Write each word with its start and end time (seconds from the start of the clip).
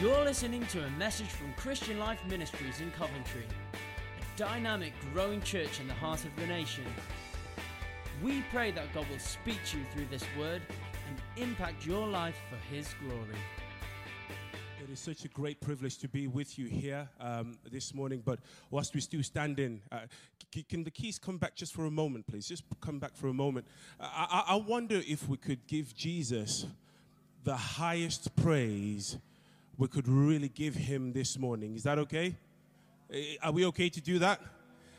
You're 0.00 0.24
listening 0.24 0.64
to 0.68 0.82
a 0.82 0.90
message 0.92 1.26
from 1.26 1.52
Christian 1.58 1.98
Life 1.98 2.20
Ministries 2.26 2.80
in 2.80 2.90
Coventry, 2.92 3.44
a 3.74 4.38
dynamic, 4.38 4.94
growing 5.12 5.42
church 5.42 5.78
in 5.78 5.86
the 5.86 5.92
heart 5.92 6.24
of 6.24 6.34
the 6.36 6.46
nation. 6.46 6.84
We 8.22 8.42
pray 8.50 8.70
that 8.70 8.94
God 8.94 9.04
will 9.10 9.18
speak 9.18 9.58
to 9.66 9.78
you 9.78 9.84
through 9.92 10.06
this 10.10 10.24
word 10.38 10.62
and 11.06 11.20
impact 11.36 11.84
your 11.84 12.08
life 12.08 12.36
for 12.48 12.56
His 12.74 12.88
glory. 13.06 13.36
It 14.82 14.90
is 14.90 15.00
such 15.00 15.26
a 15.26 15.28
great 15.28 15.60
privilege 15.60 15.98
to 15.98 16.08
be 16.08 16.28
with 16.28 16.58
you 16.58 16.64
here 16.64 17.06
um, 17.20 17.58
this 17.70 17.92
morning. 17.92 18.22
But 18.24 18.38
whilst 18.70 18.94
we're 18.94 19.02
still 19.02 19.22
standing, 19.22 19.82
uh, 19.92 19.98
can 20.70 20.82
the 20.82 20.90
keys 20.90 21.18
come 21.18 21.36
back 21.36 21.56
just 21.56 21.74
for 21.74 21.84
a 21.84 21.90
moment, 21.90 22.26
please? 22.26 22.48
Just 22.48 22.64
come 22.80 23.00
back 23.00 23.14
for 23.14 23.28
a 23.28 23.34
moment. 23.34 23.66
I, 24.00 24.44
I, 24.48 24.54
I 24.54 24.56
wonder 24.56 25.02
if 25.06 25.28
we 25.28 25.36
could 25.36 25.66
give 25.66 25.94
Jesus 25.94 26.64
the 27.44 27.56
highest 27.56 28.34
praise 28.34 29.18
we 29.80 29.88
could 29.88 30.06
really 30.06 30.50
give 30.50 30.74
him 30.74 31.10
this 31.14 31.38
morning. 31.38 31.74
Is 31.74 31.84
that 31.84 31.98
okay? 31.98 32.36
Eh, 33.10 33.36
Are 33.42 33.50
we 33.50 33.64
okay 33.64 33.88
to 33.88 34.00
do 34.00 34.18
that? 34.18 34.38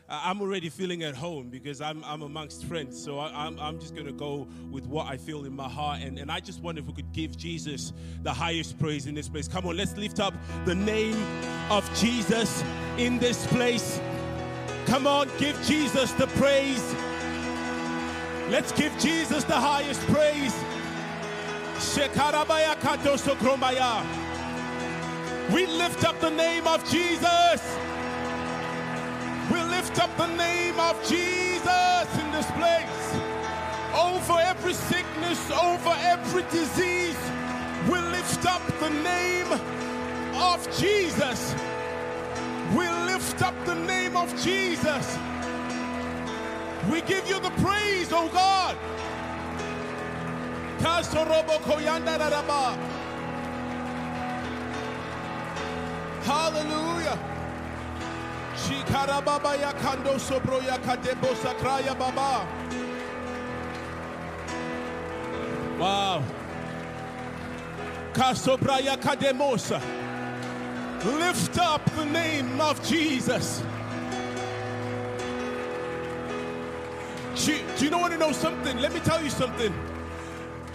I'm 0.10 0.42
already 0.42 0.70
feeling 0.70 1.04
at 1.04 1.14
home 1.14 1.50
because 1.50 1.82
I'm, 1.82 2.04
I'm 2.04 2.24
amongst 2.24 2.66
friends. 2.66 3.02
So 3.02 3.20
I, 3.20 3.46
I'm, 3.46 3.60
I'm 3.60 3.80
just 3.80 3.94
going 3.94 4.08
to 4.08 4.12
go 4.12 4.48
with 4.72 4.88
what 4.88 5.06
I 5.06 5.18
feel 5.18 5.46
in 5.46 5.56
my 5.56 5.70
heart. 5.70 6.02
And, 6.02 6.18
and 6.18 6.32
I 6.32 6.40
just 6.40 6.62
wonder 6.64 6.82
if 6.82 6.88
we 6.88 6.94
could 6.94 7.12
give 7.14 7.38
Jesus 7.38 7.94
the 8.24 8.34
highest 8.34 8.80
praise 8.80 9.06
in 9.06 9.14
this 9.14 9.30
place. 9.30 9.48
Come 9.48 9.68
on, 9.68 9.78
let's 9.78 9.96
lift 9.96 10.20
up 10.20 10.34
the 10.66 10.74
name 10.74 11.16
of 11.70 11.88
Jesus 12.00 12.64
in 12.98 13.20
this 13.20 13.46
place. 13.48 14.02
Come 14.88 15.06
on, 15.06 15.30
give 15.38 15.62
Jesus 15.62 16.12
the 16.14 16.26
praise. 16.26 16.96
Let's 18.50 18.72
give 18.72 18.92
Jesus 18.98 19.44
the 19.44 19.54
highest 19.54 20.02
praise. 20.08 20.56
We 25.50 25.66
lift 25.66 26.06
up 26.06 26.20
the 26.20 26.30
name 26.30 26.68
of 26.68 26.84
Jesus. 26.90 27.62
We 29.52 29.62
lift 29.64 30.00
up 30.00 30.16
the 30.18 30.28
name 30.28 30.80
of 30.80 30.96
Jesus 31.08 32.08
in 32.20 32.32
this 32.32 32.50
place. 32.52 33.16
Over 33.94 34.40
every 34.40 34.74
sickness, 34.74 35.52
over 35.52 35.94
every 36.00 36.44
disease, 36.44 37.18
we 37.90 38.00
lift 38.00 38.46
up 38.46 38.62
the 38.80 38.90
name 38.90 39.52
of 40.36 40.66
Jesus. 40.80 41.54
We 42.78 42.88
lift 42.88 43.42
up 43.42 43.56
the 43.66 43.76
name 43.76 44.16
of 44.16 44.30
Jesus. 44.42 45.18
We 46.90 47.02
give 47.02 47.28
you 47.28 47.40
the 47.40 47.52
praise, 47.62 48.14
oh 48.14 48.30
God. 48.30 48.78
Hallelujah. 56.24 57.18
Ya 59.60 59.74
kando 59.74 60.20
sobro 60.20 60.62
ya 60.62 60.78
baba. 61.96 62.48
Wow. 65.80 66.24
Kasobraya 68.14 68.98
kademosa. 68.98 69.82
Lift 71.04 71.58
up 71.58 71.84
the 71.96 72.06
name 72.06 72.62
of 72.62 72.82
Jesus. 72.88 73.64
Do 77.36 77.86
you, 77.86 77.90
know 77.90 77.98
want 77.98 78.14
to 78.14 78.20
know 78.20 78.32
something? 78.32 78.78
Let 78.78 78.94
me 78.94 79.00
tell 79.00 79.24
you 79.24 79.32
something. 79.32 79.74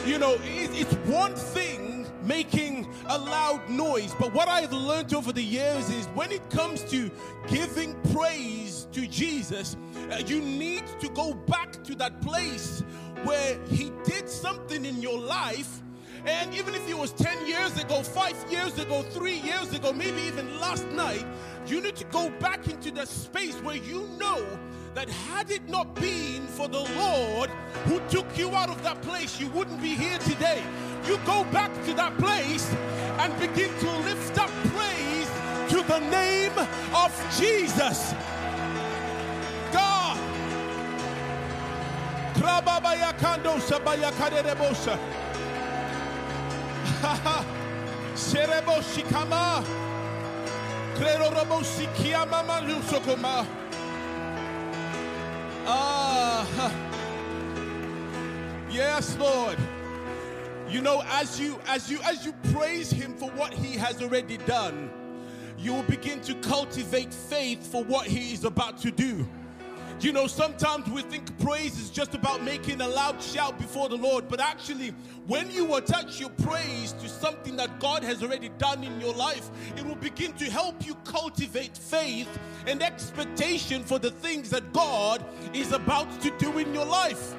You 0.05 0.19
know, 0.19 0.35
it, 0.43 0.71
it's 0.75 0.93
one 1.07 1.35
thing 1.35 1.86
making 2.27 2.89
a 3.07 3.19
loud 3.19 3.69
noise, 3.69 4.15
but 4.19 4.33
what 4.33 4.49
I've 4.49 4.73
learned 4.73 5.15
over 5.15 5.33
the 5.33 5.43
years 5.43 5.89
is 5.91 6.07
when 6.09 6.33
it 6.33 6.49
comes 6.51 6.83
to 6.85 7.11
giving 7.49 7.95
praise 8.13 8.89
to 8.93 9.07
Jesus, 9.07 9.77
uh, 10.11 10.23
you 10.27 10.41
need 10.41 10.85
to 11.01 11.09
go 11.11 11.35
back 11.35 11.83
to 11.85 11.95
that 11.97 12.21
place 12.21 12.83
where 13.25 13.59
He 13.69 13.93
did 14.05 14.29
something 14.29 14.85
in 14.85 15.01
your 15.01 15.19
life. 15.19 15.83
And 16.25 16.53
even 16.55 16.75
if 16.75 16.89
it 16.89 16.99
was 16.99 17.13
10 17.13 17.47
years 17.47 17.79
ago, 17.81 18.03
five 18.03 18.37
years 18.51 18.77
ago, 18.79 19.03
three 19.03 19.39
years 19.39 19.73
ago, 19.73 19.93
maybe 19.93 20.23
even 20.23 20.59
last 20.59 20.87
night, 20.89 21.25
you 21.67 21.81
need 21.81 21.97
to 21.97 22.05
go 22.07 22.31
back 22.41 22.67
into 22.69 22.91
that 22.93 23.09
space 23.09 23.55
where 23.57 23.77
you 23.77 24.09
know 24.19 24.45
that 24.95 25.09
had 25.11 25.51
it 25.51 25.69
not 25.69 25.95
been 25.95 26.47
for 26.47 26.69
the 26.69 26.81
Lord 26.81 27.51
who 27.85 28.01
took 28.09 28.27
you 28.39 28.55
out 28.55 28.71
of 28.71 28.83
that 28.83 29.03
place, 29.03 29.39
you 29.39 29.49
wouldn't 29.49 29.81
be 29.83 29.95
here 29.95 30.19
today. 30.19 30.63
You 31.07 31.19
go 31.25 31.45
back 31.53 31.73
to 31.85 31.95
that 31.95 32.17
place 32.19 32.69
and 33.21 33.33
begin 33.39 33.71
to 33.79 33.91
lift 33.99 34.39
up 34.39 34.51
praise 34.75 35.31
to 35.71 35.83
the 35.87 36.01
name 36.11 36.53
of 36.95 37.13
Jesus. 37.39 38.13
God. 39.73 40.19
Serebo. 48.17 48.83
Ah. 55.67 56.73
Yes, 58.69 59.17
Lord. 59.19 59.57
You 60.77 60.83
know, 60.83 61.03
as 61.07 61.41
you 61.41 61.59
as 61.69 61.91
you 61.91 61.99
as 62.03 62.27
you 62.27 62.35
praise 62.53 62.91
him 62.91 63.15
for 63.15 63.31
what 63.31 63.55
he 63.55 63.79
has 63.79 64.03
already 64.03 64.37
done, 64.37 64.91
you 65.57 65.73
will 65.73 65.85
begin 65.85 66.21
to 66.21 66.35
cultivate 66.35 67.15
faith 67.15 67.67
for 67.67 67.83
what 67.83 68.07
he 68.07 68.35
is 68.35 68.45
about 68.45 68.77
to 68.83 68.91
do. 68.91 69.27
You 70.01 70.13
know, 70.13 70.27
sometimes 70.27 70.87
we 70.91 71.01
think 71.01 71.39
praise 71.39 71.79
is 71.79 71.89
just 71.89 72.15
about 72.15 72.43
making 72.43 72.83
a 72.83 72.89
loud 72.89 73.23
shout 73.23 73.57
before 73.57 73.89
the 73.89 73.97
Lord, 73.97 74.29
but 74.29 74.39
actually, 74.39 74.91
when 75.27 75.51
you 75.51 75.77
attach 75.77 76.21
your 76.21 76.29
praise 76.45 76.93
to 76.93 77.09
something 77.09 77.57
that 77.57 77.81
God 77.81 78.05
has 78.05 78.23
already 78.23 78.51
done 78.59 78.85
in 78.85 79.01
your 79.01 79.15
life, 79.15 79.49
it 79.79 79.87
will 79.87 79.97
begin 79.97 80.35
to 80.35 80.45
help 80.45 80.87
you 80.87 80.95
cultivate 81.05 81.75
faith 81.75 82.29
and 82.67 82.83
expectation 82.83 83.83
for 83.83 83.99
the 83.99 84.11
things 84.11 84.51
that 84.51 84.75
God 84.75 85.25
is 85.55 85.73
about 85.73 86.21
to 86.21 86.31
do 86.37 86.59
in 86.59 86.75
your 86.75 86.85
life. 86.85 87.35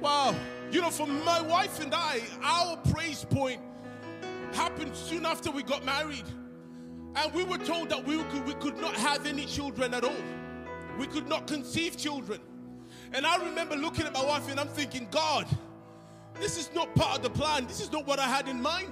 Wow. 0.00 0.34
You 0.70 0.80
know, 0.80 0.90
for 0.90 1.06
my 1.06 1.40
wife 1.40 1.80
and 1.80 1.94
I, 1.94 2.20
our 2.42 2.76
praise 2.92 3.24
point 3.24 3.60
happened 4.52 4.96
soon 4.96 5.24
after 5.24 5.50
we 5.50 5.62
got 5.62 5.84
married. 5.84 6.24
And 7.14 7.32
we 7.32 7.44
were 7.44 7.58
told 7.58 7.88
that 7.90 8.04
we 8.04 8.22
could, 8.24 8.46
we 8.46 8.54
could 8.54 8.78
not 8.80 8.94
have 8.94 9.26
any 9.26 9.46
children 9.46 9.94
at 9.94 10.04
all. 10.04 10.22
We 10.98 11.06
could 11.06 11.28
not 11.28 11.46
conceive 11.46 11.96
children. 11.96 12.40
And 13.12 13.26
I 13.26 13.36
remember 13.36 13.76
looking 13.76 14.06
at 14.06 14.12
my 14.12 14.24
wife 14.24 14.50
and 14.50 14.58
I'm 14.58 14.68
thinking, 14.68 15.08
God, 15.10 15.46
this 16.40 16.58
is 16.58 16.70
not 16.74 16.94
part 16.94 17.16
of 17.16 17.22
the 17.22 17.30
plan. 17.30 17.66
This 17.66 17.80
is 17.80 17.90
not 17.92 18.06
what 18.06 18.18
I 18.18 18.26
had 18.26 18.48
in 18.48 18.60
mind. 18.60 18.90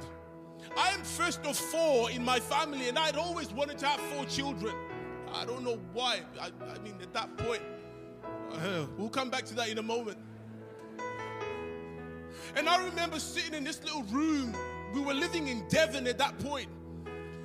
I 0.76 0.90
am 0.90 1.02
first 1.02 1.44
of 1.44 1.56
four 1.56 2.10
in 2.10 2.24
my 2.24 2.40
family, 2.40 2.88
and 2.88 2.98
I'd 2.98 3.16
always 3.16 3.52
wanted 3.52 3.78
to 3.78 3.86
have 3.86 4.00
four 4.00 4.24
children. 4.24 4.74
I 5.32 5.44
don't 5.44 5.62
know 5.62 5.78
why. 5.92 6.22
I, 6.40 6.46
I 6.46 6.78
mean, 6.78 6.94
at 7.02 7.12
that 7.12 7.36
point, 7.36 7.62
uh, 8.52 8.86
we'll 8.96 9.10
come 9.10 9.28
back 9.28 9.44
to 9.46 9.54
that 9.56 9.68
in 9.68 9.78
a 9.78 9.82
moment. 9.82 10.16
And 12.56 12.68
I 12.68 12.84
remember 12.84 13.18
sitting 13.18 13.54
in 13.54 13.64
this 13.64 13.82
little 13.82 14.04
room. 14.04 14.54
We 14.94 15.00
were 15.00 15.14
living 15.14 15.48
in 15.48 15.66
Devon 15.68 16.06
at 16.06 16.18
that 16.18 16.38
point. 16.38 16.68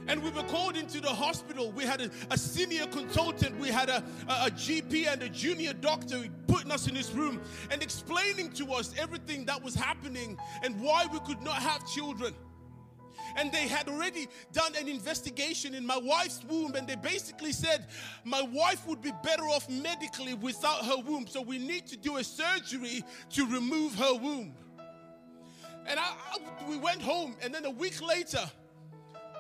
And 0.08 0.24
we 0.24 0.32
were 0.32 0.44
called 0.44 0.76
into 0.76 1.00
the 1.02 1.10
hospital. 1.10 1.72
We 1.72 1.84
had 1.84 2.02
a, 2.02 2.10
a 2.32 2.38
senior 2.38 2.88
consultant, 2.88 3.60
we 3.60 3.70
had 3.70 3.90
a, 3.90 4.04
a, 4.28 4.48
a 4.48 4.50
GP 4.50 5.08
and 5.08 5.22
a 5.22 5.30
junior 5.30 5.72
doctor 5.74 6.24
putting 6.48 6.72
us 6.72 6.88
in 6.88 6.96
this 6.96 7.12
room 7.14 7.40
and 7.70 7.84
explaining 7.84 8.52
to 8.54 8.74
us 8.74 8.94
everything 8.98 9.46
that 9.46 9.64
was 9.64 9.76
happening 9.76 10.36
and 10.64 10.82
why 10.82 11.06
we 11.12 11.20
could 11.20 11.42
not 11.44 11.56
have 11.56 11.88
children. 11.88 12.34
And 13.36 13.52
they 13.52 13.68
had 13.68 13.88
already 13.88 14.28
done 14.52 14.74
an 14.76 14.88
investigation 14.88 15.76
in 15.76 15.86
my 15.86 15.98
wife's 15.98 16.44
womb, 16.50 16.74
and 16.74 16.88
they 16.88 16.96
basically 16.96 17.52
said 17.52 17.86
my 18.24 18.42
wife 18.42 18.88
would 18.88 19.02
be 19.04 19.12
better 19.24 19.44
off 19.44 19.70
medically 19.70 20.34
without 20.34 20.86
her 20.86 20.98
womb. 20.98 21.28
So 21.28 21.42
we 21.42 21.60
need 21.60 21.86
to 21.88 21.98
do 21.98 22.18
a 22.18 22.24
surgery 22.24 23.04
to 23.32 23.46
remove 23.46 23.94
her 23.96 24.16
womb. 24.16 24.56
And 25.90 26.00
I, 26.00 26.04
I- 26.04 26.70
we 26.70 26.78
went 26.78 27.02
home, 27.02 27.36
and 27.42 27.54
then 27.54 27.66
a 27.66 27.70
week 27.70 28.02
later, 28.02 28.50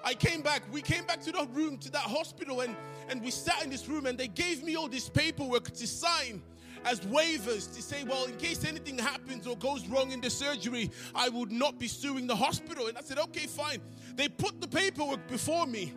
I 0.03 0.13
came 0.13 0.41
back. 0.41 0.63
We 0.71 0.81
came 0.81 1.05
back 1.05 1.21
to 1.21 1.31
the 1.31 1.45
room, 1.53 1.77
to 1.77 1.91
that 1.91 2.01
hospital, 2.01 2.61
and, 2.61 2.75
and 3.09 3.21
we 3.21 3.31
sat 3.31 3.63
in 3.63 3.69
this 3.69 3.87
room, 3.87 4.05
and 4.07 4.17
they 4.17 4.27
gave 4.27 4.63
me 4.63 4.75
all 4.75 4.87
this 4.87 5.07
paperwork 5.09 5.71
to 5.71 5.87
sign 5.87 6.41
as 6.85 7.01
waivers 7.01 7.73
to 7.75 7.81
say, 7.81 8.03
well, 8.05 8.25
in 8.25 8.35
case 8.37 8.63
anything 8.65 8.97
happens 8.97 9.45
or 9.45 9.57
goes 9.57 9.85
wrong 9.87 10.11
in 10.11 10.21
the 10.21 10.29
surgery, 10.29 10.89
I 11.13 11.27
would 11.29 11.51
not 11.51 11.77
be 11.77 11.87
suing 11.89 12.25
the 12.25 12.35
hospital. 12.35 12.87
And 12.87 12.97
I 12.97 13.01
said, 13.01 13.19
okay, 13.19 13.47
fine. 13.47 13.81
They 14.15 14.29
put 14.29 14.61
the 14.61 14.67
paperwork 14.67 15.27
before 15.27 15.67
me. 15.67 15.93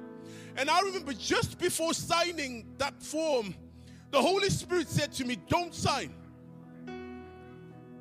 And 0.56 0.68
I 0.68 0.80
remember 0.82 1.12
just 1.12 1.58
before 1.58 1.94
signing 1.94 2.66
that 2.78 3.00
form, 3.00 3.54
the 4.10 4.20
Holy 4.20 4.50
Spirit 4.50 4.88
said 4.88 5.12
to 5.12 5.24
me, 5.24 5.36
don't 5.48 5.72
sign. 5.72 6.12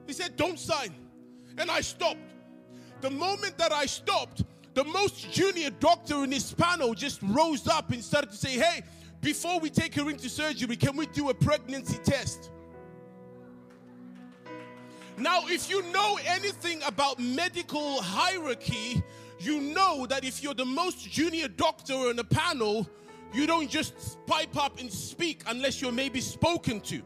He 0.07 0.13
said, 0.13 0.36
don't 0.36 0.59
sign. 0.59 0.94
And 1.59 1.69
I 1.69 1.81
stopped. 1.81 2.18
The 3.01 3.09
moment 3.09 3.57
that 3.57 3.71
I 3.71 3.88
stopped, 3.88 4.44
the 4.75 4.83
most 4.83 5.31
junior 5.31 5.71
doctor 5.71 6.24
in 6.24 6.31
his 6.31 6.53
panel 6.53 6.94
just 6.94 7.19
rose 7.24 7.68
up 7.68 7.92
and 7.92 8.03
started 8.03 8.30
to 8.30 8.38
say, 8.38 8.51
Hey, 8.51 8.83
before 9.21 9.59
we 9.59 9.69
take 9.69 9.95
her 9.95 10.09
into 10.09 10.30
surgery, 10.30 10.75
can 10.75 10.95
we 10.95 11.07
do 11.07 11.30
a 11.30 11.33
pregnancy 11.33 11.98
test? 12.03 12.51
Now, 15.18 15.42
if 15.48 15.69
you 15.69 15.83
know 15.92 16.18
anything 16.25 16.81
about 16.83 17.19
medical 17.19 18.01
hierarchy, 18.01 19.04
you 19.39 19.59
know 19.59 20.06
that 20.07 20.24
if 20.24 20.42
you're 20.42 20.54
the 20.54 20.65
most 20.65 21.09
junior 21.09 21.47
doctor 21.47 21.94
on 21.94 22.19
a 22.19 22.24
panel, 22.24 22.88
you 23.33 23.45
don't 23.45 23.69
just 23.69 24.18
pipe 24.25 24.57
up 24.57 24.80
and 24.80 24.92
speak 24.92 25.44
unless 25.47 25.81
you're 25.81 25.92
maybe 25.92 26.21
spoken 26.21 26.80
to. 26.81 27.01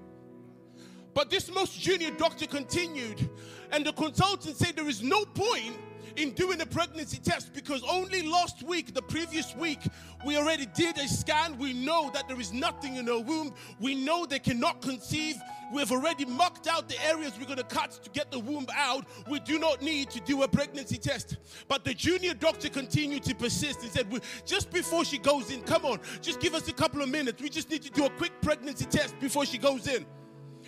But 1.14 1.30
this 1.30 1.50
most 1.50 1.80
junior 1.80 2.12
doctor 2.12 2.46
continued, 2.46 3.30
and 3.72 3.86
the 3.86 3.94
consultant 3.94 4.58
said 4.58 4.76
there 4.76 4.88
is 4.88 5.02
no 5.02 5.24
point 5.26 5.76
in 6.18 6.32
doing 6.32 6.62
a 6.62 6.66
pregnancy 6.66 7.18
test 7.18 7.54
because 7.54 7.84
only 7.90 8.22
last 8.22 8.64
week, 8.64 8.94
the 8.94 9.02
previous 9.02 9.56
week, 9.56 9.80
we 10.26 10.38
already 10.38 10.66
did 10.68 10.98
a 10.98 11.08
scan. 11.08 11.58
We 11.58 11.74
know 11.74 12.10
that 12.14 12.28
there 12.28 12.40
is 12.40 12.54
nothing 12.54 12.96
in 12.96 13.08
her 13.08 13.20
womb. 13.20 13.54
We 13.80 13.96
know 13.96 14.26
they 14.26 14.40
cannot 14.40 14.82
conceive. 14.82 15.36
We've 15.74 15.92
already 15.92 16.26
marked 16.26 16.68
out 16.68 16.88
the 16.88 17.02
areas 17.06 17.34
we're 17.40 17.46
going 17.46 17.58
to 17.58 17.64
cut 17.64 17.92
to 18.04 18.10
get 18.12 18.32
the 18.32 18.40
womb 18.40 18.68
out. 18.76 19.06
We 19.30 19.40
do 19.40 19.60
not 19.60 19.82
need 19.82 20.10
to 20.12 20.20
do 20.22 20.44
a 20.44 20.48
pregnancy 20.48 20.98
test. 20.98 21.38
But 21.68 21.84
the 21.84 21.94
junior 21.94 22.34
doctor 22.34 22.70
continued 22.70 23.24
to 23.24 23.36
persist 23.36 23.82
and 23.82 23.92
said, 23.92 24.08
just 24.46 24.72
before 24.72 25.04
she 25.06 25.18
goes 25.18 25.52
in, 25.52 25.62
come 25.64 25.86
on, 25.86 26.00
just 26.22 26.40
give 26.40 26.54
us 26.54 26.68
a 26.68 26.74
couple 26.74 27.02
of 27.02 27.10
minutes. 27.10 27.42
We 27.42 27.50
just 27.50 27.70
need 27.70 27.82
to 27.84 27.90
do 27.90 28.06
a 28.06 28.10
quick 28.10 28.34
pregnancy 28.42 28.86
test 28.86 29.20
before 29.20 29.46
she 29.46 29.58
goes 29.58 29.88
in. 29.88 30.06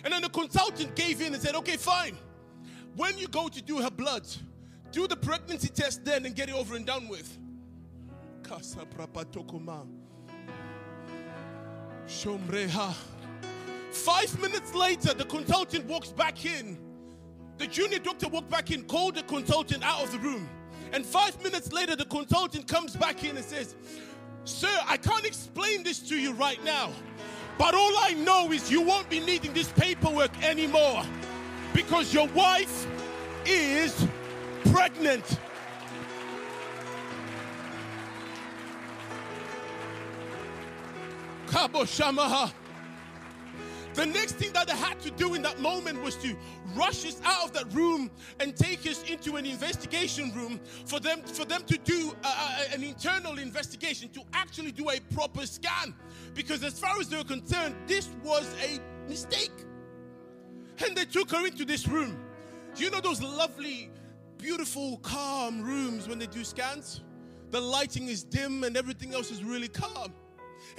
And 0.04 0.12
then 0.12 0.22
the 0.22 0.28
consultant 0.28 0.94
gave 0.94 1.20
in 1.20 1.32
and 1.32 1.42
said, 1.42 1.54
okay, 1.56 1.76
fine. 1.76 2.16
When 2.96 3.16
you 3.16 3.28
go 3.28 3.48
to 3.48 3.62
do 3.62 3.80
her 3.80 3.90
blood, 3.90 4.26
do 4.90 5.06
the 5.06 5.16
pregnancy 5.16 5.68
test 5.68 6.04
then 6.04 6.26
and 6.26 6.34
get 6.34 6.48
it 6.48 6.54
over 6.54 6.76
and 6.76 6.86
done 6.86 7.08
with. 7.08 7.36
Five 13.90 14.40
minutes 14.40 14.74
later, 14.74 15.12
the 15.12 15.24
consultant 15.24 15.84
walks 15.86 16.10
back 16.10 16.44
in. 16.44 16.78
The 17.58 17.66
junior 17.66 17.98
doctor 17.98 18.28
walked 18.28 18.50
back 18.50 18.70
in, 18.70 18.84
called 18.84 19.16
the 19.16 19.22
consultant 19.24 19.84
out 19.84 20.02
of 20.04 20.12
the 20.12 20.18
room. 20.18 20.48
And 20.92 21.04
five 21.04 21.42
minutes 21.42 21.72
later, 21.72 21.96
the 21.96 22.04
consultant 22.06 22.66
comes 22.66 22.96
back 22.96 23.24
in 23.24 23.36
and 23.36 23.44
says, 23.44 23.74
Sir, 24.44 24.74
I 24.86 24.96
can't 24.96 25.26
explain 25.26 25.82
this 25.82 25.98
to 26.08 26.16
you 26.16 26.32
right 26.32 26.62
now. 26.64 26.90
But 27.58 27.74
all 27.74 27.92
I 27.98 28.14
know 28.14 28.50
is 28.52 28.70
you 28.70 28.80
won't 28.80 29.10
be 29.10 29.20
needing 29.20 29.52
this 29.52 29.70
paperwork 29.72 30.30
anymore 30.42 31.02
because 31.74 32.14
your 32.14 32.28
wife 32.28 32.86
is 33.44 34.06
pregnant. 34.72 35.38
Kabo 41.46 41.82
Shamaha. 41.84 42.52
The 43.94 44.06
next 44.06 44.32
thing 44.36 44.52
that 44.52 44.68
they 44.68 44.76
had 44.76 45.00
to 45.00 45.10
do 45.10 45.34
in 45.34 45.42
that 45.42 45.58
moment 45.58 46.00
was 46.02 46.14
to 46.16 46.36
rush 46.76 47.04
us 47.04 47.20
out 47.24 47.46
of 47.46 47.52
that 47.54 47.72
room 47.74 48.10
and 48.38 48.54
take 48.54 48.86
us 48.86 49.02
into 49.10 49.34
an 49.36 49.44
investigation 49.44 50.32
room 50.34 50.60
for 50.84 51.00
them 51.00 51.20
for 51.22 51.44
them 51.44 51.64
to 51.64 51.76
do 51.78 52.14
a, 52.22 52.28
a, 52.28 52.74
an 52.74 52.84
internal 52.84 53.38
investigation 53.38 54.08
to 54.10 54.20
actually 54.34 54.70
do 54.70 54.88
a 54.90 55.00
proper 55.12 55.44
scan 55.46 55.94
because 56.34 56.62
as 56.62 56.78
far 56.78 57.00
as 57.00 57.08
they 57.08 57.16
were 57.16 57.24
concerned 57.24 57.74
this 57.88 58.08
was 58.22 58.54
a 58.62 58.78
mistake 59.08 59.64
and 60.86 60.96
they 60.96 61.04
took 61.04 61.30
her 61.32 61.44
into 61.44 61.64
this 61.64 61.88
room 61.88 62.16
you 62.76 62.90
know 62.90 63.00
those 63.00 63.20
lovely 63.20 63.90
beautiful, 64.38 64.98
calm 64.98 65.62
rooms 65.62 66.08
when 66.08 66.18
they 66.18 66.26
do 66.26 66.44
scans. 66.44 67.02
The 67.50 67.60
lighting 67.60 68.08
is 68.08 68.22
dim 68.24 68.64
and 68.64 68.76
everything 68.76 69.14
else 69.14 69.30
is 69.30 69.42
really 69.42 69.68
calm. 69.68 70.12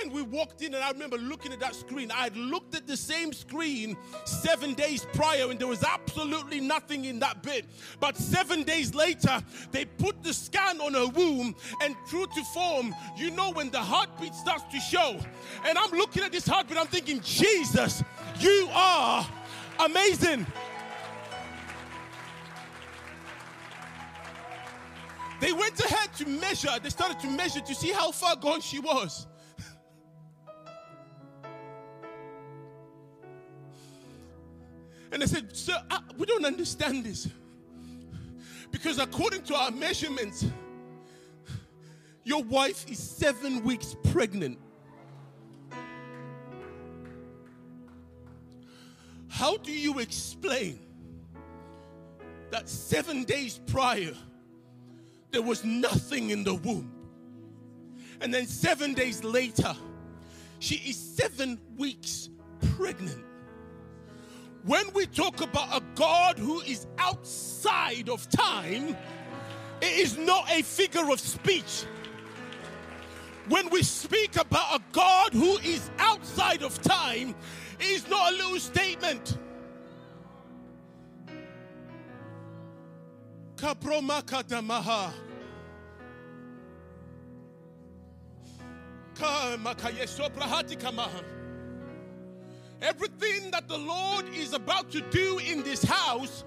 And 0.02 0.12
we 0.12 0.22
walked 0.22 0.62
in, 0.62 0.76
and 0.76 0.84
I 0.84 0.92
remember 0.92 1.18
looking 1.18 1.52
at 1.52 1.60
that 1.60 1.76
screen. 1.76 2.12
I 2.12 2.24
had 2.24 2.38
looked 2.38 2.76
at 2.76 2.88
the 2.88 2.96
same 2.96 3.34
screen 3.34 3.98
seven 4.26 4.74
days 4.74 5.06
prior, 5.14 5.50
and 5.50 5.60
there 5.60 5.68
was 5.68 5.84
absolutely 5.84 6.60
nothing 6.60 7.06
in 7.06 7.20
that 7.20 7.42
bit. 7.44 7.66
But 8.00 8.16
seven 8.16 8.64
days 8.64 8.94
later, 8.94 9.42
they 9.72 9.86
put 9.86 10.22
the 10.24 10.34
scan 10.34 10.80
on 10.80 10.94
her 10.94 11.08
womb, 11.08 11.56
and 11.82 11.96
true 12.08 12.28
to 12.28 12.44
form, 12.54 12.96
you 13.18 13.32
know, 13.32 13.52
when 13.52 13.72
the 13.72 13.80
heartbeat 13.80 14.36
starts 14.36 14.64
to 14.72 14.80
show. 14.80 15.20
And 15.66 15.78
I'm 15.78 15.92
looking 15.92 16.24
at 16.24 16.32
this 16.32 16.48
heartbeat, 16.48 16.78
I'm 16.78 16.88
thinking, 16.88 17.20
Jesus, 17.22 18.04
you 18.40 18.70
are 18.72 19.28
amazing. 19.80 20.46
They 25.40 25.54
went 25.54 25.80
ahead 25.80 26.14
to 26.18 26.28
measure, 26.28 26.70
they 26.82 26.90
started 26.90 27.20
to 27.22 27.28
measure 27.28 27.62
to 27.62 27.76
see 27.76 27.92
how 27.92 28.12
far 28.12 28.36
gone 28.36 28.62
she 28.62 28.80
was. 28.80 29.26
And 35.12 35.22
they 35.22 35.26
said, 35.26 35.56
Sir, 35.56 35.76
I, 35.90 36.02
we 36.18 36.26
don't 36.26 36.46
understand 36.46 37.04
this. 37.04 37.28
Because 38.72 39.00
according 39.00 39.44
to 39.44 39.56
our 39.56 39.72
measurements, 39.72 40.46
your 42.24 42.44
wife 42.44 42.88
is 42.90 43.00
seven 43.00 43.64
weeks 43.64 43.96
pregnant. 44.12 44.60
How 49.30 49.58
do 49.58 49.72
you 49.72 50.00
explain 50.00 50.80
that 52.52 52.68
seven 52.70 53.24
days 53.24 53.60
prior, 53.68 54.14
there 55.31 55.42
was 55.42 55.64
nothing 55.64 56.31
in 56.31 56.44
the 56.44 56.56
womb. 56.56 56.92
And 58.22 58.34
then 58.34 58.48
seven 58.48 58.94
days 58.94 59.24
later, 59.24 59.76
she 60.60 60.76
is 60.76 60.98
seven 60.98 61.60
weeks 61.78 62.30
pregnant. 62.76 63.24
When 64.64 64.92
we 64.94 65.06
talk 65.06 65.42
about 65.42 65.81
a 65.81 65.84
God 65.96 66.38
who 66.38 66.60
is 66.62 66.86
outside 66.98 68.10
of 68.10 68.28
time, 68.30 68.98
it 69.81 69.98
is 69.98 70.18
not 70.18 70.52
a 70.52 70.62
figure 70.62 71.10
of 71.10 71.20
speech. 71.20 71.86
When 73.48 73.70
we 73.70 73.84
speak 73.84 74.36
about 74.36 74.81
a 74.81 74.84
God 74.92 75.34
who 75.34 75.58
is 75.60 75.90
outside 75.98 76.62
of 76.62 76.80
time, 76.81 77.34
it 77.80 77.86
is 77.86 78.08
not 78.10 78.34
a 78.34 78.36
little 78.36 78.60
statement. 78.60 79.38
Kapromakadamaha. 83.59 85.11
Everything 92.81 93.51
that 93.51 93.68
the 93.68 93.78
Lord 93.78 94.25
is 94.33 94.54
about 94.54 94.89
to 94.92 95.01
do 95.01 95.39
in 95.39 95.63
this 95.63 95.83
house 95.83 96.45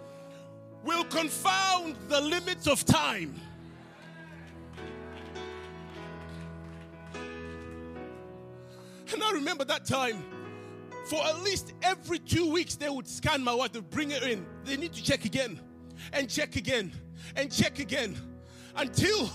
will 0.82 1.04
confound 1.04 1.96
the 2.08 2.20
limits 2.20 2.66
of 2.66 2.84
time. 2.86 3.38
And 9.12 9.22
I 9.22 9.32
remember 9.32 9.66
that 9.66 9.84
time, 9.84 10.24
for 11.04 11.22
at 11.22 11.42
least 11.42 11.74
every 11.82 12.18
two 12.18 12.50
weeks, 12.50 12.76
they 12.76 12.88
would 12.88 13.06
scan 13.06 13.44
my 13.44 13.52
wife, 13.52 13.72
to 13.72 13.82
bring 13.82 14.10
her 14.10 14.26
in. 14.26 14.46
They 14.64 14.78
need 14.78 14.94
to 14.94 15.02
check 15.02 15.26
again 15.26 15.60
and 16.12 16.28
check 16.28 16.56
again 16.56 16.92
and 17.36 17.52
check 17.52 17.78
again 17.78 18.16
until, 18.76 19.30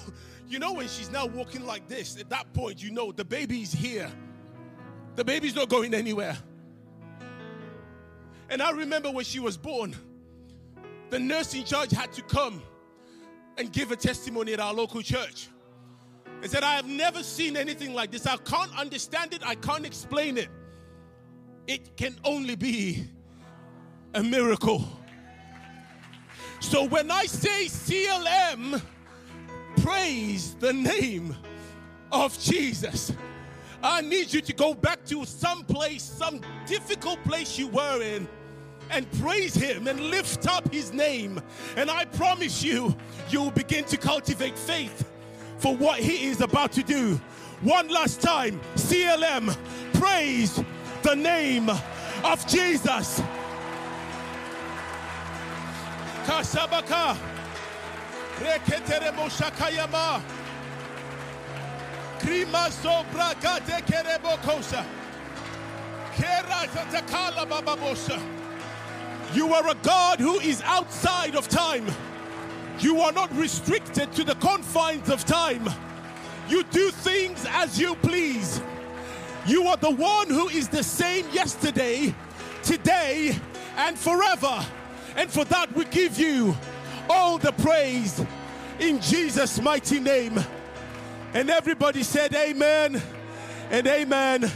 you 0.48 0.60
know, 0.60 0.74
when 0.74 0.88
she's 0.88 1.12
now 1.12 1.26
walking 1.26 1.66
like 1.66 1.88
this, 1.88 2.20
at 2.20 2.30
that 2.30 2.52
point, 2.54 2.82
you 2.82 2.92
know 2.92 3.12
the 3.12 3.26
baby's 3.26 3.72
here. 3.72 4.12
The 5.16 5.24
baby's 5.24 5.56
not 5.56 5.70
going 5.70 5.94
anywhere. 5.94 6.38
And 8.50 8.62
I 8.62 8.72
remember 8.72 9.12
when 9.12 9.26
she 9.26 9.40
was 9.40 9.58
born, 9.58 9.96
the 11.10 11.20
nurse 11.20 11.54
in 11.54 11.64
charge 11.64 11.92
had 11.92 12.12
to 12.14 12.22
come 12.22 12.62
and 13.58 13.72
give 13.72 13.92
a 13.92 13.96
testimony 13.96 14.54
at 14.54 14.60
our 14.60 14.74
local 14.74 15.02
church. 15.02 15.48
And 16.42 16.52
said, 16.52 16.64
I 16.64 16.76
have 16.76 16.86
never 16.86 17.24
seen 17.24 17.58
anything 17.58 17.94
like 17.94 18.12
this. 18.12 18.28
I 18.28 18.38
can't 18.38 18.78
understand 18.78 19.34
it. 19.34 19.42
I 19.46 19.56
can't 19.56 19.86
explain 19.86 20.38
it. 20.38 20.50
It 21.66 21.98
can 21.98 22.16
only 22.24 22.56
be 22.56 23.08
a 24.14 24.22
miracle. 24.22 24.88
So 26.60 26.84
when 26.84 27.12
I 27.12 27.26
say 27.26 27.66
CLM, 27.66 28.82
praise 29.82 30.56
the 30.56 30.74
name 30.74 31.36
of 32.12 32.38
Jesus. 32.40 33.14
I 33.84 34.02
need 34.02 34.34
you 34.34 34.42
to 34.42 34.54
go 34.54 34.74
back 34.74 35.06
to 35.06 35.24
some 35.26 35.64
place, 35.64 36.04
some 36.04 36.42
difficult 36.66 37.24
place 37.24 37.58
you 37.58 37.68
were 37.68 38.02
in, 38.02 38.28
and 38.90 39.10
praise 39.20 39.54
Him 39.54 39.88
and 39.88 40.00
lift 40.00 40.48
up 40.48 40.72
His 40.74 40.92
name. 40.92 41.40
And 41.76 41.90
I 41.92 42.06
promise 42.06 42.64
you, 42.64 42.96
you'll 43.30 43.52
begin 43.52 43.84
to 43.86 43.98
cultivate 43.98 44.58
faith 44.58 45.10
for 45.60 45.76
what 45.76 46.00
He 46.00 46.28
is 46.28 46.42
about 46.42 46.72
to 46.74 46.84
do. 46.84 47.22
One 47.62 47.88
last 47.88 48.22
time, 48.22 48.60
CLM, 48.76 49.56
praise 49.94 50.62
the 51.04 51.16
name 51.16 51.70
of 52.24 52.48
Jesus. 52.48 53.22
Krima 62.20 62.70
sobra 62.70 63.34
tatakala 66.68 67.48
bababosa. 67.48 68.22
You 69.34 69.54
are 69.54 69.70
a 69.70 69.76
God 69.76 70.20
who 70.20 70.40
is 70.40 70.62
outside 70.64 71.36
of 71.36 71.48
time. 71.48 71.86
You 72.80 73.00
are 73.00 73.14
not 73.14 73.34
restricted 73.34 74.12
to 74.14 74.26
the 74.26 74.36
confines 74.36 75.10
of 75.10 75.24
time. 75.24 75.70
You 76.50 76.64
do 76.64 76.92
things 76.92 77.46
as 77.52 77.80
you 77.80 77.96
please. 77.96 78.62
You 79.46 79.68
are 79.68 79.78
the 79.78 79.92
one 79.92 80.28
who 80.28 80.50
is 80.50 80.68
the 80.68 80.84
same 80.84 81.26
yesterday, 81.32 82.14
today, 82.64 83.40
and 83.78 83.98
forever. 83.98 84.66
And 85.18 85.32
for 85.32 85.44
that, 85.46 85.76
we 85.76 85.84
give 85.86 86.20
you 86.20 86.56
all 87.10 87.40
the 87.40 87.52
praise 87.52 88.24
in 88.80 89.02
Jesus' 89.02 89.60
mighty 89.60 90.00
name. 90.00 90.40
And 91.34 91.50
everybody 91.50 92.04
said, 92.04 92.36
Amen 92.36 93.02
and 93.72 93.88
Amen. 93.88 94.52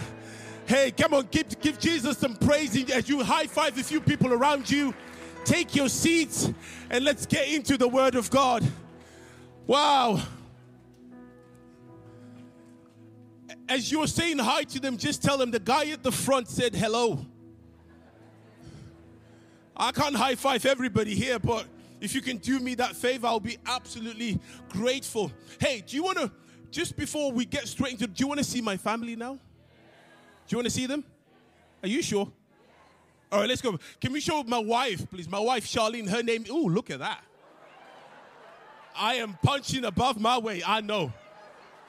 Hey, 0.67 0.91
come 0.91 1.15
on, 1.15 1.27
give, 1.31 1.59
give 1.59 1.79
Jesus 1.79 2.19
some 2.19 2.35
praise 2.35 2.89
as 2.91 3.09
you 3.09 3.23
high 3.23 3.47
five 3.47 3.77
a 3.77 3.83
few 3.83 3.99
people 3.99 4.31
around 4.31 4.69
you. 4.69 4.93
Take 5.43 5.75
your 5.75 5.89
seats 5.89 6.51
and 6.91 7.03
let's 7.03 7.25
get 7.25 7.49
into 7.49 7.75
the 7.75 7.87
Word 7.87 8.13
of 8.13 8.29
God. 8.29 8.63
Wow. 9.65 10.21
As 13.67 13.91
you 13.91 13.99
were 13.99 14.07
saying 14.07 14.37
hi 14.37 14.63
to 14.65 14.79
them, 14.79 14.97
just 14.97 15.23
tell 15.23 15.39
them 15.39 15.49
the 15.49 15.59
guy 15.59 15.89
at 15.89 16.03
the 16.03 16.11
front 16.11 16.47
said 16.47 16.75
hello. 16.75 17.25
I 19.75 19.91
can't 19.91 20.15
high 20.15 20.35
five 20.35 20.65
everybody 20.65 21.15
here, 21.15 21.39
but 21.39 21.65
if 21.99 22.13
you 22.13 22.21
can 22.21 22.37
do 22.37 22.59
me 22.59 22.75
that 22.75 22.95
favor, 22.95 23.27
I'll 23.27 23.39
be 23.39 23.57
absolutely 23.65 24.39
grateful. 24.69 25.31
Hey, 25.59 25.83
do 25.85 25.95
you 25.95 26.03
want 26.03 26.17
to, 26.17 26.31
just 26.71 26.95
before 26.95 27.31
we 27.31 27.45
get 27.45 27.67
straight 27.67 27.93
into, 27.93 28.07
do 28.07 28.21
you 28.21 28.27
want 28.27 28.39
to 28.39 28.43
see 28.43 28.61
my 28.61 28.77
family 28.77 29.15
now? 29.15 29.33
Do 29.33 29.39
you 30.49 30.57
want 30.57 30.65
to 30.65 30.71
see 30.71 30.85
them? 30.85 31.03
Are 31.83 31.87
you 31.87 32.01
sure? 32.01 32.31
All 33.31 33.39
right, 33.39 33.47
let's 33.47 33.61
go. 33.61 33.79
Can 34.01 34.11
we 34.11 34.19
show 34.19 34.43
my 34.43 34.59
wife, 34.59 35.09
please? 35.09 35.29
My 35.29 35.39
wife, 35.39 35.65
Charlene, 35.65 36.09
her 36.09 36.21
name. 36.21 36.45
Oh, 36.49 36.63
look 36.63 36.89
at 36.89 36.99
that. 36.99 37.23
I 38.95 39.15
am 39.15 39.37
punching 39.41 39.85
above 39.85 40.19
my 40.19 40.37
weight. 40.37 40.67
I 40.67 40.81
know. 40.81 41.13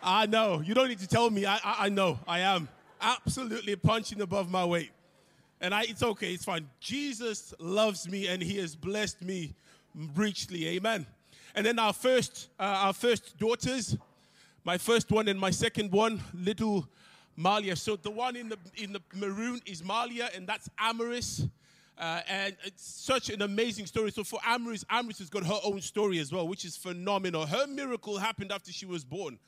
I 0.02 0.26
know. 0.26 0.62
You 0.64 0.74
don't 0.74 0.88
need 0.88 1.00
to 1.00 1.08
tell 1.08 1.30
me. 1.30 1.46
I, 1.46 1.56
I, 1.56 1.76
I 1.80 1.88
know. 1.88 2.20
I 2.28 2.40
am 2.40 2.68
absolutely 3.00 3.74
punching 3.74 4.20
above 4.20 4.50
my 4.50 4.64
weight. 4.64 4.90
And 5.62 5.72
I, 5.72 5.82
it's 5.82 6.02
okay. 6.02 6.34
It's 6.34 6.44
fine. 6.44 6.68
Jesus 6.80 7.54
loves 7.60 8.08
me 8.08 8.26
and 8.26 8.42
he 8.42 8.58
has 8.58 8.74
blessed 8.76 9.22
me 9.22 9.54
richly. 10.16 10.66
Amen. 10.66 11.06
And 11.54 11.64
then 11.64 11.78
our 11.78 11.92
first, 11.92 12.48
uh, 12.58 12.64
our 12.64 12.92
first 12.92 13.38
daughters, 13.38 13.96
my 14.64 14.76
first 14.76 15.12
one 15.12 15.28
and 15.28 15.38
my 15.38 15.50
second 15.50 15.92
one, 15.92 16.20
little 16.34 16.88
Malia. 17.36 17.76
So 17.76 17.94
the 17.94 18.10
one 18.10 18.34
in 18.34 18.48
the 18.48 18.58
in 18.76 18.92
the 18.92 19.00
maroon 19.14 19.60
is 19.64 19.84
Malia, 19.84 20.30
and 20.34 20.48
that's 20.48 20.68
Amaris. 20.80 21.48
Uh, 21.96 22.20
and 22.28 22.56
it's 22.64 22.82
such 22.82 23.30
an 23.30 23.42
amazing 23.42 23.86
story. 23.86 24.10
So 24.10 24.24
for 24.24 24.40
Amaris, 24.40 24.84
Amaris 24.86 25.18
has 25.18 25.30
got 25.30 25.44
her 25.44 25.60
own 25.62 25.80
story 25.80 26.18
as 26.18 26.32
well, 26.32 26.48
which 26.48 26.64
is 26.64 26.76
phenomenal. 26.76 27.46
Her 27.46 27.66
miracle 27.68 28.18
happened 28.18 28.50
after 28.50 28.72
she 28.72 28.86
was 28.86 29.04
born, 29.04 29.38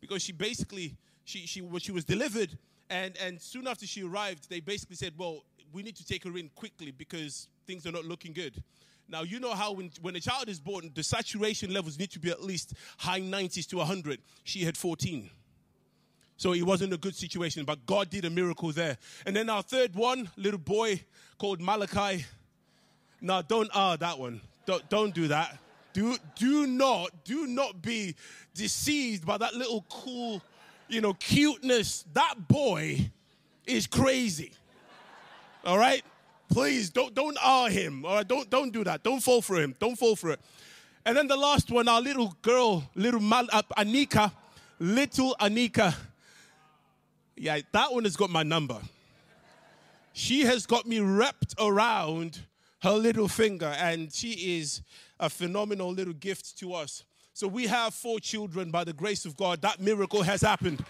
because 0.00 0.22
she 0.22 0.32
basically 0.32 0.96
she 1.24 1.46
she 1.46 1.62
she 1.78 1.92
was 1.92 2.04
delivered, 2.04 2.58
and 2.90 3.16
and 3.24 3.40
soon 3.40 3.66
after 3.68 3.86
she 3.86 4.02
arrived, 4.02 4.50
they 4.50 4.60
basically 4.60 4.96
said, 4.96 5.12
well, 5.16 5.44
we 5.72 5.82
need 5.82 5.96
to 5.96 6.06
take 6.06 6.24
her 6.24 6.36
in 6.36 6.50
quickly 6.54 6.90
because 6.90 7.48
things 7.66 7.86
are 7.86 7.92
not 7.92 8.04
looking 8.04 8.32
good. 8.32 8.62
Now, 9.08 9.22
you 9.22 9.40
know 9.40 9.52
how 9.52 9.72
when, 9.72 9.90
when 10.00 10.16
a 10.16 10.20
child 10.20 10.48
is 10.48 10.60
born, 10.60 10.90
the 10.94 11.02
saturation 11.02 11.72
levels 11.72 11.98
need 11.98 12.10
to 12.12 12.18
be 12.18 12.30
at 12.30 12.42
least 12.42 12.74
high 12.98 13.20
90s 13.20 13.66
to 13.68 13.76
100. 13.78 14.20
She 14.44 14.64
had 14.64 14.76
14. 14.76 15.28
So 16.36 16.54
it 16.54 16.62
wasn't 16.62 16.92
a 16.92 16.96
good 16.96 17.14
situation, 17.14 17.64
but 17.64 17.84
God 17.86 18.10
did 18.10 18.24
a 18.24 18.30
miracle 18.30 18.72
there. 18.72 18.96
And 19.26 19.36
then 19.36 19.48
our 19.48 19.62
third 19.62 19.94
one, 19.94 20.30
little 20.36 20.58
boy 20.58 21.02
called 21.38 21.60
Malachi. 21.60 22.24
Now, 23.20 23.42
don't 23.42 23.70
ah 23.74 23.96
that 23.96 24.18
one. 24.18 24.40
Don't, 24.66 24.88
don't 24.88 25.14
do 25.14 25.28
that. 25.28 25.58
Do, 25.92 26.16
do 26.36 26.66
not, 26.66 27.24
do 27.24 27.46
not 27.46 27.82
be 27.82 28.16
deceived 28.54 29.26
by 29.26 29.36
that 29.38 29.54
little 29.54 29.84
cool, 29.90 30.42
you 30.88 31.00
know, 31.00 31.12
cuteness. 31.14 32.04
That 32.14 32.48
boy 32.48 33.10
is 33.66 33.86
crazy. 33.86 34.52
All 35.64 35.78
right? 35.78 36.04
Please 36.48 36.90
don't 36.90 37.14
don't 37.14 37.36
ah 37.42 37.68
him. 37.68 38.04
All 38.04 38.16
right, 38.16 38.28
don't 38.28 38.48
don't 38.50 38.72
do 38.72 38.84
that. 38.84 39.02
Don't 39.02 39.20
fall 39.20 39.40
for 39.40 39.56
him. 39.56 39.74
Don't 39.78 39.96
fall 39.96 40.16
for 40.16 40.30
it. 40.30 40.40
And 41.04 41.16
then 41.16 41.26
the 41.26 41.36
last 41.36 41.70
one, 41.70 41.88
our 41.88 42.00
little 42.00 42.36
girl, 42.42 42.88
little 42.94 43.20
Mal, 43.20 43.46
uh, 43.52 43.62
Anika, 43.76 44.30
little 44.78 45.34
Anika. 45.40 45.94
Yeah, 47.36 47.60
that 47.72 47.92
one 47.92 48.04
has 48.04 48.16
got 48.16 48.30
my 48.30 48.42
number. 48.42 48.80
She 50.12 50.42
has 50.42 50.66
got 50.66 50.86
me 50.86 51.00
wrapped 51.00 51.54
around 51.58 52.40
her 52.82 52.92
little 52.92 53.28
finger, 53.28 53.74
and 53.78 54.12
she 54.12 54.58
is 54.58 54.82
a 55.18 55.30
phenomenal 55.30 55.90
little 55.90 56.12
gift 56.12 56.58
to 56.58 56.74
us. 56.74 57.04
So 57.32 57.48
we 57.48 57.66
have 57.66 57.94
four 57.94 58.20
children 58.20 58.70
by 58.70 58.84
the 58.84 58.92
grace 58.92 59.24
of 59.24 59.36
God. 59.36 59.62
That 59.62 59.80
miracle 59.80 60.22
has 60.22 60.42
happened. 60.42 60.84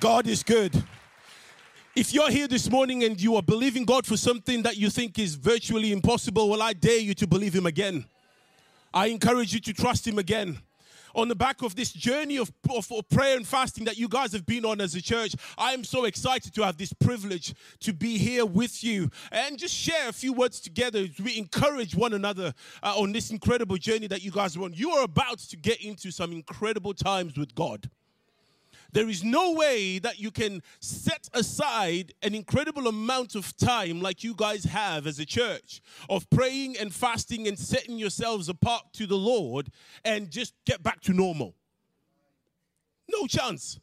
God 0.00 0.26
is 0.26 0.42
good. 0.42 0.84
If 1.94 2.14
you're 2.14 2.30
here 2.30 2.48
this 2.48 2.70
morning 2.70 3.04
and 3.04 3.20
you 3.20 3.36
are 3.36 3.42
believing 3.42 3.84
God 3.84 4.06
for 4.06 4.16
something 4.16 4.62
that 4.62 4.78
you 4.78 4.88
think 4.88 5.18
is 5.18 5.34
virtually 5.34 5.92
impossible, 5.92 6.48
well, 6.48 6.62
I 6.62 6.72
dare 6.72 6.98
you 6.98 7.12
to 7.12 7.26
believe 7.26 7.54
Him 7.54 7.66
again. 7.66 8.06
I 8.94 9.08
encourage 9.08 9.52
you 9.52 9.60
to 9.60 9.74
trust 9.74 10.08
Him 10.08 10.18
again. 10.18 10.58
On 11.14 11.28
the 11.28 11.34
back 11.34 11.60
of 11.60 11.76
this 11.76 11.92
journey 11.92 12.38
of, 12.38 12.50
of, 12.70 12.90
of, 12.90 13.06
prayer 13.10 13.36
and 13.36 13.46
fasting 13.46 13.84
that 13.84 13.98
you 13.98 14.08
guys 14.08 14.32
have 14.32 14.46
been 14.46 14.64
on 14.64 14.80
as 14.80 14.94
a 14.94 15.02
church, 15.02 15.34
I 15.58 15.74
am 15.74 15.84
so 15.84 16.06
excited 16.06 16.54
to 16.54 16.64
have 16.64 16.78
this 16.78 16.94
privilege 16.94 17.54
to 17.80 17.92
be 17.92 18.16
here 18.16 18.46
with 18.46 18.82
you 18.82 19.10
and 19.30 19.58
just 19.58 19.74
share 19.74 20.08
a 20.08 20.14
few 20.14 20.32
words 20.32 20.60
together. 20.60 21.06
We 21.22 21.36
encourage 21.36 21.94
one 21.94 22.14
another 22.14 22.54
uh, 22.82 22.94
on 22.96 23.12
this 23.12 23.30
incredible 23.30 23.76
journey 23.76 24.06
that 24.06 24.22
you 24.22 24.30
guys 24.30 24.56
are 24.56 24.62
on. 24.62 24.72
You 24.72 24.92
are 24.92 25.04
about 25.04 25.40
to 25.40 25.58
get 25.58 25.82
into 25.82 26.10
some 26.10 26.32
incredible 26.32 26.94
times 26.94 27.36
with 27.36 27.54
God. 27.54 27.90
There 28.92 29.08
is 29.08 29.24
no 29.24 29.52
way 29.52 29.98
that 29.98 30.18
you 30.18 30.30
can 30.30 30.62
set 30.80 31.28
aside 31.32 32.12
an 32.22 32.34
incredible 32.34 32.88
amount 32.88 33.34
of 33.34 33.56
time 33.56 34.02
like 34.02 34.22
you 34.22 34.34
guys 34.34 34.64
have 34.64 35.06
as 35.06 35.18
a 35.18 35.24
church 35.24 35.80
of 36.10 36.28
praying 36.28 36.76
and 36.78 36.94
fasting 36.94 37.48
and 37.48 37.58
setting 37.58 37.98
yourselves 37.98 38.50
apart 38.50 38.92
to 38.94 39.06
the 39.06 39.16
Lord 39.16 39.70
and 40.04 40.30
just 40.30 40.54
get 40.66 40.82
back 40.82 41.00
to 41.02 41.14
normal. 41.14 41.54
No 43.10 43.26
chance. 43.26 43.80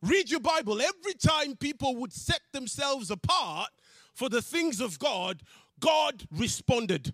Read 0.00 0.30
your 0.30 0.40
Bible. 0.40 0.80
Every 0.80 1.14
time 1.14 1.56
people 1.56 1.96
would 1.96 2.12
set 2.12 2.42
themselves 2.52 3.10
apart 3.10 3.70
for 4.14 4.28
the 4.28 4.42
things 4.42 4.80
of 4.80 4.98
God, 5.00 5.42
God 5.80 6.26
responded. 6.30 7.12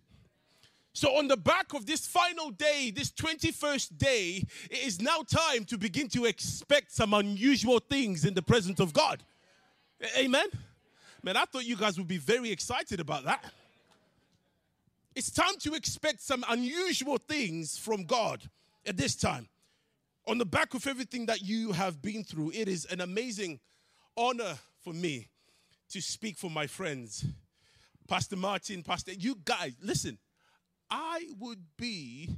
So, 0.95 1.17
on 1.17 1.27
the 1.27 1.39
back 1.39 1.73
of 1.73 1.87
this 1.87 2.07
final 2.07 2.51
day, 2.51 2.93
this 2.95 3.11
21st 3.13 3.97
day, 3.97 4.45
it 4.71 4.87
is 4.87 5.01
now 5.01 5.23
time 5.23 5.65
to 5.67 5.79
begin 5.79 6.09
to 6.11 6.27
expect 6.27 6.93
some 6.93 7.15
unusual 7.15 7.79
things 7.79 8.27
in 8.27 8.35
the 8.35 8.43
presence 8.43 8.79
of 8.79 8.93
God. 8.93 9.23
Amen? 10.19 10.47
Man, 11.23 11.37
I 11.37 11.45
thought 11.45 11.65
you 11.65 11.77
guys 11.77 11.97
would 11.97 12.09
be 12.09 12.19
very 12.19 12.51
excited 12.51 13.01
about 13.01 13.25
that. 13.25 13.43
It's 15.15 15.31
time 15.31 15.57
to 15.61 15.75
expect 15.75 16.21
some 16.21 16.45
unusual 16.49 17.17
things 17.17 17.79
from 17.79 18.05
God 18.05 18.43
at 18.87 18.97
this 18.97 19.15
time. 19.15 19.49
On 20.27 20.39
the 20.39 20.45
back 20.45 20.75
of 20.75 20.87
everything 20.87 21.27
that 21.27 21.43
you 21.43 21.73
have 21.73 22.03
been 22.03 22.23
through, 22.23 22.53
it 22.55 22.69
is 22.69 22.85
an 22.87 23.01
amazing 23.01 23.61
honor 24.17 24.59
for 24.81 24.93
me 24.93 25.29
to 25.91 26.01
speak 26.01 26.37
for 26.37 26.51
my 26.51 26.67
friends. 26.67 27.25
Pastor 28.09 28.37
Martin, 28.37 28.83
Pastor, 28.83 29.13
you 29.13 29.39
guys, 29.45 29.75
listen. 29.83 30.19
I 30.95 31.25
would 31.41 31.59
be 31.79 32.29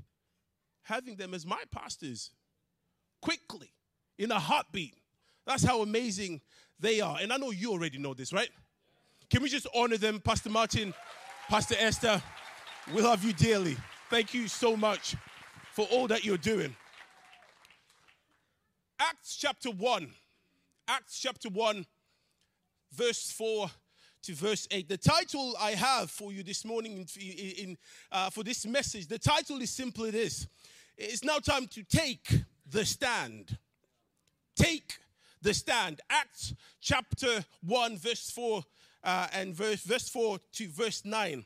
having 0.82 1.16
them 1.16 1.34
as 1.34 1.44
my 1.44 1.60
pastors 1.72 2.30
quickly, 3.20 3.72
in 4.16 4.30
a 4.30 4.38
heartbeat. 4.38 4.94
That's 5.44 5.64
how 5.64 5.82
amazing 5.82 6.40
they 6.78 7.00
are. 7.00 7.18
And 7.20 7.32
I 7.32 7.36
know 7.36 7.50
you 7.50 7.72
already 7.72 7.98
know 7.98 8.14
this, 8.14 8.32
right? 8.32 8.48
Can 9.28 9.42
we 9.42 9.48
just 9.48 9.66
honor 9.74 9.96
them, 9.96 10.20
Pastor 10.20 10.50
Martin, 10.50 10.94
Pastor 11.48 11.74
Esther? 11.78 12.22
We 12.94 13.02
love 13.02 13.24
you 13.24 13.32
dearly. 13.32 13.76
Thank 14.08 14.34
you 14.34 14.46
so 14.46 14.76
much 14.76 15.16
for 15.72 15.86
all 15.90 16.06
that 16.06 16.24
you're 16.24 16.36
doing. 16.36 16.76
Acts 19.00 19.36
chapter 19.36 19.70
1. 19.70 20.10
Acts 20.86 21.18
chapter 21.18 21.48
1, 21.48 21.86
verse 22.92 23.32
4 23.32 23.68
to 24.24 24.34
verse 24.34 24.66
8. 24.70 24.88
The 24.88 24.96
title 24.96 25.54
I 25.60 25.72
have 25.72 26.10
for 26.10 26.32
you 26.32 26.42
this 26.42 26.64
morning 26.64 26.96
in, 26.96 27.68
in 27.68 27.78
uh, 28.10 28.30
for 28.30 28.42
this 28.42 28.64
message, 28.66 29.06
the 29.06 29.18
title 29.18 29.60
is 29.60 29.70
simply 29.70 30.10
this. 30.10 30.46
It's 30.96 31.22
now 31.22 31.38
time 31.38 31.66
to 31.68 31.82
take 31.82 32.42
the 32.68 32.86
stand. 32.86 33.58
Take 34.56 34.98
the 35.42 35.52
stand. 35.52 36.00
Acts 36.08 36.54
chapter 36.80 37.44
1, 37.66 37.98
verse 37.98 38.30
4 38.30 38.64
uh, 39.02 39.26
and 39.34 39.54
verse, 39.54 39.82
verse 39.82 40.08
4 40.08 40.38
to 40.54 40.68
verse 40.68 41.04
9. 41.04 41.44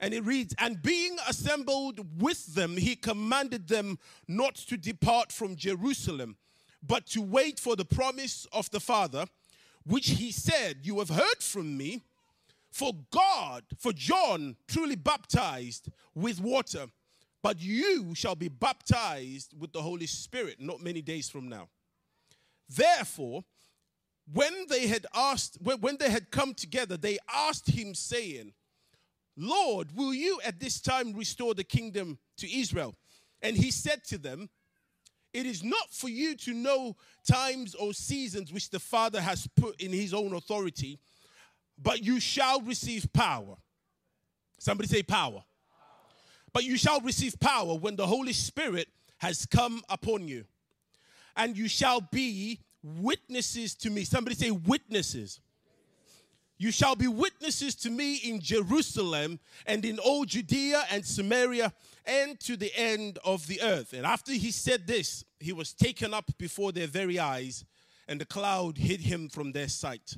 And 0.00 0.12
it 0.12 0.24
reads, 0.24 0.54
And 0.58 0.82
being 0.82 1.16
assembled 1.28 2.04
with 2.20 2.54
them, 2.54 2.76
he 2.76 2.96
commanded 2.96 3.68
them 3.68 3.98
not 4.26 4.56
to 4.56 4.76
depart 4.76 5.30
from 5.30 5.54
Jerusalem, 5.54 6.36
but 6.82 7.06
to 7.08 7.22
wait 7.22 7.60
for 7.60 7.76
the 7.76 7.84
promise 7.84 8.46
of 8.52 8.68
the 8.70 8.80
Father, 8.80 9.26
which 9.84 10.10
he 10.10 10.32
said, 10.32 10.78
You 10.82 10.98
have 10.98 11.08
heard 11.08 11.40
from 11.40 11.76
me. 11.76 12.02
For 12.76 12.92
God, 13.10 13.64
for 13.78 13.90
John 13.94 14.54
truly 14.68 14.96
baptized 14.96 15.88
with 16.14 16.42
water, 16.42 16.88
but 17.42 17.58
you 17.58 18.14
shall 18.14 18.34
be 18.34 18.48
baptized 18.48 19.54
with 19.58 19.72
the 19.72 19.80
Holy 19.80 20.04
Spirit 20.06 20.60
not 20.60 20.82
many 20.82 21.00
days 21.00 21.30
from 21.30 21.48
now. 21.48 21.70
Therefore, 22.68 23.44
when 24.30 24.66
they 24.68 24.88
had 24.88 25.06
asked, 25.14 25.56
when 25.62 25.96
they 25.96 26.10
had 26.10 26.30
come 26.30 26.52
together, 26.52 26.98
they 26.98 27.16
asked 27.34 27.70
him, 27.70 27.94
saying, 27.94 28.52
Lord, 29.38 29.96
will 29.96 30.12
you 30.12 30.38
at 30.44 30.60
this 30.60 30.78
time 30.78 31.14
restore 31.14 31.54
the 31.54 31.64
kingdom 31.64 32.18
to 32.36 32.60
Israel? 32.60 32.94
And 33.40 33.56
he 33.56 33.70
said 33.70 34.04
to 34.08 34.18
them, 34.18 34.50
It 35.32 35.46
is 35.46 35.64
not 35.64 35.94
for 35.94 36.10
you 36.10 36.36
to 36.36 36.52
know 36.52 36.96
times 37.26 37.74
or 37.74 37.94
seasons 37.94 38.52
which 38.52 38.68
the 38.68 38.80
Father 38.80 39.22
has 39.22 39.48
put 39.56 39.80
in 39.80 39.94
his 39.94 40.12
own 40.12 40.34
authority, 40.34 40.98
but 41.80 42.02
you 42.02 42.20
shall 42.20 42.60
receive 42.60 43.12
power. 43.12 43.56
Somebody 44.58 44.88
say 44.88 45.02
power. 45.02 45.44
But 46.52 46.64
you 46.64 46.76
shall 46.78 47.00
receive 47.00 47.38
power 47.38 47.74
when 47.74 47.96
the 47.96 48.06
Holy 48.06 48.32
Spirit 48.32 48.88
has 49.18 49.46
come 49.46 49.82
upon 49.88 50.28
you. 50.28 50.44
And 51.36 51.56
you 51.56 51.68
shall 51.68 52.00
be 52.00 52.60
witnesses 52.82 53.74
to 53.76 53.90
me. 53.90 54.04
Somebody 54.04 54.36
say 54.36 54.50
witnesses. 54.50 55.40
You 56.58 56.70
shall 56.70 56.96
be 56.96 57.08
witnesses 57.08 57.74
to 57.76 57.90
me 57.90 58.14
in 58.16 58.40
Jerusalem 58.40 59.40
and 59.66 59.84
in 59.84 59.98
all 59.98 60.24
Judea 60.24 60.84
and 60.90 61.04
Samaria 61.04 61.72
and 62.06 62.40
to 62.40 62.56
the 62.56 62.72
end 62.74 63.18
of 63.24 63.46
the 63.46 63.60
earth. 63.60 63.92
And 63.92 64.06
after 64.06 64.32
he 64.32 64.50
said 64.50 64.86
this, 64.86 65.24
he 65.38 65.52
was 65.52 65.74
taken 65.74 66.14
up 66.14 66.30
before 66.38 66.72
their 66.72 66.86
very 66.86 67.18
eyes, 67.18 67.66
and 68.08 68.18
the 68.18 68.24
cloud 68.24 68.78
hid 68.78 69.00
him 69.00 69.28
from 69.28 69.52
their 69.52 69.68
sight. 69.68 70.16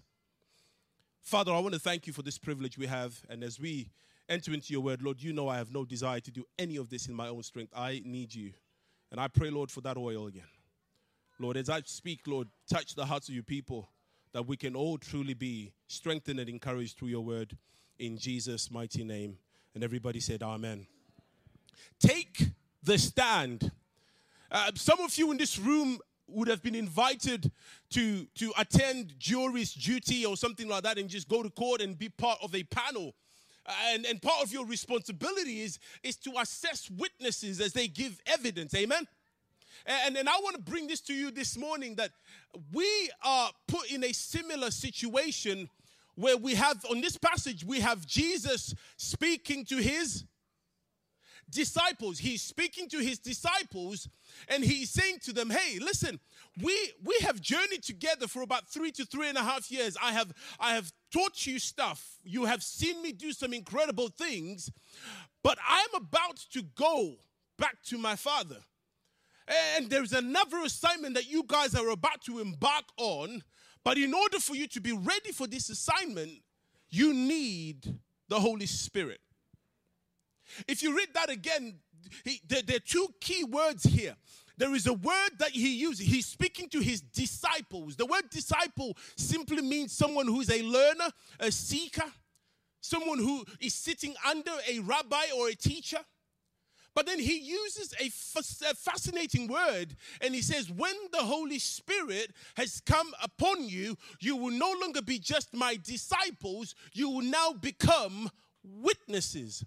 Father, 1.28 1.52
I 1.52 1.58
want 1.58 1.75
to 1.75 1.78
thank 1.78 2.06
you 2.06 2.14
for 2.14 2.23
this 2.23 2.38
privilege 2.38 2.78
we 2.78 2.87
have. 2.87 3.20
And 3.28 3.44
as 3.44 3.61
we 3.61 3.90
enter 4.30 4.50
into 4.54 4.73
your 4.73 4.80
word, 4.80 5.02
Lord, 5.02 5.23
you 5.23 5.35
know 5.35 5.47
I 5.47 5.58
have 5.58 5.70
no 5.70 5.85
desire 5.85 6.20
to 6.20 6.30
do 6.30 6.42
any 6.58 6.76
of 6.76 6.88
this 6.88 7.06
in 7.06 7.12
my 7.12 7.28
own 7.28 7.42
strength. 7.42 7.70
I 7.76 8.00
need 8.02 8.35
you. 8.35 8.54
And 9.12 9.20
I 9.20 9.28
pray, 9.28 9.50
Lord, 9.50 9.70
for 9.70 9.82
that 9.82 9.99
oil 9.99 10.28
again. 10.28 10.49
Lord, 11.38 11.58
as 11.58 11.68
I 11.68 11.82
speak, 11.85 12.20
Lord, 12.26 12.49
touch 12.66 12.94
the 12.94 13.04
hearts 13.04 13.28
of 13.28 13.35
your 13.35 13.44
people 13.44 13.90
that 14.32 14.47
we 14.47 14.56
can 14.56 14.75
all 14.75 14.97
truly 14.97 15.35
be 15.35 15.75
strengthened 15.87 16.40
and 16.40 16.49
encouraged 16.49 16.97
through 16.97 17.08
your 17.08 17.20
word 17.26 17.58
in 17.99 18.16
Jesus' 18.16 18.70
mighty 18.70 19.04
name. 19.04 19.37
And 19.75 19.85
everybody 19.85 20.20
said, 20.20 20.42
Amen. 20.42 20.87
Take 22.00 22.42
the 22.82 22.97
stand. 22.97 23.70
Uh, 24.50 24.70
some 24.76 25.00
of 25.00 25.14
you 25.18 25.30
in 25.30 25.37
this 25.37 25.58
room 25.58 25.99
would 26.28 26.49
have 26.49 26.62
been 26.62 26.75
invited 26.75 27.50
to, 27.90 28.26
to 28.35 28.52
attend 28.58 29.14
jury's 29.18 29.73
duty 29.73 30.25
or 30.26 30.37
something 30.37 30.68
like 30.68 30.82
that 30.82 30.99
and 30.99 31.08
just 31.08 31.28
go 31.28 31.42
to 31.42 31.50
court 31.50 31.80
and 31.80 31.99
be 31.99 32.08
part 32.08 32.38
of 32.42 32.54
a 32.54 32.62
panel. 32.64 33.14
And, 33.87 34.06
and 34.06 34.20
part 34.20 34.42
of 34.42 34.52
your 34.52 34.64
responsibility 34.66 35.61
is, 35.61 35.78
is 36.02 36.16
to 36.18 36.32
assess 36.40 36.90
witnesses 36.90 37.61
as 37.61 37.73
they 37.73 37.88
give 37.88 38.20
evidence. 38.26 38.75
Amen? 38.75 39.06
And, 39.87 40.16
and 40.16 40.28
I 40.28 40.38
want 40.42 40.56
to 40.56 40.62
bring 40.62 40.87
this 40.87 41.00
to 41.02 41.14
you 41.14 41.30
this 41.30 41.56
morning 41.56 41.94
that 41.97 42.11
we 42.73 43.11
are 43.25 43.50
put 43.66 43.90
in 43.90 44.04
a 44.04 44.12
similar 44.12 44.70
situation 44.70 45.68
where 46.14 46.37
we 46.37 46.54
have, 46.54 46.85
on 46.90 47.00
this 47.00 47.16
passage, 47.16 47.64
we 47.64 47.80
have 47.80 48.04
Jesus 48.06 48.75
speaking 48.97 49.64
to 49.66 49.76
his 49.76 50.24
disciples. 51.50 52.18
He's 52.18 52.42
speaking 52.42 52.88
to 52.90 52.98
his 52.98 53.18
disciples 53.18 54.08
and 54.48 54.64
he's 54.64 54.90
saying 54.90 55.18
to 55.24 55.32
them, 55.32 55.50
Hey, 55.50 55.78
listen, 55.78 56.20
we 56.62 56.92
we 57.02 57.18
have 57.22 57.40
journeyed 57.40 57.82
together 57.82 58.26
for 58.26 58.42
about 58.42 58.68
three 58.68 58.90
to 58.92 59.04
three 59.04 59.28
and 59.28 59.38
a 59.38 59.42
half 59.42 59.70
years. 59.70 59.96
I 60.02 60.12
have 60.12 60.32
I 60.58 60.74
have 60.74 60.92
taught 61.12 61.46
you 61.46 61.58
stuff. 61.58 62.18
You 62.24 62.44
have 62.44 62.62
seen 62.62 63.02
me 63.02 63.12
do 63.12 63.32
some 63.32 63.52
incredible 63.52 64.08
things, 64.08 64.70
but 65.42 65.58
I'm 65.66 65.94
about 65.94 66.37
to 66.52 66.62
go 66.62 67.16
back 67.58 67.82
to 67.87 67.98
my 67.98 68.16
father. 68.16 68.58
And 69.76 69.88
there's 69.88 70.12
another 70.12 70.58
assignment 70.58 71.14
that 71.14 71.30
you 71.30 71.42
guys 71.46 71.74
are 71.74 71.88
about 71.88 72.22
to 72.22 72.38
embark 72.38 72.84
on. 72.98 73.42
But 73.82 73.96
in 73.96 74.12
order 74.12 74.38
for 74.38 74.54
you 74.54 74.66
to 74.68 74.80
be 74.80 74.92
ready 74.92 75.32
for 75.32 75.46
this 75.46 75.70
assignment, 75.70 76.32
you 76.90 77.14
need 77.14 77.98
the 78.28 78.38
Holy 78.38 78.66
Spirit. 78.66 79.20
If 80.66 80.82
you 80.82 80.96
read 80.96 81.08
that 81.14 81.30
again, 81.30 81.78
he, 82.24 82.40
there, 82.46 82.62
there 82.62 82.76
are 82.76 82.80
two 82.80 83.08
key 83.20 83.44
words 83.44 83.84
here. 83.84 84.16
There 84.56 84.74
is 84.74 84.87
a 84.88 84.92
word 84.92 85.30
that 85.38 85.50
he 85.50 85.76
uses. 85.76 86.06
He's 86.06 86.26
speaking 86.26 86.68
to 86.70 86.80
his 86.80 87.00
disciples. 87.00 87.94
The 87.94 88.06
word 88.06 88.28
disciple 88.28 88.96
simply 89.16 89.62
means 89.62 89.92
someone 89.92 90.26
who's 90.26 90.50
a 90.50 90.62
learner, 90.62 91.11
a 91.38 91.52
seeker, 91.52 92.11
someone 92.80 93.18
who 93.18 93.44
is 93.61 93.74
sitting 93.74 94.14
under 94.26 94.50
a 94.68 94.80
rabbi 94.80 95.26
or 95.37 95.48
a 95.48 95.54
teacher. 95.54 96.00
But 96.92 97.06
then 97.06 97.20
he 97.20 97.38
uses 97.38 97.94
a, 98.00 98.11
fascinating 98.74 99.46
word 99.46 99.94
and 100.20 100.34
he 100.34 100.42
says, 100.42 100.68
When 100.68 100.96
the 101.12 101.18
Holy 101.18 101.61
Spirit 101.61 102.32
has 102.56 102.80
come 102.84 103.12
upon 103.22 103.68
you, 103.68 103.96
you 104.18 104.34
will 104.34 104.50
no 104.50 104.74
longer 104.80 105.00
be 105.00 105.20
just 105.20 105.54
my 105.54 105.78
disciples, 105.80 106.74
you 106.92 107.08
will 107.08 107.22
now 107.22 107.52
become 107.52 108.28
witnesses. 108.64 109.64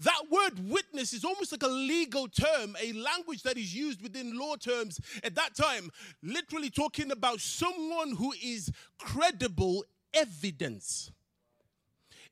That 0.00 0.30
word 0.30 0.70
witness 0.70 1.12
is 1.12 1.24
almost 1.24 1.50
like 1.50 1.64
a 1.64 1.68
legal 1.68 2.28
term, 2.28 2.76
a 2.80 2.92
language 2.92 3.42
that 3.42 3.58
is 3.58 3.74
used 3.74 4.00
within 4.00 4.38
law 4.38 4.54
terms 4.56 5.00
at 5.24 5.34
that 5.34 5.56
time, 5.56 5.90
literally 6.22 6.70
talking 6.70 7.10
about 7.10 7.40
someone 7.40 8.14
who 8.14 8.32
is 8.42 8.70
credible 8.98 9.84
evidence. 10.14 11.10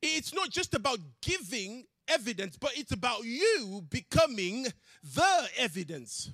It's 0.01 0.33
not 0.33 0.51
just 0.51 0.75
about 0.75 1.01
giving 1.21 1.87
evidence, 2.07 2.57
but 2.57 2.71
it's 2.77 2.93
about 2.93 3.25
you 3.25 3.85
becoming 3.91 4.67
the 5.03 5.49
evidence 5.59 6.31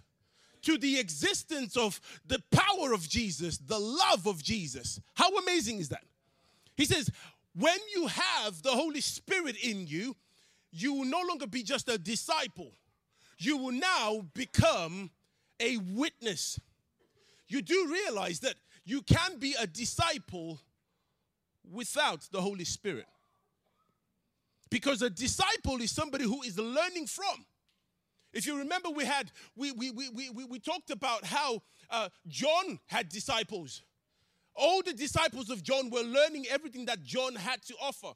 to 0.63 0.79
the 0.79 0.99
existence 0.99 1.77
of 1.77 2.01
the 2.27 2.43
power 2.51 2.93
of 2.93 3.09
Jesus, 3.09 3.59
the 3.59 3.79
love 3.79 4.27
of 4.27 4.43
Jesus. 4.43 5.01
How 5.15 5.37
amazing 5.39 5.79
is 5.79 5.89
that? 5.89 6.05
He 6.77 6.85
says, 6.85 7.11
when 7.55 7.79
you 7.95 8.07
have 8.07 8.63
the 8.63 8.71
Holy 8.71 9.01
Spirit 9.01 9.57
in 9.63 9.87
you, 9.87 10.17
you 10.73 10.95
will 10.95 11.05
no 11.05 11.21
longer 11.29 11.47
be 11.47 11.63
just 11.63 11.89
a 11.89 11.99
disciple. 11.99 12.73
You 13.39 13.59
will 13.59 13.73
now 13.73 14.23
become 14.35 15.11
a 15.61 15.77
witness. 15.77 16.59
You 17.47 17.61
do 17.63 17.89
realize 17.93 18.41
that 18.41 18.55
you 18.85 19.03
can 19.03 19.39
be 19.39 19.55
a 19.61 19.67
disciple 19.67 20.61
without 21.71 22.27
the 22.33 22.41
Holy 22.41 22.65
Spirit. 22.65 23.07
Because 24.71 25.03
a 25.03 25.11
disciple 25.11 25.81
is 25.83 25.91
somebody 25.91 26.25
who 26.25 26.43
is 26.43 26.59
learning 26.59 27.07
from. 27.07 27.45
If 28.33 28.47
you 28.47 28.57
remember, 28.57 28.89
we 28.89 29.05
had 29.05 29.31
we 29.55 29.73
we 29.73 29.91
we 29.91 30.09
we, 30.09 30.45
we 30.45 30.59
talked 30.59 30.91
about 30.91 31.27
how 31.27 31.63
uh, 31.91 32.09
John 32.27 32.79
had 32.87 33.11
disciples. 33.11 33.83
All 34.55 34.83
the 34.83 34.95
disciples 34.95 35.51
of 35.51 35.63
John 35.63 35.91
were 35.91 36.03
learning 36.03 36.47
everything 36.51 36.87
that 36.87 37.03
John 37.03 37.35
had 37.35 37.63
to 37.65 37.75
offer. 37.83 38.15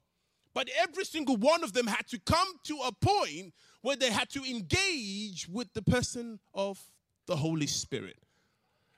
But 0.57 0.71
every 0.81 1.05
single 1.05 1.37
one 1.37 1.63
of 1.63 1.75
them 1.75 1.87
had 1.87 2.07
to 2.07 2.19
come 2.19 2.49
to 2.65 2.79
a 2.87 2.91
point 2.91 3.53
where 3.83 3.95
they 3.95 4.11
had 4.11 4.31
to 4.31 4.43
engage 4.43 5.47
with 5.53 5.71
the 5.75 5.83
person 5.83 6.41
of 6.55 6.83
the 7.27 7.37
Holy 7.37 7.67
Spirit. 7.67 8.17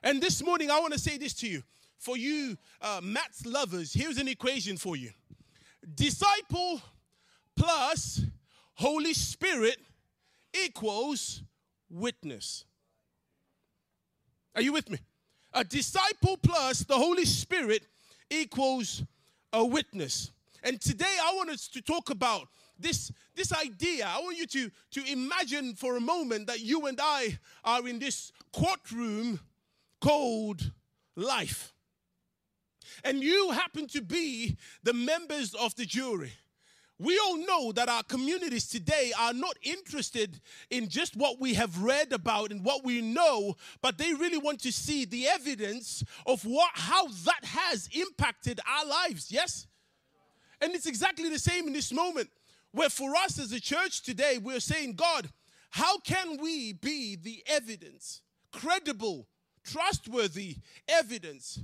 And 0.00 0.22
this 0.22 0.40
morning, 0.40 0.70
I 0.70 0.78
want 0.78 0.92
to 0.92 1.00
say 1.00 1.18
this 1.18 1.34
to 1.34 1.48
you. 1.48 1.64
For 1.98 2.16
you, 2.16 2.56
uh, 2.80 3.00
lovers, 3.44 3.92
here's 3.92 4.18
an 4.18 4.28
equation 4.28 4.76
for 4.76 4.94
you 4.94 5.10
disciple 5.96 6.80
plus 7.56 8.22
Holy 8.74 9.12
Spirit 9.12 9.78
equals 10.64 11.42
witness. 11.90 12.66
Are 14.54 14.62
you 14.62 14.72
with 14.72 14.88
me? 14.88 15.00
A 15.52 15.64
disciple 15.64 16.36
plus 16.36 16.84
the 16.84 16.94
Holy 16.94 17.24
Spirit 17.24 17.82
equals 18.30 19.02
a 19.52 19.64
witness. 19.64 20.30
And 20.62 20.80
today 20.80 21.16
I 21.22 21.34
want 21.34 21.50
us 21.50 21.68
to 21.68 21.82
talk 21.82 22.10
about 22.10 22.48
this, 22.78 23.12
this 23.34 23.52
idea. 23.52 24.06
I 24.06 24.20
want 24.20 24.38
you 24.38 24.46
to, 24.46 24.70
to 24.92 25.12
imagine 25.12 25.74
for 25.74 25.96
a 25.96 26.00
moment 26.00 26.46
that 26.46 26.60
you 26.60 26.86
and 26.86 26.98
I 27.02 27.38
are 27.64 27.86
in 27.88 27.98
this 27.98 28.32
courtroom 28.52 29.40
called 30.00 30.72
life. 31.16 31.72
And 33.04 33.22
you 33.22 33.50
happen 33.52 33.86
to 33.88 34.00
be 34.00 34.56
the 34.82 34.94
members 34.94 35.54
of 35.54 35.74
the 35.76 35.84
jury. 35.84 36.32
We 37.00 37.16
all 37.18 37.36
know 37.36 37.70
that 37.72 37.88
our 37.88 38.02
communities 38.02 38.66
today 38.66 39.12
are 39.16 39.32
not 39.32 39.56
interested 39.62 40.40
in 40.68 40.88
just 40.88 41.16
what 41.16 41.38
we 41.38 41.54
have 41.54 41.80
read 41.80 42.12
about 42.12 42.50
and 42.50 42.64
what 42.64 42.84
we 42.84 43.00
know, 43.00 43.54
but 43.80 43.98
they 43.98 44.14
really 44.14 44.38
want 44.38 44.60
to 44.62 44.72
see 44.72 45.04
the 45.04 45.28
evidence 45.28 46.02
of 46.26 46.42
what 46.42 46.70
how 46.74 47.06
that 47.06 47.44
has 47.44 47.88
impacted 47.92 48.58
our 48.68 48.84
lives. 48.84 49.30
Yes? 49.30 49.67
And 50.60 50.74
it's 50.74 50.86
exactly 50.86 51.28
the 51.28 51.38
same 51.38 51.66
in 51.66 51.72
this 51.72 51.92
moment. 51.92 52.30
Where 52.72 52.90
for 52.90 53.14
us 53.16 53.38
as 53.38 53.52
a 53.52 53.60
church 53.60 54.02
today, 54.02 54.38
we're 54.42 54.60
saying, 54.60 54.94
God, 54.94 55.28
how 55.70 55.98
can 55.98 56.38
we 56.40 56.72
be 56.72 57.16
the 57.16 57.42
evidence, 57.46 58.20
credible, 58.52 59.26
trustworthy 59.64 60.56
evidence 60.88 61.60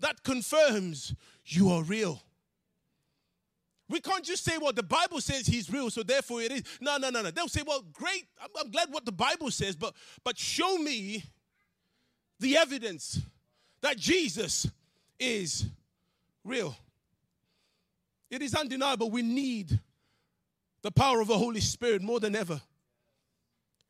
that 0.00 0.22
confirms 0.24 1.14
you 1.44 1.70
are 1.70 1.82
real? 1.82 2.22
We 3.88 4.00
can't 4.00 4.24
just 4.24 4.44
say, 4.44 4.58
well, 4.58 4.72
the 4.72 4.82
Bible 4.82 5.20
says 5.20 5.46
he's 5.46 5.70
real, 5.70 5.90
so 5.90 6.02
therefore 6.02 6.42
it 6.42 6.52
is. 6.52 6.62
No, 6.80 6.98
no, 6.98 7.08
no, 7.08 7.22
no. 7.22 7.30
They'll 7.30 7.48
say, 7.48 7.62
well, 7.66 7.82
great, 7.92 8.26
I'm, 8.40 8.50
I'm 8.60 8.70
glad 8.70 8.92
what 8.92 9.06
the 9.06 9.12
Bible 9.12 9.50
says, 9.50 9.76
but 9.76 9.94
but 10.24 10.36
show 10.36 10.76
me 10.76 11.24
the 12.38 12.56
evidence 12.56 13.20
that 13.80 13.96
Jesus 13.96 14.68
is 15.18 15.66
real. 16.44 16.76
It 18.30 18.42
is 18.42 18.54
undeniable. 18.54 19.10
We 19.10 19.22
need 19.22 19.80
the 20.82 20.90
power 20.90 21.20
of 21.20 21.28
the 21.28 21.38
Holy 21.38 21.60
Spirit 21.60 22.02
more 22.02 22.20
than 22.20 22.36
ever. 22.36 22.60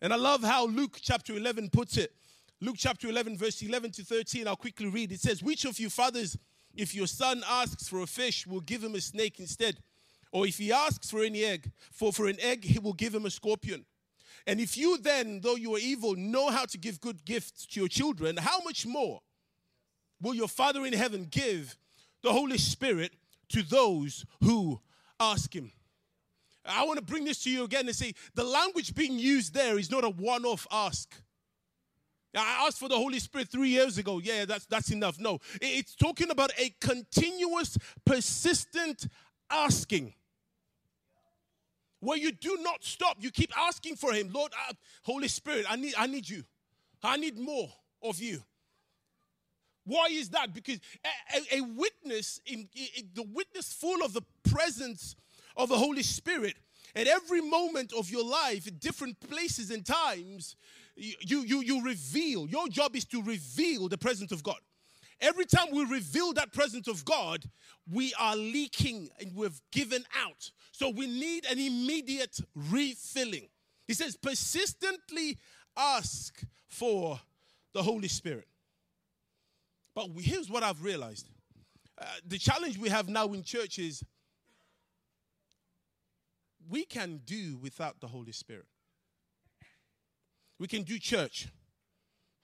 And 0.00 0.12
I 0.12 0.16
love 0.16 0.42
how 0.42 0.66
Luke 0.66 0.98
chapter 1.00 1.34
11 1.34 1.70
puts 1.70 1.96
it. 1.96 2.12
Luke 2.60 2.76
chapter 2.78 3.08
11, 3.08 3.36
verse 3.36 3.62
11 3.62 3.92
to 3.92 4.04
13, 4.04 4.48
I'll 4.48 4.56
quickly 4.56 4.88
read. 4.88 5.12
It 5.12 5.20
says, 5.20 5.42
Which 5.42 5.64
of 5.64 5.78
you 5.78 5.90
fathers, 5.90 6.36
if 6.74 6.94
your 6.94 7.06
son 7.06 7.42
asks 7.48 7.88
for 7.88 8.00
a 8.00 8.06
fish, 8.06 8.46
will 8.46 8.60
give 8.60 8.82
him 8.82 8.94
a 8.94 9.00
snake 9.00 9.38
instead? 9.38 9.78
Or 10.32 10.46
if 10.46 10.58
he 10.58 10.72
asks 10.72 11.10
for 11.10 11.22
any 11.22 11.44
egg, 11.44 11.70
for, 11.92 12.12
for 12.12 12.26
an 12.26 12.36
egg, 12.40 12.64
he 12.64 12.78
will 12.78 12.92
give 12.92 13.14
him 13.14 13.26
a 13.26 13.30
scorpion. 13.30 13.84
And 14.46 14.60
if 14.60 14.76
you 14.76 14.98
then, 14.98 15.40
though 15.40 15.56
you 15.56 15.74
are 15.74 15.78
evil, 15.78 16.14
know 16.16 16.50
how 16.50 16.64
to 16.66 16.78
give 16.78 17.00
good 17.00 17.24
gifts 17.24 17.66
to 17.66 17.80
your 17.80 17.88
children, 17.88 18.36
how 18.36 18.60
much 18.60 18.86
more 18.86 19.20
will 20.20 20.34
your 20.34 20.48
Father 20.48 20.84
in 20.84 20.92
heaven 20.92 21.26
give 21.30 21.76
the 22.22 22.32
Holy 22.32 22.58
Spirit 22.58 23.12
to 23.50 23.62
those 23.62 24.24
who 24.42 24.80
ask 25.20 25.54
him? 25.54 25.72
I 26.64 26.84
want 26.84 26.98
to 26.98 27.04
bring 27.04 27.24
this 27.24 27.42
to 27.44 27.50
you 27.50 27.64
again 27.64 27.86
and 27.86 27.96
say 27.96 28.14
the 28.34 28.44
language 28.44 28.94
being 28.94 29.18
used 29.18 29.54
there 29.54 29.78
is 29.78 29.90
not 29.90 30.04
a 30.04 30.10
one 30.10 30.44
off 30.44 30.66
ask. 30.70 31.14
I 32.34 32.66
asked 32.66 32.78
for 32.78 32.88
the 32.88 32.96
Holy 32.96 33.18
Spirit 33.18 33.48
three 33.48 33.70
years 33.70 33.96
ago. 33.96 34.20
Yeah, 34.22 34.44
that's, 34.44 34.66
that's 34.66 34.90
enough. 34.90 35.18
No, 35.18 35.38
it's 35.62 35.94
talking 35.94 36.30
about 36.30 36.52
a 36.58 36.74
continuous, 36.80 37.78
persistent 38.04 39.08
asking 39.50 40.12
where 42.00 42.18
you 42.18 42.32
do 42.32 42.58
not 42.60 42.84
stop. 42.84 43.16
You 43.18 43.30
keep 43.30 43.50
asking 43.58 43.96
for 43.96 44.12
Him, 44.12 44.30
Lord, 44.32 44.52
uh, 44.68 44.72
Holy 45.02 45.28
Spirit, 45.28 45.64
I 45.68 45.76
need, 45.76 45.94
I 45.96 46.06
need 46.06 46.28
you. 46.28 46.44
I 47.02 47.16
need 47.16 47.38
more 47.38 47.70
of 48.02 48.20
you. 48.20 48.42
Why 49.88 50.08
is 50.10 50.28
that? 50.30 50.52
Because 50.52 50.78
a, 51.02 51.56
a, 51.56 51.58
a 51.58 51.60
witness, 51.62 52.40
in, 52.44 52.68
in, 52.74 53.08
the 53.14 53.22
witness 53.22 53.72
full 53.72 54.04
of 54.04 54.12
the 54.12 54.22
presence 54.50 55.16
of 55.56 55.70
the 55.70 55.78
Holy 55.78 56.02
Spirit, 56.02 56.56
at 56.94 57.06
every 57.06 57.40
moment 57.40 57.94
of 57.96 58.10
your 58.10 58.24
life, 58.24 58.66
in 58.66 58.74
different 58.76 59.18
places 59.18 59.70
and 59.70 59.84
times, 59.84 60.56
you, 60.94 61.40
you, 61.40 61.62
you 61.62 61.82
reveal. 61.82 62.46
Your 62.48 62.68
job 62.68 62.94
is 62.96 63.06
to 63.06 63.22
reveal 63.22 63.88
the 63.88 63.96
presence 63.96 64.30
of 64.30 64.42
God. 64.42 64.58
Every 65.22 65.46
time 65.46 65.68
we 65.72 65.84
reveal 65.84 66.34
that 66.34 66.52
presence 66.52 66.86
of 66.86 67.04
God, 67.06 67.44
we 67.90 68.12
are 68.20 68.36
leaking 68.36 69.08
and 69.18 69.34
we've 69.34 69.60
given 69.72 70.04
out. 70.22 70.50
So 70.72 70.90
we 70.90 71.06
need 71.06 71.46
an 71.46 71.58
immediate 71.58 72.38
refilling. 72.54 73.48
He 73.86 73.94
says, 73.94 74.16
persistently 74.16 75.38
ask 75.76 76.42
for 76.68 77.18
the 77.72 77.82
Holy 77.82 78.08
Spirit. 78.08 78.46
But 79.98 80.10
here's 80.20 80.48
what 80.48 80.62
I've 80.62 80.84
realized 80.84 81.28
uh, 82.00 82.04
the 82.24 82.38
challenge 82.38 82.78
we 82.78 82.88
have 82.88 83.08
now 83.08 83.32
in 83.32 83.42
church 83.42 83.80
is 83.80 84.04
we 86.70 86.84
can 86.84 87.20
do 87.26 87.58
without 87.60 88.00
the 88.00 88.06
Holy 88.06 88.30
Spirit. 88.30 88.66
We 90.60 90.68
can 90.68 90.84
do 90.84 91.00
church 91.00 91.48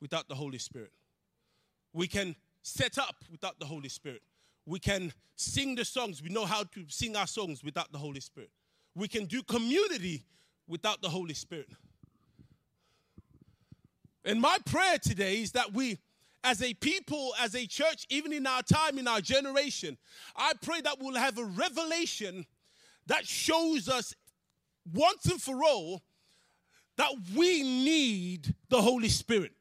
without 0.00 0.26
the 0.26 0.34
Holy 0.34 0.58
Spirit. 0.58 0.90
We 1.92 2.08
can 2.08 2.34
set 2.62 2.98
up 2.98 3.14
without 3.30 3.60
the 3.60 3.66
Holy 3.66 3.88
Spirit. 3.88 4.22
We 4.66 4.80
can 4.80 5.12
sing 5.36 5.76
the 5.76 5.84
songs. 5.84 6.20
We 6.20 6.30
know 6.30 6.46
how 6.46 6.64
to 6.64 6.84
sing 6.88 7.14
our 7.14 7.28
songs 7.28 7.62
without 7.62 7.92
the 7.92 7.98
Holy 7.98 8.18
Spirit. 8.18 8.50
We 8.96 9.06
can 9.06 9.26
do 9.26 9.44
community 9.44 10.24
without 10.66 11.02
the 11.02 11.08
Holy 11.08 11.34
Spirit. 11.34 11.68
And 14.24 14.40
my 14.40 14.58
prayer 14.66 14.98
today 14.98 15.40
is 15.42 15.52
that 15.52 15.72
we, 15.72 15.98
as 16.44 16.62
a 16.62 16.74
people, 16.74 17.32
as 17.40 17.54
a 17.54 17.66
church, 17.66 18.06
even 18.10 18.32
in 18.32 18.46
our 18.46 18.62
time, 18.62 18.98
in 18.98 19.08
our 19.08 19.20
generation, 19.20 19.96
I 20.36 20.52
pray 20.62 20.82
that 20.82 20.98
we'll 21.00 21.16
have 21.16 21.38
a 21.38 21.44
revelation 21.44 22.46
that 23.06 23.26
shows 23.26 23.88
us 23.88 24.14
once 24.92 25.24
and 25.24 25.40
for 25.40 25.64
all 25.64 26.02
that 26.96 27.10
we 27.34 27.62
need 27.62 28.54
the 28.68 28.80
Holy 28.80 29.08
Spirit. 29.08 29.52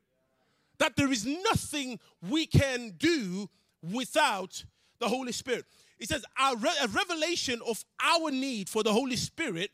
That 0.78 0.98
there 0.98 1.12
is 1.12 1.26
nothing 1.26 2.00
we 2.30 2.46
can 2.46 2.94
do 2.98 3.50
without 3.82 4.64
the 5.00 5.08
Holy 5.08 5.32
Spirit. 5.32 5.66
It 6.00 6.10
says 6.10 6.26
our 6.38 6.58
re- 6.58 6.78
a 6.82 6.88
revelation 6.90 7.62
of 7.66 7.84
our 8.04 8.30
need 8.30 8.68
for 8.68 8.84
the 8.84 8.92
Holy 8.92 9.16
Spirit 9.16 9.72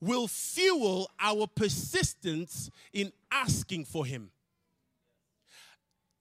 will 0.00 0.28
fuel 0.28 1.10
our 1.18 1.46
persistence 1.46 2.70
in 2.92 3.12
asking 3.32 3.86
for 3.86 4.04
Him. 4.04 4.30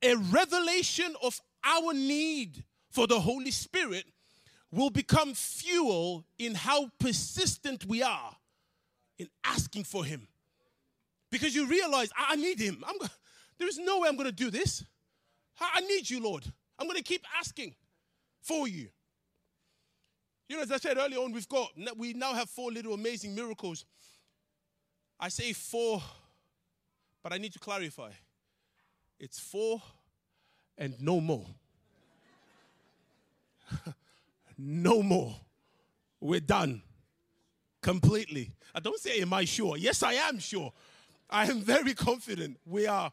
A 0.01 0.15
revelation 0.15 1.15
of 1.21 1.39
our 1.63 1.93
need 1.93 2.63
for 2.89 3.07
the 3.07 3.19
Holy 3.19 3.51
Spirit 3.51 4.05
will 4.71 4.89
become 4.89 5.33
fuel 5.33 6.25
in 6.37 6.55
how 6.55 6.89
persistent 6.99 7.85
we 7.85 8.03
are 8.03 8.35
in 9.17 9.27
asking 9.43 9.83
for 9.83 10.05
Him. 10.05 10.27
Because 11.31 11.53
you 11.53 11.67
realize, 11.67 12.09
I, 12.17 12.35
need 12.35 12.59
Him. 12.59 12.83
I'm, 12.87 12.95
there 13.57 13.67
is 13.67 13.77
no 13.77 13.99
way 13.99 14.07
I'm 14.07 14.15
going 14.15 14.29
to 14.29 14.35
do 14.35 14.49
this. 14.49 14.83
I, 15.59 15.69
I 15.75 15.79
need 15.81 16.09
you, 16.09 16.21
Lord. 16.21 16.45
I'm 16.77 16.87
going 16.87 16.97
to 16.97 17.03
keep 17.03 17.25
asking 17.37 17.75
for 18.41 18.67
you. 18.67 18.87
You 20.47 20.55
know, 20.55 20.63
as 20.63 20.71
I 20.71 20.77
said 20.77 20.97
earlier 20.97 21.19
on, 21.19 21.31
we've 21.31 21.47
got, 21.47 21.69
we 21.97 22.13
now 22.13 22.33
have 22.33 22.49
four 22.49 22.71
little 22.71 22.93
amazing 22.93 23.35
miracles. 23.35 23.85
I 25.19 25.29
say 25.29 25.53
four, 25.53 26.01
but 27.21 27.33
I 27.33 27.37
need 27.37 27.53
to 27.53 27.59
clarify. 27.59 28.11
It's 29.19 29.39
four 29.39 29.81
and 30.77 30.99
no 31.01 31.19
more. 31.19 31.45
no 34.57 35.03
more. 35.03 35.35
We're 36.21 36.39
done 36.39 36.81
completely. 37.81 38.51
I 38.73 38.79
don't 38.79 38.99
say, 38.99 39.21
Am 39.21 39.33
I 39.33 39.45
sure? 39.45 39.77
Yes, 39.77 40.03
I 40.03 40.13
am 40.13 40.39
sure. 40.39 40.71
I 41.29 41.45
am 41.45 41.61
very 41.61 41.93
confident 41.93 42.59
we 42.65 42.87
are, 42.87 43.11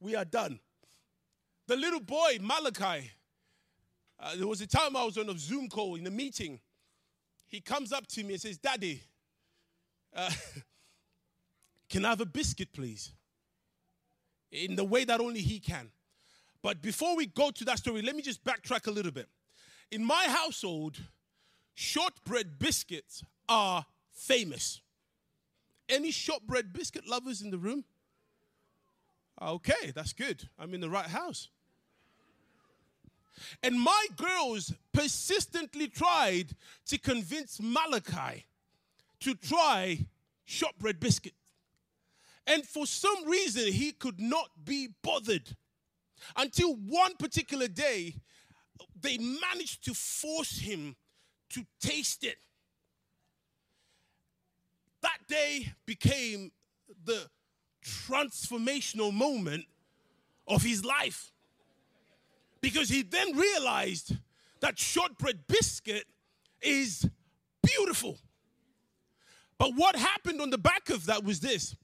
we 0.00 0.14
are 0.14 0.24
done. 0.24 0.60
The 1.66 1.76
little 1.76 2.00
boy, 2.00 2.38
Malachi, 2.40 3.10
uh, 4.20 4.36
there 4.36 4.46
was 4.46 4.60
a 4.60 4.66
time 4.66 4.96
I 4.96 5.04
was 5.04 5.16
on 5.16 5.28
a 5.30 5.38
Zoom 5.38 5.68
call 5.68 5.94
in 5.94 6.06
a 6.06 6.10
meeting. 6.10 6.60
He 7.46 7.60
comes 7.60 7.92
up 7.92 8.06
to 8.08 8.22
me 8.22 8.34
and 8.34 8.40
says, 8.40 8.58
Daddy, 8.58 9.02
uh, 10.14 10.30
can 11.88 12.04
I 12.04 12.10
have 12.10 12.20
a 12.20 12.26
biscuit, 12.26 12.72
please? 12.72 13.12
In 14.54 14.76
the 14.76 14.84
way 14.84 15.04
that 15.04 15.20
only 15.20 15.40
he 15.40 15.58
can. 15.58 15.90
But 16.62 16.80
before 16.80 17.16
we 17.16 17.26
go 17.26 17.50
to 17.50 17.64
that 17.64 17.78
story, 17.78 18.02
let 18.02 18.14
me 18.14 18.22
just 18.22 18.44
backtrack 18.44 18.86
a 18.86 18.90
little 18.90 19.10
bit. 19.10 19.28
In 19.90 20.04
my 20.04 20.26
household, 20.28 20.96
shortbread 21.74 22.58
biscuits 22.58 23.24
are 23.48 23.84
famous. 24.12 24.80
Any 25.88 26.12
shortbread 26.12 26.72
biscuit 26.72 27.06
lovers 27.06 27.42
in 27.42 27.50
the 27.50 27.58
room? 27.58 27.84
Okay, 29.42 29.90
that's 29.92 30.12
good. 30.12 30.48
I'm 30.58 30.72
in 30.72 30.80
the 30.80 30.88
right 30.88 31.06
house. 31.06 31.48
And 33.62 33.80
my 33.80 34.06
girls 34.16 34.72
persistently 34.92 35.88
tried 35.88 36.52
to 36.86 36.96
convince 36.96 37.60
Malachi 37.60 38.46
to 39.20 39.34
try 39.34 40.06
shortbread 40.44 41.00
biscuit. 41.00 41.34
And 42.46 42.64
for 42.66 42.86
some 42.86 43.26
reason, 43.26 43.72
he 43.72 43.92
could 43.92 44.20
not 44.20 44.50
be 44.64 44.88
bothered 45.02 45.56
until 46.36 46.74
one 46.74 47.16
particular 47.16 47.68
day, 47.68 48.16
they 49.00 49.18
managed 49.18 49.84
to 49.84 49.94
force 49.94 50.58
him 50.58 50.96
to 51.50 51.64
taste 51.80 52.24
it. 52.24 52.36
That 55.02 55.18
day 55.28 55.72
became 55.86 56.50
the 57.04 57.28
transformational 57.84 59.12
moment 59.12 59.64
of 60.46 60.62
his 60.62 60.84
life. 60.84 61.30
Because 62.60 62.88
he 62.88 63.02
then 63.02 63.36
realized 63.36 64.16
that 64.60 64.78
shortbread 64.78 65.46
biscuit 65.46 66.06
is 66.62 67.06
beautiful. 67.62 68.18
But 69.58 69.72
what 69.76 69.96
happened 69.96 70.40
on 70.40 70.50
the 70.50 70.58
back 70.58 70.88
of 70.88 71.06
that 71.06 71.22
was 71.22 71.40
this. 71.40 71.76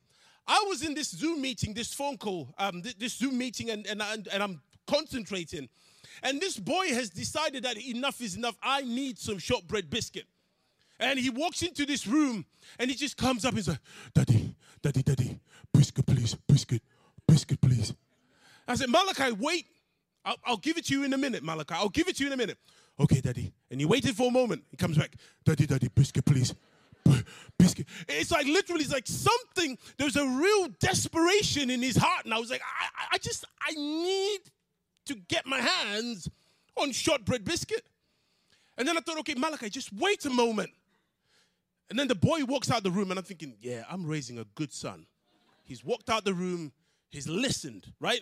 I 0.51 0.65
was 0.69 0.83
in 0.83 0.95
this 0.95 1.11
Zoom 1.11 1.41
meeting, 1.41 1.75
this 1.75 1.95
phone 1.95 2.19
call, 2.19 2.53
um, 2.59 2.83
this 2.99 3.15
Zoom 3.15 3.39
meeting, 3.39 3.71
and, 3.71 3.87
and, 3.87 4.03
and 4.03 4.43
I'm 4.43 4.61
concentrating. 4.85 5.69
And 6.25 6.41
this 6.41 6.59
boy 6.59 6.89
has 6.89 7.09
decided 7.09 7.63
that 7.63 7.77
enough 7.79 8.21
is 8.21 8.35
enough. 8.35 8.57
I 8.61 8.83
need 8.83 9.17
some 9.17 9.39
shortbread 9.39 9.89
biscuit. 9.89 10.25
And 10.99 11.21
he 11.21 11.31
walks 11.31 11.63
into 11.63 11.87
this 11.87 12.05
room 12.05 12.45
and 12.81 12.91
he 12.91 12.97
just 12.97 13.17
comes 13.17 13.45
up 13.45 13.55
and 13.55 13.65
says, 13.65 13.79
Daddy, 14.13 14.57
Daddy, 14.83 15.03
Daddy, 15.03 15.39
biscuit, 15.73 16.05
please, 16.05 16.35
biscuit, 16.49 16.83
biscuit, 17.29 17.61
please. 17.61 17.95
I 18.67 18.75
said, 18.75 18.91
Malachi, 18.91 19.31
wait. 19.31 19.67
I'll, 20.25 20.37
I'll, 20.45 20.57
give 20.57 20.77
it 20.77 20.87
to 20.87 20.95
you 20.95 21.05
in 21.05 21.15
a 21.15 21.19
minute, 21.19 21.45
Malachi. 21.45 21.75
I'll 21.75 21.89
give 21.89 22.09
it 22.09 22.17
to 22.17 22.25
you 22.25 22.27
in 22.27 22.35
a 22.35 22.37
minute. 22.37 22.59
Okay, 22.99 23.21
Daddy. 23.21 23.53
And 23.71 23.81
he 23.81 23.87
waited 23.87 24.17
for 24.17 24.27
a 24.27 24.31
moment. 24.33 24.65
He 24.71 24.77
comes 24.77 24.99
back, 24.99 25.15
Daddy, 25.45 25.67
Daddy, 25.67 25.89
biscuit, 25.95 26.25
please. 26.25 26.55
Biscuit. 27.59 27.87
It's 28.09 28.31
like 28.31 28.47
literally, 28.47 28.83
it's 28.83 28.93
like 28.93 29.07
something, 29.07 29.77
there's 29.99 30.17
a 30.17 30.27
real 30.27 30.69
desperation 30.81 31.71
in 31.71 31.83
his 31.83 31.97
heart. 31.97 32.25
And 32.25 32.35
I 32.35 32.39
was 32.39 32.51
like, 32.51 32.63
I, 32.63 33.15
I 33.15 33.19
just, 33.19 33.45
I 33.61 33.73
need 33.73 34.41
to 35.07 35.15
get 35.29 35.47
my 35.47 35.61
hands 35.61 36.29
on 36.77 36.93
shortbread 36.93 37.45
biscuit. 37.45 37.85
And 38.79 38.89
then 38.89 38.97
I 38.97 39.01
thought, 39.01 39.19
okay, 39.21 39.35
Malachi, 39.35 39.69
just 39.69 39.93
wait 39.93 40.25
a 40.25 40.31
moment. 40.31 40.71
And 41.91 41.99
then 41.99 42.09
the 42.09 42.15
boy 42.15 42.45
walks 42.45 42.71
out 42.71 42.83
the 42.85 42.91
room, 42.91 43.11
and 43.11 43.19
I'm 43.19 43.25
thinking, 43.25 43.57
yeah, 43.61 43.83
I'm 43.91 44.07
raising 44.07 44.39
a 44.39 44.45
good 44.55 44.73
son. 44.73 45.07
He's 45.65 45.85
walked 45.85 46.09
out 46.09 46.25
the 46.25 46.33
room, 46.33 46.73
he's 47.11 47.29
listened, 47.29 47.93
right? 48.01 48.21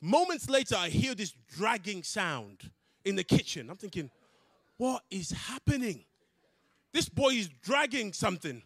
Moments 0.00 0.50
later, 0.50 0.74
I 0.76 0.88
hear 0.88 1.14
this 1.14 1.32
dragging 1.48 2.02
sound 2.02 2.70
in 3.04 3.14
the 3.14 3.22
kitchen. 3.22 3.70
I'm 3.70 3.76
thinking, 3.76 4.10
what 4.76 5.02
is 5.10 5.30
happening? 5.30 6.04
This 6.92 7.08
boy 7.08 7.30
is 7.30 7.48
dragging 7.62 8.12
something. 8.12 8.62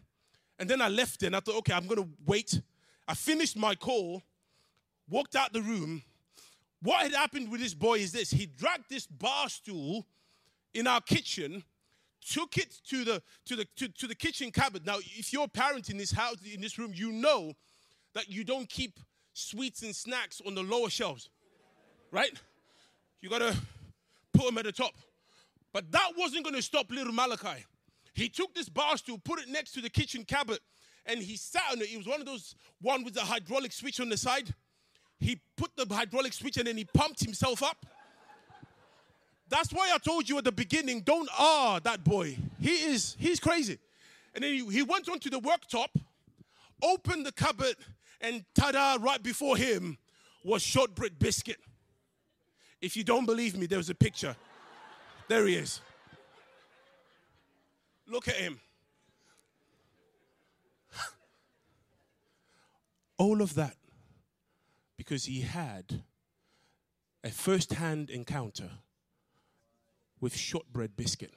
And 0.59 0.69
then 0.69 0.81
I 0.81 0.89
left 0.89 1.23
and 1.23 1.35
I 1.35 1.39
thought, 1.39 1.57
okay, 1.59 1.73
I'm 1.73 1.87
going 1.87 2.03
to 2.03 2.09
wait. 2.25 2.61
I 3.07 3.13
finished 3.13 3.55
my 3.55 3.75
call, 3.75 4.23
walked 5.09 5.35
out 5.35 5.53
the 5.53 5.61
room. 5.61 6.01
What 6.81 7.03
had 7.03 7.13
happened 7.13 7.49
with 7.49 7.61
this 7.61 7.73
boy 7.73 7.99
is 7.99 8.11
this 8.11 8.29
he 8.29 8.45
dragged 8.45 8.89
this 8.89 9.07
bar 9.07 9.49
stool 9.49 10.05
in 10.73 10.87
our 10.87 11.01
kitchen 11.01 11.63
took 12.27 12.57
it 12.57 12.75
to 12.89 13.03
the 13.03 13.21
to 13.45 13.55
the 13.55 13.65
to, 13.75 13.87
to 13.87 14.07
the 14.07 14.15
kitchen 14.15 14.51
cupboard. 14.51 14.85
Now, 14.85 14.97
if 14.99 15.31
you're 15.31 15.45
a 15.45 15.47
parent 15.47 15.89
in 15.89 15.97
this 15.97 16.11
house, 16.11 16.35
in 16.43 16.61
this 16.61 16.77
room, 16.77 16.91
you 16.93 17.11
know 17.11 17.53
that 18.13 18.29
you 18.29 18.43
don't 18.43 18.69
keep 18.69 18.99
sweets 19.33 19.83
and 19.83 19.95
snacks 19.95 20.41
on 20.45 20.55
the 20.55 20.63
lower 20.63 20.89
shelves, 20.89 21.29
right? 22.11 22.31
You 23.21 23.29
gotta 23.29 23.55
put 24.33 24.45
them 24.45 24.57
at 24.57 24.65
the 24.65 24.71
top. 24.71 24.93
But 25.73 25.91
that 25.91 26.11
wasn't 26.17 26.45
gonna 26.45 26.61
stop 26.61 26.91
little 26.91 27.13
Malachi. 27.13 27.65
He 28.17 28.29
took 28.29 28.55
this 28.55 28.67
bar 28.67 28.97
stool, 28.97 29.19
put 29.19 29.39
it 29.39 29.47
next 29.47 29.73
to 29.73 29.81
the 29.81 29.91
kitchen 29.91 30.25
cupboard, 30.25 30.57
and 31.05 31.19
he 31.19 31.37
sat 31.37 31.61
on 31.71 31.79
it. 31.79 31.91
It 31.91 31.97
was 31.97 32.07
one 32.07 32.19
of 32.19 32.25
those 32.25 32.55
one 32.81 33.03
with 33.03 33.13
the 33.13 33.21
hydraulic 33.21 33.71
switch 33.71 33.99
on 33.99 34.09
the 34.09 34.17
side. 34.17 34.55
He 35.19 35.39
put 35.55 35.69
the 35.75 35.85
hydraulic 35.93 36.33
switch 36.33 36.57
and 36.57 36.65
then 36.65 36.77
he 36.77 36.85
pumped 36.85 37.23
himself 37.23 37.61
up. 37.61 37.85
That's 39.49 39.71
why 39.71 39.91
I 39.93 39.99
told 39.99 40.27
you 40.27 40.39
at 40.39 40.45
the 40.45 40.51
beginning, 40.51 41.01
don't 41.01 41.29
ah 41.37 41.79
that 41.83 42.03
boy. 42.03 42.35
He 42.59 42.71
is, 42.71 43.15
he's 43.19 43.39
crazy. 43.39 43.77
And 44.33 44.43
then 44.43 44.51
he, 44.51 44.65
he 44.65 44.81
went 44.81 45.07
onto 45.07 45.29
the 45.29 45.39
worktop, 45.39 45.89
opened 46.81 47.23
the 47.23 47.31
cupboard, 47.31 47.75
and 48.19 48.43
ta-da, 48.55 48.97
right 48.99 49.21
before 49.21 49.57
him 49.57 49.95
was 50.43 50.63
shortbread 50.63 51.19
biscuit. 51.19 51.57
If 52.81 52.97
you 52.97 53.03
don't 53.03 53.27
believe 53.27 53.55
me, 53.55 53.67
there's 53.67 53.91
a 53.91 53.95
picture. 53.95 54.35
There 55.27 55.45
he 55.45 55.53
is. 55.53 55.81
Look 58.07 58.27
at 58.27 58.35
him. 58.35 58.59
All 63.17 63.41
of 63.41 63.55
that 63.55 63.75
because 64.97 65.25
he 65.25 65.41
had 65.41 66.03
a 67.23 67.29
first 67.29 67.73
hand 67.73 68.09
encounter 68.09 68.69
with 70.19 70.35
shortbread 70.35 70.95
biscuit. 70.95 71.33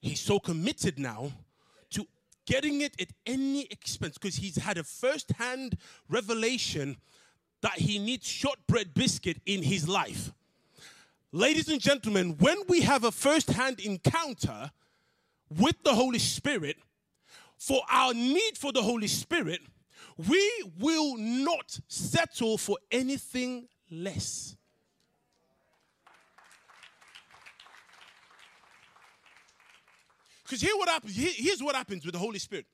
He's 0.00 0.20
so 0.20 0.38
committed 0.40 0.98
now 0.98 1.32
to 1.90 2.06
getting 2.46 2.80
it 2.80 3.00
at 3.00 3.08
any 3.26 3.66
expense 3.70 4.18
because 4.18 4.36
he's 4.36 4.56
had 4.56 4.78
a 4.78 4.84
first 4.84 5.30
hand 5.32 5.76
revelation 6.08 6.96
that 7.60 7.78
he 7.78 7.98
needs 7.98 8.26
shortbread 8.26 8.94
biscuit 8.94 9.40
in 9.46 9.62
his 9.62 9.88
life. 9.88 10.32
Ladies 11.34 11.70
and 11.70 11.80
gentlemen, 11.80 12.36
when 12.38 12.58
we 12.68 12.82
have 12.82 13.04
a 13.04 13.10
first 13.10 13.48
hand 13.48 13.80
encounter 13.80 14.70
with 15.48 15.76
the 15.82 15.94
Holy 15.94 16.18
Spirit, 16.18 16.76
for 17.56 17.80
our 17.90 18.12
need 18.12 18.58
for 18.58 18.70
the 18.70 18.82
Holy 18.82 19.06
Spirit, 19.06 19.60
we 20.28 20.64
will 20.78 21.16
not 21.16 21.78
settle 21.88 22.58
for 22.58 22.76
anything 22.90 23.66
less. 23.90 24.56
Because 30.44 30.60
here 30.60 30.74
here's 31.14 31.62
what 31.62 31.74
happens 31.74 32.04
with 32.04 32.12
the 32.12 32.18
Holy 32.18 32.38
Spirit. 32.38 32.66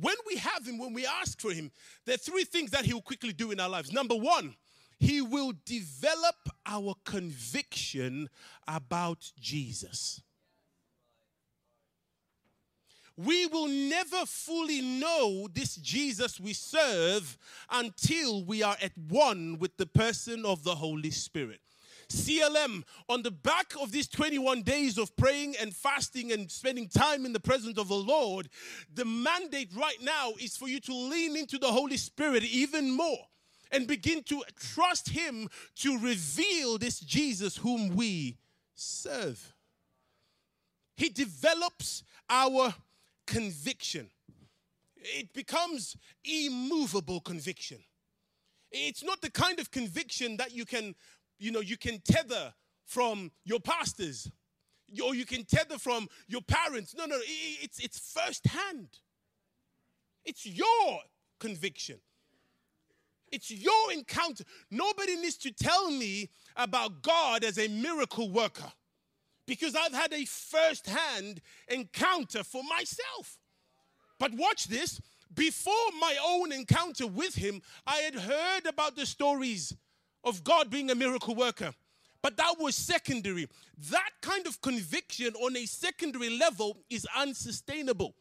When 0.00 0.14
we 0.26 0.36
have 0.36 0.66
him, 0.66 0.78
when 0.78 0.94
we 0.94 1.04
ask 1.04 1.38
for 1.38 1.52
him, 1.52 1.70
there 2.06 2.14
are 2.14 2.18
three 2.18 2.44
things 2.44 2.70
that 2.70 2.86
he 2.86 2.94
will 2.94 3.02
quickly 3.02 3.34
do 3.34 3.50
in 3.50 3.60
our 3.60 3.68
lives. 3.68 3.92
Number 3.92 4.14
one, 4.14 4.54
he 4.98 5.20
will 5.20 5.52
develop 5.64 6.36
our 6.66 6.94
conviction 7.04 8.28
about 8.66 9.30
Jesus. 9.40 10.20
We 13.16 13.46
will 13.46 13.66
never 13.66 14.26
fully 14.26 14.80
know 14.80 15.48
this 15.52 15.76
Jesus 15.76 16.38
we 16.38 16.52
serve 16.52 17.36
until 17.70 18.44
we 18.44 18.62
are 18.62 18.76
at 18.80 18.92
one 19.08 19.58
with 19.58 19.76
the 19.76 19.86
person 19.86 20.44
of 20.44 20.62
the 20.62 20.76
Holy 20.76 21.10
Spirit. 21.10 21.60
CLM, 22.08 22.84
on 23.08 23.22
the 23.22 23.30
back 23.30 23.74
of 23.80 23.92
these 23.92 24.08
21 24.08 24.62
days 24.62 24.98
of 24.98 25.14
praying 25.16 25.56
and 25.60 25.74
fasting 25.74 26.32
and 26.32 26.50
spending 26.50 26.88
time 26.88 27.26
in 27.26 27.32
the 27.32 27.40
presence 27.40 27.76
of 27.76 27.88
the 27.88 27.94
Lord, 27.94 28.48
the 28.94 29.04
mandate 29.04 29.70
right 29.76 29.98
now 30.00 30.32
is 30.40 30.56
for 30.56 30.68
you 30.68 30.80
to 30.80 30.94
lean 30.94 31.36
into 31.36 31.58
the 31.58 31.70
Holy 31.70 31.96
Spirit 31.96 32.44
even 32.44 32.90
more 32.90 33.26
and 33.70 33.86
begin 33.86 34.22
to 34.24 34.42
trust 34.58 35.10
Him 35.10 35.48
to 35.76 35.98
reveal 35.98 36.78
this 36.78 37.00
Jesus 37.00 37.56
whom 37.56 37.96
we 37.96 38.38
serve. 38.74 39.54
He 40.96 41.08
develops 41.08 42.02
our 42.28 42.74
conviction, 43.26 44.10
it 44.96 45.32
becomes 45.32 45.96
immovable 46.24 47.20
conviction. 47.20 47.78
It's 48.70 49.02
not 49.02 49.22
the 49.22 49.30
kind 49.30 49.60
of 49.60 49.70
conviction 49.70 50.36
that 50.36 50.52
you 50.52 50.66
can 50.66 50.94
you 51.38 51.52
know, 51.52 51.60
you 51.60 51.76
can 51.76 52.00
tether 52.00 52.52
from 52.84 53.30
your 53.44 53.60
pastors 53.60 54.30
or 55.04 55.14
you 55.14 55.24
can 55.24 55.44
tether 55.44 55.78
from 55.78 56.08
your 56.26 56.42
parents. 56.42 56.94
No, 56.96 57.06
no, 57.06 57.16
it's, 57.20 57.78
it's 57.78 57.98
firsthand. 58.12 58.88
It's 60.24 60.44
your 60.44 61.00
conviction. 61.38 62.00
It's 63.30 63.50
your 63.50 63.92
encounter. 63.92 64.44
Nobody 64.70 65.16
needs 65.16 65.36
to 65.38 65.50
tell 65.50 65.90
me 65.90 66.30
about 66.56 67.02
God 67.02 67.44
as 67.44 67.58
a 67.58 67.68
miracle 67.68 68.30
worker 68.30 68.72
because 69.46 69.74
I've 69.74 69.94
had 69.94 70.12
a 70.12 70.24
first 70.24 70.86
hand 70.86 71.40
encounter 71.68 72.44
for 72.44 72.62
myself. 72.62 73.38
But 74.18 74.34
watch 74.34 74.66
this 74.66 75.00
before 75.34 75.74
my 76.00 76.16
own 76.24 76.52
encounter 76.52 77.06
with 77.06 77.34
Him, 77.34 77.62
I 77.86 77.96
had 77.98 78.14
heard 78.14 78.66
about 78.66 78.96
the 78.96 79.06
stories 79.06 79.74
of 80.24 80.44
God 80.44 80.70
being 80.70 80.90
a 80.90 80.94
miracle 80.94 81.34
worker. 81.34 81.72
But 82.22 82.36
that 82.36 82.56
was 82.58 82.74
secondary. 82.74 83.48
That 83.90 84.10
kind 84.20 84.46
of 84.46 84.60
conviction 84.60 85.34
on 85.34 85.56
a 85.56 85.66
secondary 85.66 86.30
level 86.30 86.78
is 86.90 87.06
unsustainable. 87.16 88.14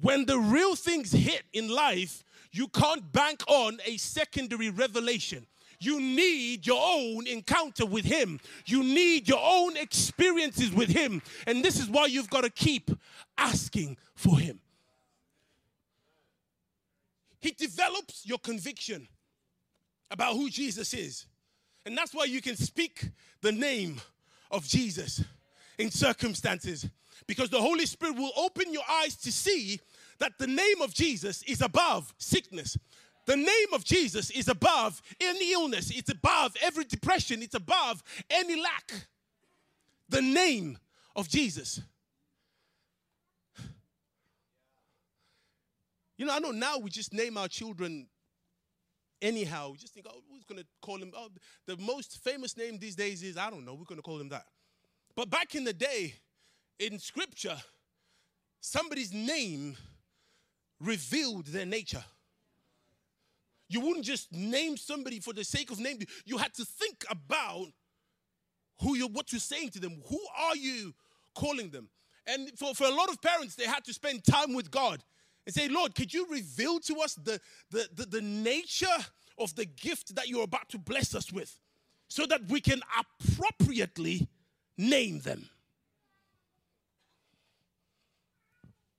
When 0.00 0.26
the 0.26 0.38
real 0.38 0.76
things 0.76 1.10
hit 1.10 1.42
in 1.52 1.68
life, 1.68 2.22
you 2.52 2.68
can't 2.68 3.12
bank 3.12 3.42
on 3.48 3.78
a 3.86 3.96
secondary 3.96 4.70
revelation. 4.70 5.46
You 5.78 5.98
need 5.98 6.66
your 6.66 6.80
own 6.82 7.26
encounter 7.26 7.86
with 7.86 8.04
Him. 8.04 8.38
You 8.66 8.82
need 8.82 9.28
your 9.28 9.40
own 9.42 9.76
experiences 9.76 10.70
with 10.72 10.90
Him. 10.90 11.22
And 11.46 11.64
this 11.64 11.80
is 11.80 11.88
why 11.88 12.06
you've 12.06 12.28
got 12.28 12.42
to 12.42 12.50
keep 12.50 12.90
asking 13.38 13.96
for 14.14 14.38
Him. 14.38 14.60
He 17.40 17.52
develops 17.52 18.26
your 18.26 18.38
conviction 18.38 19.08
about 20.10 20.34
who 20.34 20.50
Jesus 20.50 20.92
is. 20.92 21.26
And 21.86 21.96
that's 21.96 22.14
why 22.14 22.24
you 22.24 22.42
can 22.42 22.56
speak 22.56 23.08
the 23.40 23.52
name 23.52 24.00
of 24.50 24.66
Jesus 24.66 25.24
in 25.78 25.90
circumstances 25.90 26.86
because 27.26 27.48
the 27.48 27.60
Holy 27.60 27.86
Spirit 27.86 28.16
will 28.16 28.32
open 28.36 28.72
your 28.72 28.82
eyes 28.90 29.16
to 29.16 29.32
see 29.32 29.80
that 30.20 30.38
the 30.38 30.46
name 30.46 30.80
of 30.82 30.94
Jesus 30.94 31.42
is 31.42 31.60
above 31.60 32.14
sickness. 32.18 32.78
The 33.26 33.36
name 33.36 33.74
of 33.74 33.84
Jesus 33.84 34.30
is 34.30 34.48
above 34.48 35.02
any 35.20 35.52
illness, 35.52 35.90
it's 35.90 36.10
above 36.10 36.54
every 36.62 36.84
depression, 36.84 37.42
it's 37.42 37.54
above 37.54 38.02
any 38.30 38.60
lack. 38.60 38.92
The 40.08 40.22
name 40.22 40.78
of 41.14 41.28
Jesus. 41.28 41.80
You 46.16 46.26
know, 46.26 46.34
I 46.34 46.38
know 46.38 46.50
now 46.50 46.78
we 46.78 46.90
just 46.90 47.14
name 47.14 47.38
our 47.38 47.48
children 47.48 48.06
anyhow. 49.22 49.70
We 49.70 49.78
just 49.78 49.94
think, 49.94 50.06
oh, 50.08 50.22
who's 50.30 50.44
going 50.44 50.60
to 50.60 50.66
call 50.82 50.98
him? 50.98 51.12
Oh, 51.16 51.28
the 51.66 51.76
most 51.78 52.22
famous 52.22 52.56
name 52.56 52.78
these 52.78 52.96
days 52.96 53.22
is, 53.22 53.36
I 53.36 53.48
don't 53.48 53.64
know, 53.64 53.74
we're 53.74 53.84
going 53.84 53.98
to 53.98 54.02
call 54.02 54.20
him 54.20 54.28
that. 54.30 54.44
But 55.16 55.30
back 55.30 55.54
in 55.54 55.64
the 55.64 55.72
day, 55.72 56.14
in 56.78 56.98
scripture, 56.98 57.56
somebody's 58.60 59.12
name 59.12 59.76
revealed 60.80 61.46
their 61.46 61.66
nature. 61.66 62.04
You 63.68 63.80
wouldn't 63.80 64.04
just 64.04 64.32
name 64.32 64.76
somebody 64.76 65.20
for 65.20 65.32
the 65.32 65.44
sake 65.44 65.70
of 65.70 65.78
naming. 65.78 66.06
You 66.24 66.38
had 66.38 66.54
to 66.54 66.64
think 66.64 67.04
about 67.08 67.66
who 68.82 68.96
you 68.96 69.06
what 69.06 69.32
you're 69.32 69.40
saying 69.40 69.70
to 69.70 69.80
them. 69.80 70.02
Who 70.08 70.20
are 70.36 70.56
you 70.56 70.92
calling 71.34 71.70
them? 71.70 71.88
And 72.26 72.50
for, 72.58 72.74
for 72.74 72.84
a 72.84 72.90
lot 72.90 73.10
of 73.10 73.22
parents, 73.22 73.54
they 73.54 73.66
had 73.66 73.84
to 73.84 73.92
spend 73.92 74.24
time 74.24 74.54
with 74.54 74.70
God 74.70 75.02
and 75.46 75.54
say, 75.54 75.68
Lord, 75.68 75.94
could 75.94 76.12
you 76.12 76.26
reveal 76.30 76.80
to 76.80 76.96
us 77.00 77.14
the, 77.14 77.40
the, 77.70 77.88
the, 77.94 78.06
the 78.06 78.20
nature 78.20 78.86
of 79.38 79.54
the 79.54 79.64
gift 79.64 80.14
that 80.16 80.28
you're 80.28 80.44
about 80.44 80.68
to 80.70 80.78
bless 80.78 81.14
us 81.14 81.32
with 81.32 81.58
so 82.08 82.26
that 82.26 82.48
we 82.48 82.60
can 82.60 82.80
appropriately 82.98 84.28
name 84.76 85.20
them? 85.20 85.48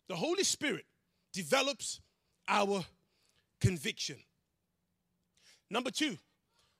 The 0.07 0.15
Holy 0.15 0.43
Spirit 0.43 0.85
develops 1.33 2.01
our 2.47 2.83
conviction. 3.59 4.17
Number 5.69 5.91
two, 5.91 6.17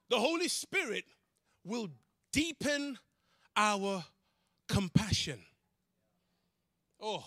the 0.10 0.20
Holy 0.20 0.48
Spirit 0.48 1.06
will 1.64 1.90
deepen 2.34 2.98
our 3.56 4.04
compassion. 4.68 5.40
Oh, 7.00 7.24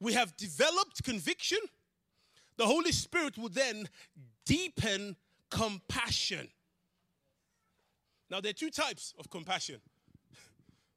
we 0.00 0.12
have 0.12 0.36
developed 0.36 1.02
conviction. 1.02 1.58
The 2.56 2.66
Holy 2.66 2.92
Spirit 2.92 3.38
will 3.38 3.48
then 3.48 3.88
deepen 4.44 5.16
compassion. 5.50 6.48
Now, 8.30 8.40
there 8.40 8.50
are 8.50 8.54
two 8.54 8.70
types 8.70 9.14
of 9.18 9.30
compassion. 9.30 9.80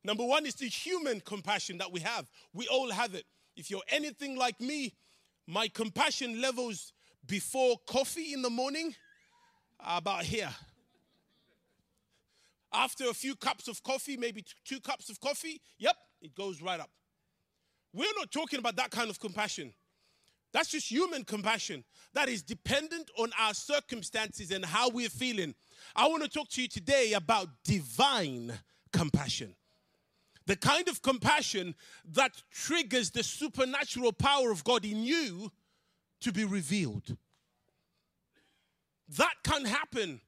Number 0.03 0.25
one 0.25 0.45
is 0.45 0.55
the 0.55 0.67
human 0.67 1.19
compassion 1.19 1.77
that 1.77 1.91
we 1.91 1.99
have. 1.99 2.29
We 2.53 2.67
all 2.67 2.89
have 2.89 3.13
it. 3.13 3.25
If 3.55 3.69
you're 3.69 3.83
anything 3.89 4.37
like 4.37 4.59
me, 4.59 4.93
my 5.49 5.67
compassion 5.67 6.39
levels 6.39 6.93
before 7.25 7.75
coffee 7.87 8.33
in 8.33 8.43
the 8.43 8.51
morning 8.51 8.93
are 9.79 9.97
about 9.97 10.23
here. 10.23 10.49
After 12.71 13.09
a 13.09 13.13
few 13.15 13.35
cups 13.35 13.67
of 13.67 13.81
coffee, 13.81 14.15
maybe 14.15 14.45
two 14.63 14.79
cups 14.79 15.09
of 15.09 15.19
coffee, 15.19 15.59
yep, 15.79 15.95
it 16.21 16.35
goes 16.35 16.61
right 16.61 16.79
up. 16.79 16.91
We're 17.93 18.13
not 18.15 18.31
talking 18.31 18.59
about 18.59 18.75
that 18.75 18.91
kind 18.91 19.09
of 19.09 19.19
compassion. 19.19 19.73
That's 20.53 20.69
just 20.69 20.91
human 20.91 21.23
compassion 21.23 21.83
that 22.13 22.29
is 22.29 22.43
dependent 22.43 23.09
on 23.17 23.31
our 23.39 23.55
circumstances 23.55 24.51
and 24.51 24.63
how 24.63 24.89
we're 24.89 25.09
feeling. 25.09 25.55
I 25.95 26.07
want 26.09 26.21
to 26.21 26.29
talk 26.29 26.49
to 26.49 26.61
you 26.61 26.67
today 26.67 27.13
about 27.13 27.47
divine 27.63 28.53
compassion. 28.93 29.55
The 30.49 30.55
kind 30.55 30.87
of 30.87 31.03
compassion 31.03 31.75
that 32.13 32.41
triggers 32.49 33.11
the 33.11 33.21
supernatural 33.21 34.11
power 34.11 34.49
of 34.49 34.63
God 34.63 34.83
in 34.83 35.03
you 35.03 35.51
to 36.21 36.31
be 36.31 36.43
revealed. 36.43 37.15
That 39.09 39.35
can 39.43 39.65
happen 39.65 40.21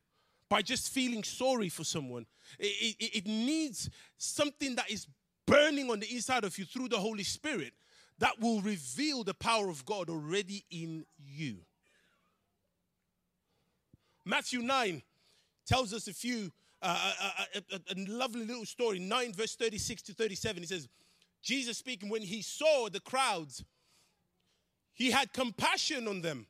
by 0.47 0.61
just 0.61 0.91
feeling 0.91 1.23
sorry 1.23 1.69
for 1.69 1.83
someone. 1.83 2.27
It, 2.59 2.97
it, 2.99 3.17
it, 3.17 3.25
needs 3.25 3.89
something 4.19 4.75
that 4.75 4.91
is 4.91 5.07
burning 5.47 5.89
on 5.89 5.99
the 5.99 6.13
inside 6.13 6.43
of 6.43 6.55
you 6.59 6.65
through 6.65 6.89
the 6.89 6.99
Holy 6.99 7.23
Spirit 7.23 7.73
that 8.19 8.39
will 8.39 8.61
reveal 8.61 9.23
the 9.23 9.33
power 9.33 9.69
of 9.69 9.83
God 9.87 10.07
already 10.07 10.63
in 10.69 11.03
you. 11.17 11.57
Matthew 14.23 14.59
9 14.59 15.01
tells 15.65 15.95
us 15.95 16.07
a 16.07 16.13
few, 16.13 16.51
a, 16.81 16.87
a, 16.87 17.61
a, 17.73 17.79
a 17.91 17.95
lovely 18.07 18.45
little 18.45 18.65
story. 18.65 18.99
9 18.99 19.33
verse 19.33 19.55
36 19.55 20.01
to 20.03 20.13
37. 20.13 20.63
He 20.63 20.67
says, 20.67 20.87
Jesus 21.41 21.77
speaking, 21.77 22.09
when 22.09 22.21
he 22.21 22.41
saw 22.41 22.89
the 22.89 22.99
crowds, 22.99 23.63
he 24.93 25.11
had 25.11 25.33
compassion 25.33 26.07
on 26.07 26.21
them 26.21 26.47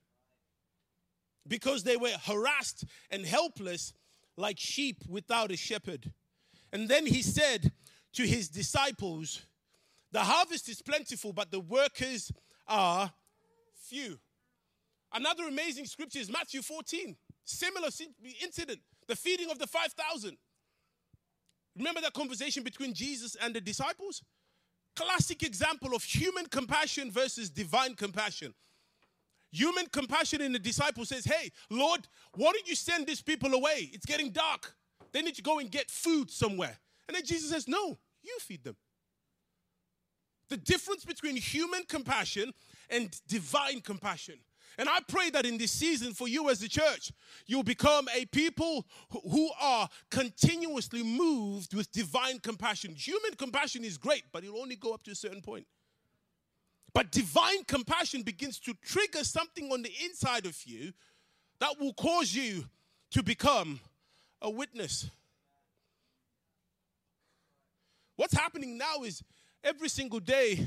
because 1.47 1.83
they 1.83 1.97
were 1.97 2.11
harassed 2.25 2.85
and 3.09 3.25
helpless 3.25 3.93
like 4.37 4.59
sheep 4.59 4.97
without 5.07 5.51
a 5.51 5.57
shepherd. 5.57 6.11
And 6.73 6.87
then 6.87 7.05
he 7.05 7.21
said 7.21 7.71
to 8.13 8.23
his 8.23 8.49
disciples, 8.49 9.41
The 10.11 10.21
harvest 10.21 10.69
is 10.69 10.81
plentiful, 10.81 11.33
but 11.33 11.51
the 11.51 11.59
workers 11.59 12.31
are 12.67 13.11
few. 13.87 14.19
Another 15.13 15.47
amazing 15.47 15.85
scripture 15.85 16.19
is 16.19 16.31
Matthew 16.31 16.61
14. 16.61 17.15
Similar 17.43 17.89
incident, 18.41 18.79
the 19.11 19.15
feeding 19.17 19.51
of 19.51 19.59
the 19.59 19.67
5,000. 19.67 20.37
Remember 21.77 21.99
that 21.99 22.13
conversation 22.13 22.63
between 22.63 22.93
Jesus 22.93 23.35
and 23.35 23.53
the 23.53 23.59
disciples? 23.59 24.23
Classic 24.95 25.43
example 25.43 25.93
of 25.93 26.01
human 26.01 26.45
compassion 26.45 27.11
versus 27.11 27.49
divine 27.49 27.95
compassion. 27.95 28.53
Human 29.51 29.87
compassion 29.87 30.39
in 30.39 30.53
the 30.53 30.59
disciple 30.59 31.03
says, 31.03 31.25
Hey, 31.25 31.51
Lord, 31.69 32.07
why 32.35 32.53
don't 32.53 32.65
you 32.65 32.75
send 32.75 33.05
these 33.05 33.21
people 33.21 33.53
away? 33.53 33.89
It's 33.91 34.05
getting 34.05 34.31
dark. 34.31 34.73
They 35.11 35.21
need 35.21 35.35
to 35.35 35.41
go 35.41 35.59
and 35.59 35.69
get 35.69 35.91
food 35.91 36.31
somewhere. 36.31 36.77
And 37.09 37.15
then 37.15 37.25
Jesus 37.25 37.49
says, 37.49 37.67
No, 37.67 37.97
you 38.23 38.37
feed 38.39 38.63
them. 38.63 38.77
The 40.47 40.55
difference 40.55 41.03
between 41.03 41.35
human 41.35 41.83
compassion 41.83 42.53
and 42.89 43.13
divine 43.27 43.81
compassion. 43.81 44.35
And 44.81 44.89
I 44.89 44.97
pray 45.07 45.29
that 45.29 45.45
in 45.45 45.59
this 45.59 45.71
season 45.71 46.11
for 46.15 46.27
you 46.27 46.49
as 46.49 46.63
a 46.63 46.67
church, 46.67 47.11
you'll 47.45 47.61
become 47.61 48.07
a 48.15 48.25
people 48.25 48.87
who 49.11 49.51
are 49.61 49.87
continuously 50.09 51.03
moved 51.03 51.75
with 51.75 51.91
divine 51.91 52.39
compassion. 52.39 52.95
Human 52.95 53.35
compassion 53.35 53.83
is 53.83 53.99
great, 53.99 54.23
but 54.31 54.43
it'll 54.43 54.59
only 54.59 54.75
go 54.75 54.91
up 54.91 55.03
to 55.03 55.11
a 55.11 55.15
certain 55.15 55.43
point. 55.43 55.67
But 56.95 57.11
divine 57.11 57.63
compassion 57.65 58.23
begins 58.23 58.57
to 58.61 58.73
trigger 58.83 59.23
something 59.23 59.71
on 59.71 59.83
the 59.83 59.93
inside 60.03 60.47
of 60.47 60.57
you 60.65 60.93
that 61.59 61.79
will 61.79 61.93
cause 61.93 62.33
you 62.33 62.65
to 63.11 63.21
become 63.21 63.79
a 64.41 64.49
witness. 64.49 65.11
What's 68.15 68.33
happening 68.33 68.79
now 68.79 69.03
is 69.03 69.21
every 69.63 69.89
single 69.89 70.19
day 70.19 70.65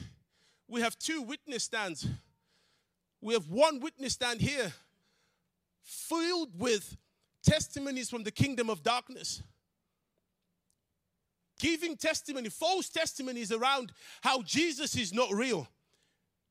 we 0.68 0.82
have 0.82 0.96
two 1.00 1.22
witness 1.22 1.64
stands. 1.64 2.06
We 3.24 3.34
have 3.34 3.48
one 3.48 3.80
witness 3.80 4.12
stand 4.12 4.40
here 4.40 4.72
filled 5.82 6.58
with 6.58 6.96
testimonies 7.42 8.10
from 8.10 8.22
the 8.22 8.30
kingdom 8.30 8.70
of 8.70 8.82
darkness. 8.82 9.42
Giving 11.58 11.96
testimony, 11.96 12.50
false 12.50 12.88
testimonies 12.88 13.50
around 13.50 13.92
how 14.22 14.42
Jesus 14.42 14.94
is 14.96 15.12
not 15.12 15.32
real 15.32 15.66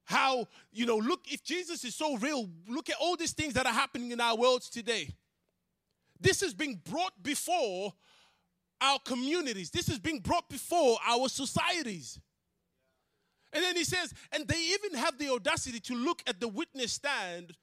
how, 0.06 0.48
you 0.72 0.86
know, 0.86 0.98
look, 0.98 1.22
if 1.32 1.44
Jesus 1.44 1.84
is 1.84 1.96
so 1.96 2.18
real, 2.18 2.50
look 2.68 2.90
at 2.90 2.98
all 3.00 3.16
these 3.16 3.32
things 3.32 3.54
that 3.54 3.66
are 3.66 3.74
happening 3.74 4.12
in 4.12 4.20
our 4.20 4.36
worlds 4.36 4.70
today. 4.70 5.10
This 6.20 6.42
is 6.42 6.54
being 6.54 6.82
brought 6.90 7.22
before 7.22 7.94
our 8.82 9.00
communities, 9.00 9.70
this 9.70 9.88
is 9.88 10.00
being 10.00 10.20
brought 10.20 10.50
before 10.50 10.98
our 11.08 11.30
societies. 11.30 12.20
And 13.54 13.63
then 13.63 13.76
he 13.76 13.84
says, 13.84 14.13
and 14.32 14.48
they 14.48 14.60
even 14.74 14.98
have 14.98 15.18
the 15.18 15.30
audacity 15.30 15.80
to 15.82 15.96
look 15.96 16.24
at 16.26 16.39
the 16.39 16.48
witness 16.48 16.94
stand 16.94 17.54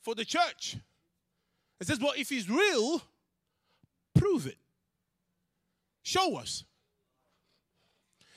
for 0.00 0.14
the 0.14 0.24
church. 0.24 0.76
It 1.80 1.86
says, 1.86 1.98
well, 2.00 2.14
if 2.16 2.28
he's 2.28 2.48
real, 2.48 3.02
prove 4.14 4.46
it. 4.46 4.56
Show 6.02 6.36
us. 6.36 6.64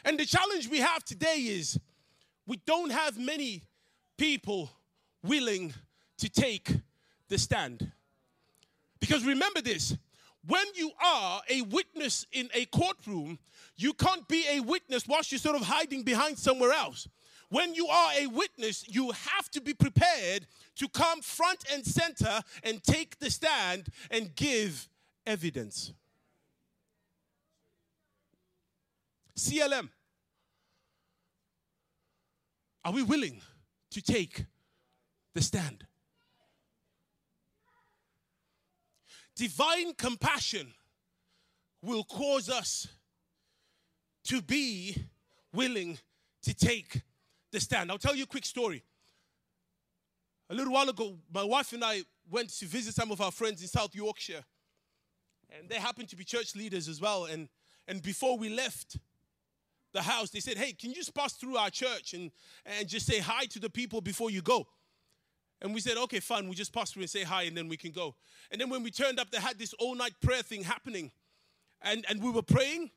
And 0.04 0.18
the 0.20 0.26
challenge 0.26 0.68
we 0.68 0.80
have 0.80 1.04
today 1.04 1.38
is 1.38 1.80
we 2.48 2.60
don't 2.66 2.92
have 2.92 3.20
many 3.20 3.62
people 4.18 4.72
willing 5.24 5.74
to 6.18 6.30
take 6.30 6.72
the 7.28 7.38
stand. 7.38 7.92
Because 9.00 9.24
remember 9.24 9.62
this 9.62 9.96
when 10.46 10.66
you 10.76 10.92
are 11.04 11.42
a 11.50 11.62
witness 11.64 12.26
in 12.32 12.50
a 12.54 12.66
courtroom, 12.66 13.40
you 13.76 13.94
can't 13.94 14.28
be 14.28 14.46
a 14.50 14.60
witness 14.62 15.08
whilst 15.08 15.32
you're 15.32 15.40
sort 15.40 15.56
of 15.56 15.64
hiding 15.64 16.04
behind 16.04 16.38
somewhere 16.38 16.72
else. 16.72 17.08
When 17.50 17.74
you 17.74 17.88
are 17.88 18.12
a 18.20 18.28
witness, 18.28 18.86
you 18.88 19.12
have 19.12 19.50
to 19.52 19.62
be 19.62 19.74
prepared 19.74 20.46
to 20.76 20.88
come 20.88 21.22
front 21.22 21.66
and 21.74 21.86
center 21.86 22.42
and 22.64 22.84
take 22.84 23.20
the 23.20 23.32
stand 23.32 23.88
and 24.12 24.36
give 24.36 24.88
evidence. 25.26 25.94
CLM. 29.38 29.90
Are 32.86 32.92
we 32.92 33.04
willing 33.04 33.42
to 33.92 34.02
take 34.02 34.46
the 35.34 35.42
stand? 35.42 35.86
Divine 39.40 39.94
compassion 39.94 40.74
will 41.82 42.04
cause 42.04 42.50
us 42.50 42.90
to 44.26 44.42
be 44.42 44.94
willing 45.54 45.98
to 46.42 46.54
take 46.54 47.04
the 47.54 47.62
stand. 47.62 47.90
I'll 47.90 47.98
tell 47.98 48.18
you 48.18 48.24
a 48.24 48.28
quick 48.28 48.44
story. 48.44 48.84
A 50.50 50.54
little 50.54 50.74
while 50.74 50.90
ago, 50.90 51.16
my 51.34 51.46
wife 51.46 51.72
and 51.72 51.86
I 51.86 52.02
went 52.30 52.50
to 52.58 52.66
visit 52.66 52.94
some 52.96 53.14
of 53.14 53.22
our 53.22 53.32
friends 53.32 53.62
in 53.62 53.70
South 53.70 53.96
Yorkshire. 53.96 54.44
And 55.58 55.70
they 55.70 55.76
happened 55.76 56.10
to 56.10 56.18
be 56.18 56.26
church 56.26 56.54
leaders 56.54 56.90
as 56.90 57.00
well. 57.00 57.24
And, 57.24 57.48
and 57.88 58.02
before 58.02 58.38
we 58.38 58.50
left, 58.50 58.98
the 59.94 60.02
house, 60.02 60.32
they 60.32 60.42
said, 60.42 60.58
Hey, 60.58 60.74
can 60.74 60.90
you 60.90 60.98
just 60.98 61.16
pass 61.16 61.32
through 61.32 61.56
our 61.56 61.70
church 61.70 62.14
and, 62.14 62.32
and 62.66 62.90
just 62.90 63.06
say 63.06 63.20
hi 63.20 63.46
to 63.46 63.60
the 63.60 63.70
people 63.70 64.02
before 64.02 64.32
you 64.32 64.42
go? 64.42 64.68
And 65.62 65.74
we 65.74 65.82
said, 65.82 65.98
okay, 65.98 66.20
fine, 66.20 66.48
we 66.48 66.56
just 66.56 66.74
pass 66.74 66.92
through 66.92 67.02
and 67.02 67.10
say 67.10 67.24
hi 67.24 67.44
and 67.44 67.56
then 67.56 67.68
we 67.68 67.76
can 67.76 67.92
go. 67.92 68.16
And 68.52 68.62
then 68.62 68.70
when 68.70 68.82
we 68.82 68.92
turned 68.92 69.20
up, 69.20 69.30
they 69.30 69.40
had 69.40 69.60
this 69.60 69.74
all 69.74 69.94
night 69.94 70.14
prayer 70.22 70.42
thing 70.42 70.64
happening. 70.64 71.12
And, 71.82 72.06
and 72.10 72.24
we 72.24 72.32
were 72.32 72.42
praying. 72.42 72.92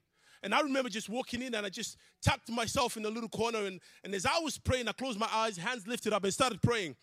And 0.45 0.55
I 0.55 0.61
remember 0.61 0.89
just 0.89 1.09
walking 1.09 1.43
in 1.43 1.55
and 1.55 1.65
I 1.65 1.69
just 1.69 1.97
tapped 2.21 2.51
myself 2.51 2.97
in 2.97 3.05
a 3.05 3.09
little 3.09 3.29
corner. 3.29 3.65
And, 3.65 3.81
and 4.05 4.15
as 4.15 4.27
I 4.27 4.39
was 4.39 4.59
praying, 4.59 4.89
I 4.89 4.93
closed 4.93 5.19
my 5.19 5.29
eyes, 5.33 5.57
hands 5.57 5.87
lifted 5.87 6.13
up, 6.13 6.25
and 6.25 6.33
started 6.33 6.63
praying. 6.63 6.97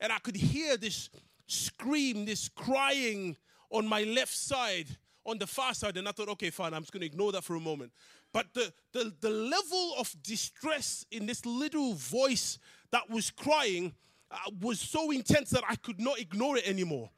And 0.00 0.12
I 0.12 0.18
could 0.18 0.36
hear 0.36 0.76
this 0.76 1.08
scream, 1.46 2.24
this 2.24 2.48
crying 2.48 3.36
on 3.70 3.86
my 3.86 4.02
left 4.02 4.34
side, 4.34 4.86
on 5.24 5.38
the 5.38 5.46
far 5.46 5.74
side. 5.74 5.96
And 5.96 6.08
I 6.08 6.12
thought, 6.12 6.28
okay, 6.30 6.50
fine, 6.50 6.74
I'm 6.74 6.82
just 6.82 6.92
going 6.92 7.00
to 7.00 7.06
ignore 7.06 7.32
that 7.32 7.44
for 7.44 7.56
a 7.56 7.60
moment. 7.60 7.92
But 8.32 8.52
the, 8.52 8.72
the, 8.92 9.14
the 9.20 9.30
level 9.30 9.94
of 9.98 10.14
distress 10.22 11.06
in 11.10 11.26
this 11.26 11.46
little 11.46 11.94
voice 11.94 12.58
that 12.92 13.08
was 13.08 13.30
crying 13.30 13.94
was 14.60 14.80
so 14.80 15.10
intense 15.10 15.50
that 15.50 15.64
I 15.68 15.76
could 15.76 16.00
not 16.00 16.18
ignore 16.18 16.56
it 16.56 16.66
anymore. 16.66 17.10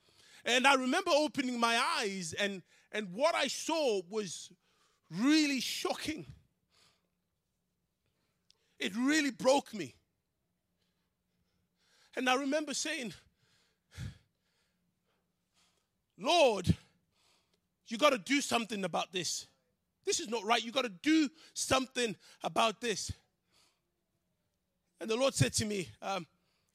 And 0.44 0.66
I 0.66 0.74
remember 0.74 1.10
opening 1.10 1.58
my 1.58 1.80
eyes, 1.98 2.34
and, 2.38 2.62
and 2.92 3.12
what 3.12 3.34
I 3.34 3.48
saw 3.48 4.00
was 4.08 4.50
really 5.10 5.60
shocking. 5.60 6.26
It 8.78 8.94
really 8.96 9.30
broke 9.30 9.74
me. 9.74 9.94
And 12.16 12.28
I 12.28 12.34
remember 12.34 12.74
saying, 12.74 13.14
Lord, 16.18 16.74
you 17.86 17.96
got 17.96 18.10
to 18.10 18.18
do 18.18 18.40
something 18.40 18.84
about 18.84 19.12
this. 19.12 19.46
This 20.04 20.20
is 20.20 20.28
not 20.28 20.44
right. 20.44 20.64
You 20.64 20.72
got 20.72 20.82
to 20.82 20.88
do 20.88 21.28
something 21.54 22.16
about 22.42 22.80
this. 22.80 23.12
And 25.00 25.08
the 25.08 25.16
Lord 25.16 25.34
said 25.34 25.52
to 25.54 25.64
me, 25.64 25.88
um, 26.02 26.26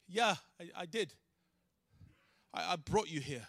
Yeah, 0.08 0.36
I, 0.60 0.82
I 0.82 0.86
did. 0.86 1.12
I, 2.52 2.72
I 2.72 2.76
brought 2.76 3.10
you 3.10 3.20
here. 3.20 3.46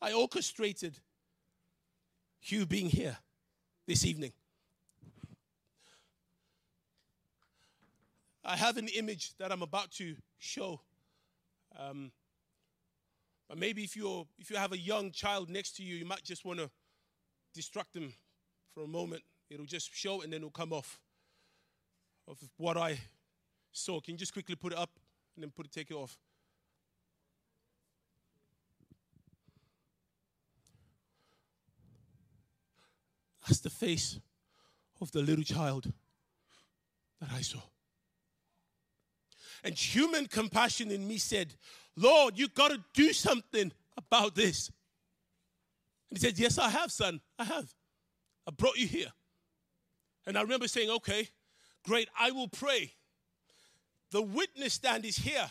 I 0.00 0.12
orchestrated 0.12 0.98
you 2.42 2.66
being 2.66 2.88
here 2.88 3.16
this 3.86 4.04
evening. 4.04 4.32
I 8.44 8.56
have 8.56 8.76
an 8.76 8.88
image 8.88 9.36
that 9.38 9.52
I'm 9.52 9.62
about 9.62 9.92
to 9.92 10.16
show. 10.38 10.80
Um, 11.78 12.10
but 13.48 13.58
maybe 13.58 13.84
if 13.84 13.96
you're 13.96 14.26
if 14.38 14.50
you 14.50 14.56
have 14.56 14.72
a 14.72 14.78
young 14.78 15.12
child 15.12 15.48
next 15.48 15.76
to 15.76 15.82
you, 15.82 15.94
you 15.94 16.04
might 16.04 16.24
just 16.24 16.44
want 16.44 16.58
to 16.58 16.68
distract 17.54 17.92
them 17.92 18.12
for 18.74 18.82
a 18.82 18.88
moment. 18.88 19.22
It'll 19.50 19.66
just 19.66 19.94
show 19.94 20.22
and 20.22 20.32
then 20.32 20.38
it'll 20.38 20.50
come 20.50 20.72
off 20.72 20.98
of 22.26 22.38
what 22.56 22.76
I 22.76 22.98
saw. 23.72 24.00
Can 24.00 24.14
you 24.14 24.18
just 24.18 24.32
quickly 24.32 24.54
put 24.54 24.72
it 24.72 24.78
up 24.78 24.90
and 25.34 25.42
then 25.42 25.50
put 25.50 25.66
it 25.66 25.72
take 25.72 25.90
it 25.90 25.94
off? 25.94 26.16
That's 33.46 33.60
the 33.60 33.70
face 33.70 34.18
of 35.00 35.10
the 35.10 35.20
little 35.20 35.44
child 35.44 35.92
that 37.20 37.30
I 37.32 37.40
saw. 37.40 37.58
And 39.64 39.74
human 39.74 40.26
compassion 40.26 40.90
in 40.90 41.06
me 41.06 41.18
said, 41.18 41.54
Lord, 41.96 42.38
you've 42.38 42.54
got 42.54 42.70
to 42.70 42.82
do 42.94 43.12
something 43.12 43.72
about 43.96 44.34
this. 44.34 44.70
And 46.10 46.18
he 46.18 46.24
said, 46.24 46.38
Yes, 46.38 46.58
I 46.58 46.68
have, 46.68 46.90
son. 46.90 47.20
I 47.38 47.44
have. 47.44 47.72
I 48.46 48.50
brought 48.50 48.76
you 48.76 48.86
here. 48.86 49.12
And 50.26 50.36
I 50.36 50.42
remember 50.42 50.68
saying, 50.68 50.90
Okay, 50.90 51.28
great, 51.84 52.08
I 52.18 52.30
will 52.30 52.48
pray. 52.48 52.92
The 54.12 54.22
witness 54.22 54.74
stand 54.74 55.06
is 55.06 55.16
here. 55.16 55.50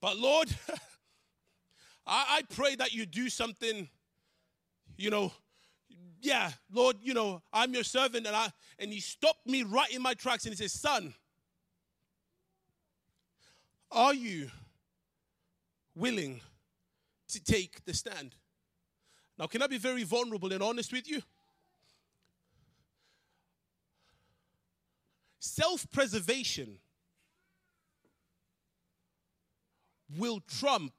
But 0.00 0.16
Lord, 0.16 0.48
I, 2.06 2.38
I 2.38 2.42
pray 2.54 2.74
that 2.76 2.92
you 2.92 3.04
do 3.04 3.28
something, 3.28 3.88
you 4.96 5.10
know, 5.10 5.32
yeah, 6.22 6.50
Lord, 6.72 6.96
you 7.02 7.12
know, 7.12 7.42
I'm 7.52 7.74
your 7.74 7.84
servant. 7.84 8.26
And 8.26 8.34
I 8.34 8.50
and 8.78 8.90
he 8.90 9.00
stopped 9.00 9.46
me 9.46 9.64
right 9.64 9.90
in 9.92 10.00
my 10.00 10.14
tracks 10.14 10.46
and 10.46 10.54
he 10.54 10.56
says, 10.56 10.72
Son, 10.72 11.12
are 13.90 14.14
you 14.14 14.50
willing 15.94 16.40
to 17.28 17.44
take 17.44 17.84
the 17.84 17.92
stand? 17.92 18.34
Now, 19.38 19.46
can 19.46 19.60
I 19.60 19.66
be 19.66 19.78
very 19.78 20.04
vulnerable 20.04 20.52
and 20.52 20.62
honest 20.62 20.90
with 20.92 21.06
you? 21.06 21.20
Self 25.44 25.90
preservation 25.90 26.78
will 30.16 30.38
trump 30.38 30.92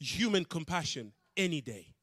human 0.00 0.44
compassion 0.44 1.12
any 1.36 1.60
day. 1.60 1.94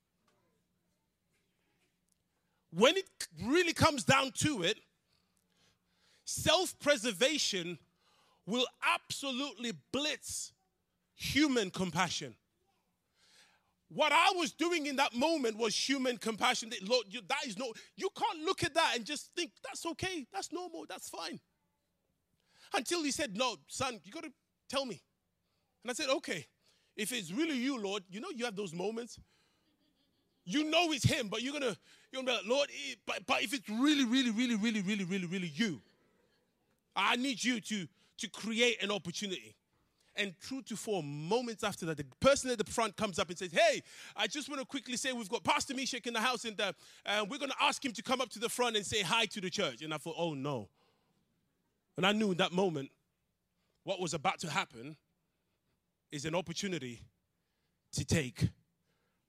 When 2.71 2.95
it 2.95 3.09
really 3.43 3.73
comes 3.73 4.05
down 4.05 4.31
to 4.37 4.63
it, 4.63 4.79
self 6.23 6.79
preservation 6.79 7.77
will 8.45 8.65
absolutely 8.81 9.73
blitz 9.91 10.53
human 11.13 11.71
compassion. 11.71 12.35
What 13.89 14.11
I 14.11 14.31
was 14.35 14.51
doing 14.51 14.85
in 14.85 14.97
that 14.97 15.15
moment 15.15 15.57
was 15.57 15.75
human 15.75 16.17
compassion. 16.17 16.69
That, 16.69 16.87
Lord, 16.87 17.05
you, 17.09 17.21
that 17.27 17.45
is 17.47 17.57
no, 17.57 17.73
you 17.95 18.09
can't 18.15 18.45
look 18.45 18.63
at 18.63 18.75
that 18.75 18.93
and 18.95 19.03
just 19.03 19.33
think 19.35 19.51
that's 19.63 19.85
okay, 19.85 20.27
that's 20.31 20.51
normal, 20.51 20.85
that's 20.87 21.09
fine. 21.09 21.39
Until 22.73 23.03
he 23.03 23.09
said, 23.09 23.35
No, 23.35 23.55
son, 23.67 23.99
you 24.03 24.11
got 24.11 24.23
to 24.23 24.31
tell 24.69 24.85
me. 24.85 25.01
And 25.83 25.89
I 25.89 25.93
said, 25.95 26.09
Okay, 26.09 26.45
if 26.95 27.11
it's 27.11 27.31
really 27.31 27.57
you, 27.57 27.81
Lord, 27.81 28.03
you 28.09 28.21
know, 28.21 28.29
you 28.35 28.45
have 28.45 28.55
those 28.55 28.73
moments. 28.73 29.19
You 30.45 30.63
know 30.63 30.91
it's 30.91 31.05
him, 31.05 31.27
but 31.27 31.41
you're 31.41 31.53
gonna, 31.53 31.77
you're 32.11 32.23
gonna 32.23 32.25
be 32.25 32.31
like, 32.31 32.57
Lord, 32.57 32.69
eh, 32.69 32.95
but, 33.05 33.25
but 33.27 33.43
if 33.43 33.53
it's 33.53 33.69
really, 33.69 34.03
really, 34.03 34.31
really, 34.31 34.55
really, 34.55 34.81
really, 34.81 35.03
really, 35.03 35.25
really 35.25 35.51
you, 35.53 35.81
I 36.95 37.15
need 37.15 37.43
you 37.43 37.59
to 37.61 37.87
to 38.19 38.27
create 38.27 38.83
an 38.83 38.91
opportunity. 38.91 39.55
And 40.19 40.33
true 40.41 40.61
to 40.63 40.75
form, 40.75 41.29
moments 41.29 41.63
after 41.63 41.85
that, 41.85 41.97
the 41.97 42.05
person 42.19 42.51
at 42.51 42.57
the 42.57 42.69
front 42.69 42.97
comes 42.97 43.19
up 43.19 43.29
and 43.29 43.37
says, 43.37 43.51
Hey, 43.53 43.81
I 44.17 44.27
just 44.27 44.49
want 44.49 44.59
to 44.59 44.67
quickly 44.67 44.97
say 44.97 45.13
we've 45.13 45.29
got 45.29 45.45
Pastor 45.45 45.73
Mishek 45.73 46.05
in 46.07 46.13
the 46.13 46.19
house, 46.19 46.43
and 46.43 46.59
uh, 46.59 46.73
uh, 47.05 47.25
we're 47.29 47.37
going 47.37 47.51
to 47.51 47.63
ask 47.63 47.83
him 47.83 47.93
to 47.93 48.03
come 48.03 48.19
up 48.19 48.29
to 48.31 48.39
the 48.39 48.49
front 48.49 48.75
and 48.75 48.85
say 48.85 49.01
hi 49.01 49.25
to 49.27 49.39
the 49.39 49.49
church. 49.49 49.81
And 49.81 49.93
I 49.93 49.97
thought, 49.97 50.15
Oh 50.17 50.33
no. 50.33 50.67
And 51.95 52.05
I 52.05 52.11
knew 52.11 52.31
in 52.31 52.37
that 52.37 52.51
moment 52.51 52.89
what 53.83 53.99
was 53.99 54.13
about 54.13 54.39
to 54.39 54.49
happen 54.49 54.97
is 56.11 56.25
an 56.25 56.35
opportunity 56.35 57.01
to 57.93 58.05
take 58.05 58.49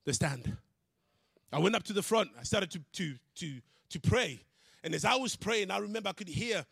the 0.04 0.12
stand. 0.12 0.56
I 1.52 1.58
went 1.58 1.74
up 1.74 1.82
to 1.84 1.92
the 1.92 2.02
front, 2.02 2.30
I 2.38 2.42
started 2.42 2.70
to, 2.72 2.80
to, 2.94 3.14
to, 3.36 3.60
to 3.90 4.00
pray. 4.00 4.40
And 4.82 4.94
as 4.94 5.04
I 5.04 5.16
was 5.16 5.36
praying, 5.36 5.70
I 5.70 5.78
remember 5.78 6.08
I 6.08 6.12
could 6.12 6.28
hear 6.28 6.64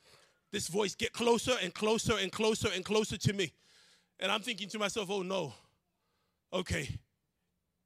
this 0.50 0.68
voice 0.68 0.94
get 0.94 1.12
closer 1.12 1.54
and 1.62 1.74
closer 1.74 2.16
and 2.16 2.32
closer 2.32 2.68
and 2.74 2.84
closer 2.84 3.16
to 3.16 3.32
me. 3.32 3.52
And 4.20 4.32
I'm 4.32 4.40
thinking 4.40 4.68
to 4.70 4.78
myself, 4.78 5.08
oh 5.10 5.22
no, 5.22 5.54
okay, 6.52 6.88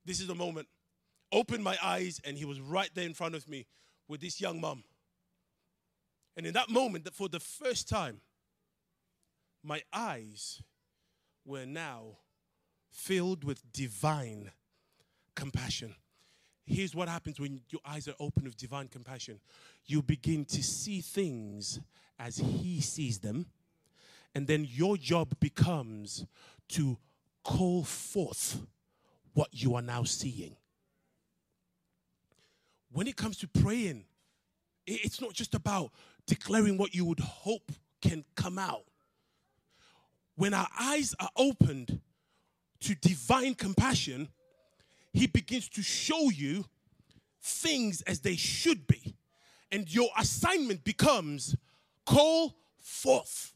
this 0.05 0.21
is 0.21 0.27
the 0.27 0.35
moment. 0.35 0.69
Open 1.31 1.63
my 1.63 1.77
eyes, 1.83 2.21
and 2.25 2.37
he 2.37 2.45
was 2.45 2.61
right 2.61 2.91
there 2.95 3.07
in 3.07 3.15
front 3.15 3.35
of 3.35 3.49
me 3.49 3.67
with 4.09 4.21
this 4.21 4.41
young 4.41 4.61
mom. 4.61 4.85
And 6.37 6.47
in 6.47 6.55
that 6.55 6.71
moment, 6.71 7.09
for 7.13 7.29
the 7.29 7.41
first 7.41 7.89
time, 7.89 8.21
my 9.63 9.83
eyes 9.93 10.63
were 11.45 11.67
now 11.67 12.19
filled 12.91 13.45
with 13.45 13.73
divine 13.73 14.51
compassion. 15.35 15.95
Here's 16.65 16.95
what 16.95 17.09
happens 17.09 17.41
when 17.41 17.61
your 17.71 17.81
eyes 17.85 18.07
are 18.09 18.15
open 18.21 18.45
with 18.45 18.57
divine 18.57 18.89
compassion 18.89 19.41
you 19.87 20.03
begin 20.03 20.45
to 20.45 20.63
see 20.63 21.01
things 21.01 21.81
as 22.19 22.37
He 22.37 22.81
sees 22.81 23.19
them. 23.19 23.47
And 24.35 24.47
then 24.47 24.67
your 24.69 24.97
job 24.97 25.35
becomes 25.41 26.27
to 26.71 26.99
call 27.45 27.85
forth 27.85 28.61
what 29.35 29.49
you 29.53 29.75
are 29.75 29.83
now 29.83 30.05
seeing. 30.05 30.57
When 32.93 33.07
it 33.07 33.17
comes 33.17 33.39
to 33.39 33.49
praying, 33.49 34.05
it's 34.87 35.21
not 35.21 35.33
just 35.33 35.55
about 35.55 35.93
declaring 36.27 36.77
what 36.77 36.95
you 36.95 37.05
would 37.05 37.21
hope 37.21 37.73
can 38.01 38.25
come 38.35 38.59
out. 38.59 38.85
When 40.37 40.55
our 40.55 40.69
eyes 40.79 41.15
are 41.21 41.31
opened 41.37 42.01
to 42.81 42.95
divine 42.95 43.55
compassion, 43.55 44.29
He 45.13 45.27
begins 45.27 45.69
to 45.71 45.83
show 45.83 46.31
you 46.31 46.65
things 47.41 48.03
as 48.03 48.21
they 48.21 48.37
should 48.37 48.87
be. 48.87 49.15
And 49.71 49.93
your 49.93 50.09
assignment 50.19 50.85
becomes 50.85 51.57
call 52.05 52.55
forth. 52.79 53.52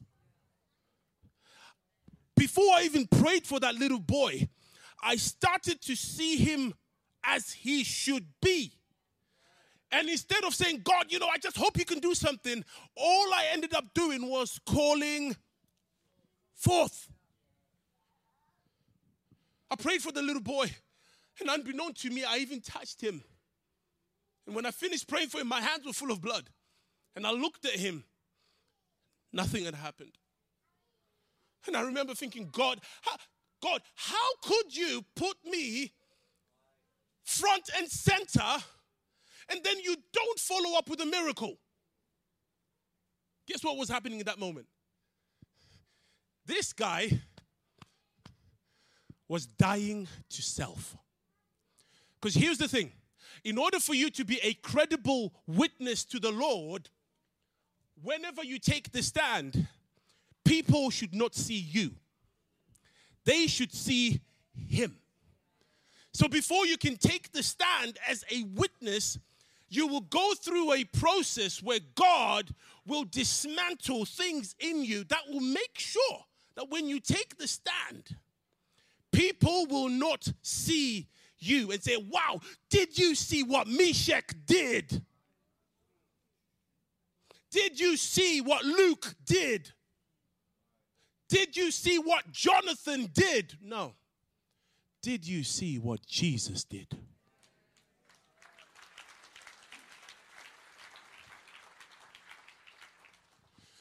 Before 2.36 2.74
I 2.74 2.82
even 2.82 3.06
prayed 3.06 3.46
for 3.46 3.58
that 3.60 3.74
little 3.74 3.98
boy, 3.98 4.48
I 5.02 5.16
started 5.16 5.80
to 5.82 5.96
see 5.96 6.36
him 6.36 6.74
as 7.24 7.52
he 7.52 7.82
should 7.82 8.26
be. 8.40 8.72
And 9.90 10.08
instead 10.08 10.44
of 10.44 10.54
saying, 10.54 10.82
God, 10.84 11.06
you 11.08 11.18
know, 11.18 11.28
I 11.28 11.38
just 11.38 11.56
hope 11.56 11.78
you 11.78 11.84
can 11.84 12.00
do 12.00 12.14
something, 12.14 12.64
all 12.96 13.32
I 13.32 13.46
ended 13.52 13.74
up 13.74 13.94
doing 13.94 14.28
was 14.28 14.60
calling 14.66 15.36
forth. 16.54 17.08
I 19.70 19.76
prayed 19.76 20.02
for 20.02 20.12
the 20.12 20.22
little 20.22 20.42
boy, 20.42 20.70
and 21.40 21.50
unbeknown 21.50 21.94
to 21.94 22.10
me, 22.10 22.24
I 22.24 22.38
even 22.38 22.60
touched 22.60 23.00
him. 23.00 23.22
And 24.46 24.54
when 24.54 24.66
I 24.66 24.70
finished 24.70 25.08
praying 25.08 25.28
for 25.28 25.40
him, 25.40 25.48
my 25.48 25.60
hands 25.60 25.84
were 25.84 25.92
full 25.92 26.12
of 26.12 26.20
blood. 26.20 26.50
And 27.16 27.26
I 27.26 27.30
looked 27.30 27.64
at 27.64 27.72
him, 27.72 28.04
nothing 29.32 29.64
had 29.64 29.74
happened. 29.74 30.12
And 31.66 31.76
I 31.76 31.82
remember 31.82 32.14
thinking, 32.14 32.48
God, 32.52 32.80
how, 33.02 33.16
God, 33.62 33.82
how 33.94 34.34
could 34.42 34.76
you 34.76 35.04
put 35.14 35.36
me 35.44 35.92
front 37.24 37.70
and 37.76 37.88
center 37.88 38.62
and 39.50 39.62
then 39.62 39.78
you 39.80 39.96
don't 40.12 40.38
follow 40.38 40.78
up 40.78 40.88
with 40.88 41.00
a 41.00 41.06
miracle? 41.06 41.58
Guess 43.46 43.64
what 43.64 43.76
was 43.76 43.88
happening 43.88 44.18
in 44.20 44.26
that 44.26 44.38
moment? 44.38 44.66
This 46.44 46.72
guy 46.72 47.10
was 49.28 49.46
dying 49.46 50.06
to 50.30 50.42
self. 50.42 50.96
Because 52.20 52.34
here's 52.34 52.58
the 52.58 52.68
thing 52.68 52.92
in 53.44 53.58
order 53.58 53.78
for 53.78 53.94
you 53.94 54.10
to 54.10 54.24
be 54.24 54.40
a 54.42 54.54
credible 54.54 55.32
witness 55.46 56.04
to 56.04 56.18
the 56.18 56.32
Lord, 56.32 56.90
whenever 58.02 58.42
you 58.44 58.58
take 58.58 58.92
the 58.92 59.02
stand, 59.02 59.68
people 60.46 60.90
should 60.90 61.14
not 61.14 61.34
see 61.34 61.58
you, 61.58 61.90
they 63.24 63.46
should 63.46 63.74
see 63.74 64.20
Him. 64.54 64.96
So 66.12 66.28
before 66.28 66.64
you 66.64 66.78
can 66.78 66.96
take 66.96 67.32
the 67.32 67.42
stand 67.42 67.98
as 68.08 68.24
a 68.30 68.44
witness, 68.54 69.18
you 69.68 69.86
will 69.86 70.00
go 70.00 70.32
through 70.34 70.72
a 70.72 70.84
process 70.84 71.62
where 71.62 71.80
God 71.94 72.54
will 72.86 73.04
dismantle 73.04 74.04
things 74.06 74.54
in 74.60 74.84
you 74.84 75.04
that 75.04 75.22
will 75.28 75.40
make 75.40 75.76
sure 75.78 76.24
that 76.54 76.70
when 76.70 76.88
you 76.88 77.00
take 77.00 77.36
the 77.36 77.48
stand, 77.48 78.16
people 79.12 79.66
will 79.66 79.88
not 79.88 80.32
see 80.40 81.08
you 81.38 81.70
and 81.72 81.82
say, 81.82 81.96
Wow, 81.96 82.40
did 82.70 82.98
you 82.98 83.14
see 83.14 83.42
what 83.42 83.66
Meshach 83.66 84.32
did? 84.46 85.02
Did 87.50 87.78
you 87.78 87.96
see 87.96 88.40
what 88.40 88.64
Luke 88.64 89.14
did? 89.24 89.72
Did 91.28 91.56
you 91.56 91.70
see 91.70 91.98
what 91.98 92.30
Jonathan 92.30 93.10
did? 93.12 93.54
No. 93.60 93.94
Did 95.02 95.26
you 95.26 95.42
see 95.42 95.78
what 95.78 96.04
Jesus 96.06 96.64
did? 96.64 96.86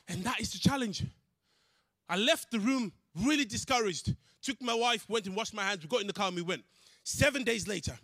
And 0.07 0.23
that 0.23 0.39
is 0.39 0.51
the 0.53 0.59
challenge. 0.59 1.03
I 2.07 2.17
left 2.17 2.51
the 2.51 2.59
room 2.59 2.93
really 3.23 3.45
discouraged. 3.45 4.15
Took 4.41 4.61
my 4.61 4.73
wife, 4.73 5.09
went 5.09 5.25
and 5.25 5.35
washed 5.35 5.53
my 5.53 5.63
hands. 5.63 5.81
We 5.81 5.87
got 5.87 6.01
in 6.01 6.07
the 6.07 6.13
car 6.13 6.27
and 6.27 6.35
we 6.35 6.41
went. 6.41 6.63
Seven 7.03 7.43
days 7.43 7.67
later, 7.67 7.97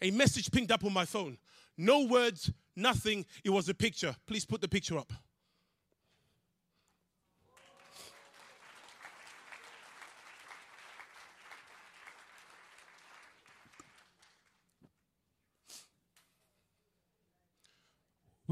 a 0.00 0.10
message 0.10 0.50
pinged 0.50 0.72
up 0.72 0.84
on 0.84 0.92
my 0.92 1.04
phone. 1.04 1.38
No 1.76 2.04
words, 2.04 2.50
nothing. 2.76 3.26
It 3.42 3.50
was 3.50 3.68
a 3.68 3.74
picture. 3.74 4.14
Please 4.26 4.44
put 4.44 4.60
the 4.60 4.68
picture 4.68 4.98
up. 4.98 5.12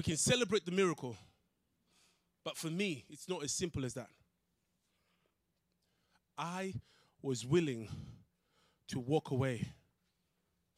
We 0.02 0.04
can 0.14 0.16
celebrate 0.16 0.64
the 0.64 0.72
miracle, 0.72 1.16
but 2.42 2.56
for 2.56 2.66
me, 2.66 3.04
it's 3.08 3.28
not 3.28 3.44
as 3.44 3.52
simple 3.52 3.84
as 3.84 3.94
that. 3.94 4.08
I 6.36 6.74
was 7.22 7.46
willing 7.46 7.88
to 8.88 8.98
walk 8.98 9.30
away 9.30 9.64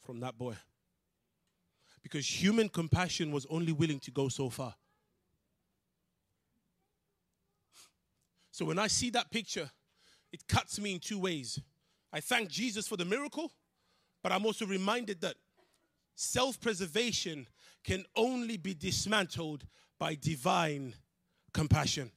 from 0.03 0.21
that 0.21 0.37
boy 0.37 0.57
because 2.03 2.27
human 2.27 2.69
compassion 2.69 3.33
was 3.33 3.47
only 3.49 3.73
willing 3.73 3.99
to 4.01 4.11
go 4.11 4.29
so 4.29 4.51
far. 4.51 4.75
So 8.51 8.67
when 8.67 8.79
I 8.79 8.89
see 8.89 9.09
that 9.09 9.31
picture, 9.31 9.71
it 10.35 10.47
cuts 10.47 10.79
me 10.79 10.93
in 10.93 11.01
two 11.01 11.19
ways. 11.19 11.59
I 12.13 12.21
thank 12.21 12.51
Jesus 12.51 12.87
for 12.87 12.99
the 12.99 13.07
miracle, 13.07 13.51
but 14.23 14.33
I'm 14.33 14.45
also 14.45 14.67
reminded 14.67 15.23
that 15.23 15.37
self 16.15 16.61
preservation 16.61 17.47
can 17.85 18.05
only 18.17 18.57
be 18.57 18.75
dismantled 18.75 19.65
by 19.99 20.15
divine 20.15 20.95
compassion. 21.53 22.11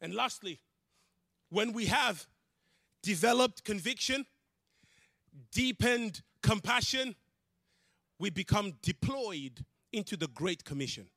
And 0.00 0.14
lastly, 0.14 0.60
when 1.50 1.72
we 1.72 1.86
have 1.86 2.26
developed 3.02 3.64
conviction, 3.64 4.26
deepened 5.52 6.22
compassion, 6.42 7.14
we 8.18 8.30
become 8.30 8.74
deployed 8.82 9.64
into 9.92 10.16
the 10.16 10.28
Great 10.28 10.64
Commission. 10.64 11.08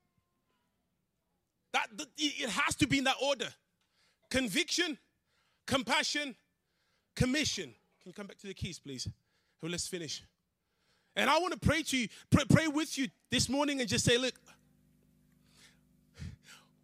That, 1.73 1.87
it 2.17 2.49
has 2.49 2.75
to 2.75 2.87
be 2.87 2.99
in 2.99 3.05
that 3.05 3.15
order 3.21 3.47
conviction, 4.29 4.97
compassion, 5.67 6.35
commission. 7.15 7.73
Can 8.01 8.09
you 8.09 8.13
come 8.13 8.27
back 8.27 8.37
to 8.39 8.47
the 8.47 8.53
keys, 8.53 8.79
please? 8.79 9.07
Well, 9.61 9.71
let's 9.71 9.87
finish. 9.87 10.23
And 11.15 11.29
I 11.29 11.39
want 11.39 11.53
to 11.53 11.59
pray 11.59 11.83
to 11.83 11.97
you, 11.97 12.07
pray, 12.29 12.43
pray 12.49 12.67
with 12.67 12.97
you 12.97 13.07
this 13.29 13.49
morning 13.49 13.79
and 13.81 13.89
just 13.89 14.05
say, 14.05 14.17
look, 14.17 14.33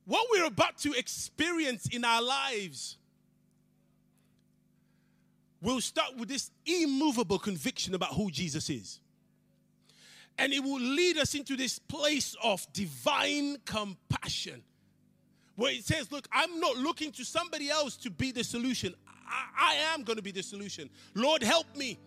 what 0.06 0.28
we're 0.32 0.46
about 0.46 0.78
to 0.80 0.94
experience 0.94 1.88
in 1.92 2.04
our 2.04 2.22
lives 2.22 2.98
We'll 5.62 5.82
start 5.82 6.16
with 6.18 6.30
this 6.30 6.52
immovable 6.66 7.40
conviction 7.40 7.96
about 7.96 8.14
who 8.14 8.30
Jesus 8.30 8.70
is. 8.70 9.00
And 10.38 10.54
it 10.54 10.64
will 10.64 10.80
lead 10.80 11.18
us 11.18 11.34
into 11.34 11.56
this 11.56 11.80
place 11.80 12.36
of 12.44 12.66
divine 12.74 13.58
compassion 13.66 14.62
where 15.56 15.74
it 15.74 15.84
says, 15.84 16.12
Look, 16.12 16.28
I'm 16.32 16.60
not 16.60 16.78
looking 16.78 17.12
to 17.14 17.26
somebody 17.26 17.72
else 17.72 17.98
to 17.98 18.12
be 18.12 18.32
the 18.32 18.44
solution. 18.44 18.94
I, 19.28 19.74
I 19.74 19.74
am 19.94 20.04
going 20.04 20.18
to 20.18 20.24
be 20.24 20.32
the 20.32 20.44
solution. 20.44 20.92
Lord, 21.16 21.42
help 21.42 21.76
me. 21.76 21.98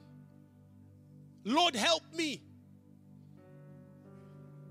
Lord, 1.45 1.75
help 1.75 2.03
me. 2.15 2.43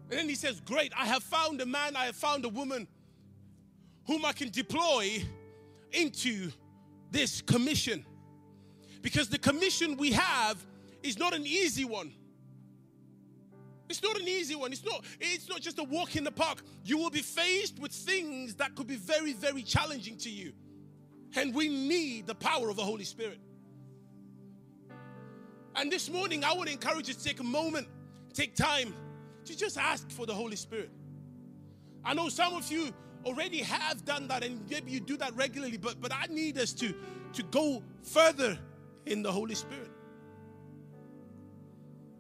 And 0.10 0.20
then 0.20 0.30
he 0.30 0.36
says, 0.36 0.60
Great, 0.60 0.92
I 0.98 1.06
have 1.06 1.24
found 1.24 1.62
a 1.62 1.66
man, 1.66 1.96
I 1.96 2.06
have 2.06 2.16
found 2.16 2.46
a 2.46 2.50
woman 2.50 2.88
whom 4.06 4.26
I 4.26 4.34
can 4.34 4.50
deploy 4.50 5.24
into 5.92 6.52
this 7.12 7.42
commission. 7.42 8.06
Because 9.02 9.30
the 9.30 9.38
commission 9.38 9.98
we 9.98 10.12
have 10.12 10.66
is 11.04 11.18
not 11.18 11.34
an 11.34 11.46
easy 11.46 11.86
one. 11.86 12.12
It's 13.88 14.04
not 14.04 14.20
an 14.20 14.28
easy 14.28 14.56
one. 14.56 14.72
It's 14.72 14.84
not, 14.84 15.04
it's 15.20 15.50
not 15.50 15.62
just 15.62 15.80
a 15.80 15.84
walk 15.84 16.16
in 16.16 16.24
the 16.24 16.32
park. 16.32 16.62
You 16.86 16.98
will 16.98 17.10
be 17.10 17.22
faced 17.22 17.80
with 17.80 17.92
things 17.92 18.56
that 18.56 18.76
could 18.76 18.88
be 18.88 18.98
very, 18.98 19.34
very 19.34 19.64
challenging 19.64 20.18
to 20.18 20.30
you. 20.30 20.54
And 21.36 21.54
we 21.54 21.68
need 21.70 22.28
the 22.28 22.36
power 22.36 22.70
of 22.70 22.76
the 22.76 22.84
Holy 22.84 23.04
Spirit. 23.04 23.40
And 25.76 25.92
this 25.92 26.10
morning, 26.10 26.44
I 26.44 26.54
to 26.54 26.72
encourage 26.72 27.08
you 27.08 27.14
to 27.14 27.24
take 27.24 27.40
a 27.40 27.44
moment, 27.44 27.88
take 28.34 28.56
time 28.56 28.94
to 29.46 29.58
just 29.58 29.78
ask 29.78 30.10
for 30.12 30.26
the 30.26 30.34
Holy 30.34 30.56
Spirit. 30.56 30.90
I 32.04 32.14
know 32.14 32.30
some 32.30 32.54
of 32.54 32.72
you 32.72 32.92
already 33.26 33.60
have 33.60 34.06
done 34.06 34.28
that, 34.30 34.44
and 34.44 34.68
maybe 34.70 34.92
you 34.92 35.00
do 35.00 35.18
that 35.18 35.36
regularly, 35.36 35.78
but, 35.78 36.00
but 36.02 36.14
I 36.14 36.26
need 36.30 36.58
us 36.58 36.74
to, 36.74 36.94
to 37.34 37.44
go 37.44 37.84
further 38.04 38.58
in 39.06 39.22
the 39.22 39.32
Holy 39.32 39.56
Spirit. 39.56 39.92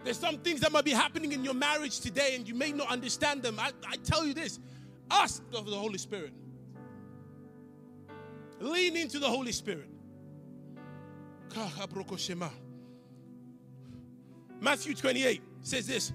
There's 0.03 0.17
some 0.17 0.37
things 0.37 0.61
that 0.61 0.71
might 0.71 0.85
be 0.85 0.91
happening 0.91 1.33
in 1.33 1.43
your 1.43 1.53
marriage 1.53 1.99
today 1.99 2.35
and 2.35 2.47
you 2.47 2.55
may 2.55 2.71
not 2.71 2.87
understand 2.89 3.43
them. 3.43 3.59
I, 3.59 3.71
I 3.85 3.97
tell 3.97 4.25
you 4.25 4.33
this 4.33 4.59
ask 5.11 5.43
of 5.53 5.65
the 5.65 5.75
Holy 5.75 5.97
Spirit. 5.97 6.31
Lean 8.59 8.95
into 8.95 9.19
the 9.19 9.27
Holy 9.27 9.51
Spirit. 9.51 9.89
Matthew 14.59 14.93
28 14.93 15.41
says 15.61 15.87
this. 15.87 16.13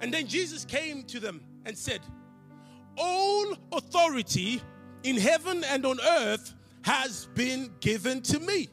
And 0.00 0.12
then 0.12 0.26
Jesus 0.26 0.64
came 0.64 1.04
to 1.04 1.20
them 1.20 1.40
and 1.64 1.76
said, 1.76 2.00
All 2.96 3.54
authority 3.72 4.60
in 5.02 5.16
heaven 5.16 5.64
and 5.64 5.86
on 5.86 5.98
earth 6.00 6.54
has 6.82 7.26
been 7.34 7.70
given 7.80 8.20
to 8.22 8.40
me. 8.40 8.68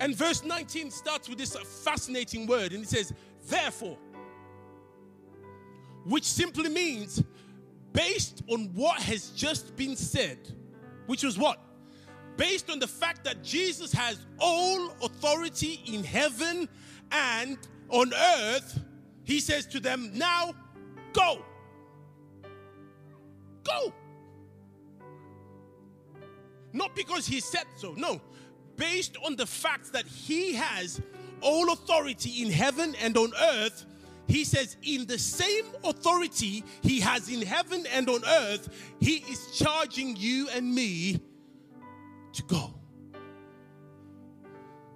And 0.00 0.14
verse 0.14 0.44
19 0.44 0.90
starts 0.90 1.28
with 1.28 1.38
this 1.38 1.56
fascinating 1.56 2.46
word, 2.46 2.72
and 2.72 2.82
it 2.82 2.88
says, 2.88 3.12
Therefore, 3.48 3.96
which 6.04 6.24
simply 6.24 6.68
means 6.68 7.22
based 7.92 8.42
on 8.48 8.70
what 8.74 9.00
has 9.00 9.30
just 9.30 9.74
been 9.76 9.96
said, 9.96 10.38
which 11.06 11.24
was 11.24 11.38
what? 11.38 11.58
Based 12.36 12.70
on 12.70 12.78
the 12.78 12.86
fact 12.86 13.24
that 13.24 13.42
Jesus 13.42 13.92
has 13.92 14.18
all 14.38 14.90
authority 15.02 15.80
in 15.86 16.04
heaven 16.04 16.68
and 17.10 17.58
on 17.88 18.12
earth, 18.14 18.80
He 19.24 19.40
says 19.40 19.66
to 19.66 19.80
them, 19.80 20.10
Now 20.14 20.54
go. 21.12 21.42
Go. 23.64 23.92
Not 26.72 26.94
because 26.94 27.26
he 27.26 27.40
said 27.40 27.64
so, 27.76 27.94
no. 27.94 28.20
Based 28.76 29.16
on 29.24 29.34
the 29.34 29.46
fact 29.46 29.92
that 29.92 30.06
he 30.06 30.54
has 30.54 31.00
all 31.40 31.72
authority 31.72 32.42
in 32.42 32.52
heaven 32.52 32.94
and 33.00 33.16
on 33.16 33.32
earth, 33.40 33.86
he 34.28 34.44
says, 34.44 34.76
in 34.82 35.06
the 35.06 35.18
same 35.18 35.64
authority 35.84 36.64
he 36.82 37.00
has 37.00 37.28
in 37.28 37.42
heaven 37.42 37.86
and 37.92 38.08
on 38.08 38.22
earth, 38.24 38.68
he 39.00 39.16
is 39.30 39.56
charging 39.56 40.16
you 40.16 40.48
and 40.50 40.74
me 40.74 41.20
to 42.32 42.42
go. 42.44 42.74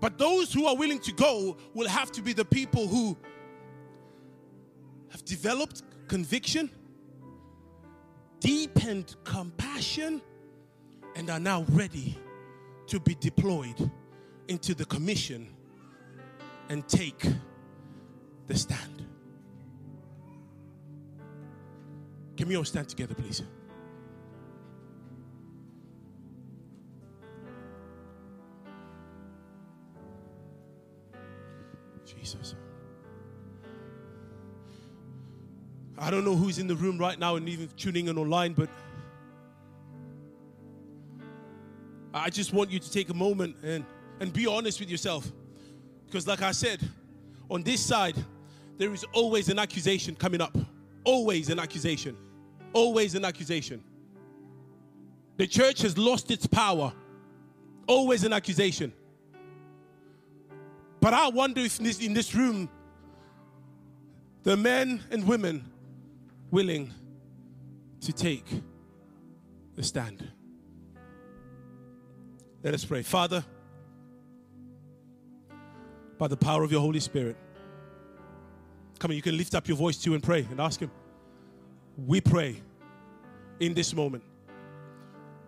But 0.01 0.16
those 0.16 0.53
who 0.53 0.66
are 0.66 0.74
willing 0.74 0.98
to 1.01 1.12
go 1.12 1.57
will 1.74 1.88
have 1.88 2.11
to 2.12 2.22
be 2.22 2.32
the 2.32 2.44
people 2.44 2.86
who 2.88 3.16
have 5.11 5.24
developed 5.24 5.82
conviction, 6.09 6.70
deepened 8.40 9.16
compassion, 9.24 10.22
and 11.16 11.28
are 11.28 11.40
now 11.40 11.64
ready 11.70 12.18
to 12.86 12.98
be 12.98 13.14
deployed 13.14 13.90
into 14.48 14.74
the 14.74 14.84
commission 14.86 15.48
and 16.68 16.88
take 16.88 17.26
the 18.46 18.57
stand. 18.57 19.07
Can 22.36 22.48
we 22.48 22.57
all 22.57 22.64
stand 22.64 22.88
together, 22.88 23.14
please? 23.14 23.42
Jesus. 32.21 32.55
I 35.99 36.11
don't 36.11 36.25
know 36.25 36.37
who's 36.37 36.59
in 36.59 36.66
the 36.66 36.77
room 36.77 36.99
right 36.99 37.18
now 37.18 37.37
and 37.37 37.49
even 37.49 37.68
tuning 37.77 38.09
in 38.09 38.18
online, 38.18 38.53
but 38.53 38.68
I 42.12 42.31
just 42.31 42.53
want 42.53 42.71
you 42.71 42.79
to 42.79 42.91
take 42.91 43.09
a 43.09 43.14
moment 43.14 43.57
and, 43.62 43.85
and 44.21 44.33
be 44.33 44.47
honest 44.47 44.81
with 44.81 44.91
yourself. 44.91 45.31
Because, 46.07 46.27
like 46.27 46.43
I 46.43 46.53
said, 46.53 46.81
on 47.51 47.62
this 47.62 47.81
side, 47.85 48.16
there 48.77 48.93
is 48.93 49.05
always 49.12 49.49
an 49.49 49.59
accusation 49.59 50.14
coming 50.14 50.41
up. 50.41 50.57
Always 51.05 51.49
an 51.49 51.59
accusation. 51.59 52.16
Always 52.73 53.14
an 53.14 53.25
accusation. 53.25 53.83
The 55.37 55.47
church 55.47 55.83
has 55.83 55.97
lost 55.97 56.31
its 56.31 56.47
power. 56.47 56.93
Always 57.87 58.25
an 58.25 58.33
accusation. 58.33 58.93
But 61.01 61.14
I 61.14 61.28
wonder 61.28 61.61
if 61.62 61.78
in 61.78 61.84
this, 61.84 62.01
in 62.01 62.12
this 62.12 62.34
room, 62.34 62.68
the 64.42 64.57
men 64.57 65.03
and 65.11 65.26
women 65.26 65.64
willing 66.51 66.92
to 68.03 68.12
take 68.12 68.46
the 69.76 69.82
stand. 69.82 70.26
Let 72.62 72.74
us 72.74 72.84
pray. 72.84 73.03
Father, 73.03 73.44
by 76.18 76.28
the 76.28 76.36
power 76.36 76.62
of 76.62 76.70
your 76.70 76.82
Holy 76.82 77.01
Spirit, 77.01 77.36
come 78.98 79.11
on, 79.11 79.16
you 79.16 79.22
can 79.22 79.36
lift 79.36 79.55
up 79.55 79.68
your 79.68 79.76
voice 79.78 79.96
too 79.96 80.12
and 80.12 80.22
pray 80.22 80.46
and 80.51 80.61
ask 80.61 80.80
Him. 80.80 80.90
We 81.96 82.20
pray 82.20 82.61
in 83.59 83.72
this 83.72 83.94
moment 83.94 84.22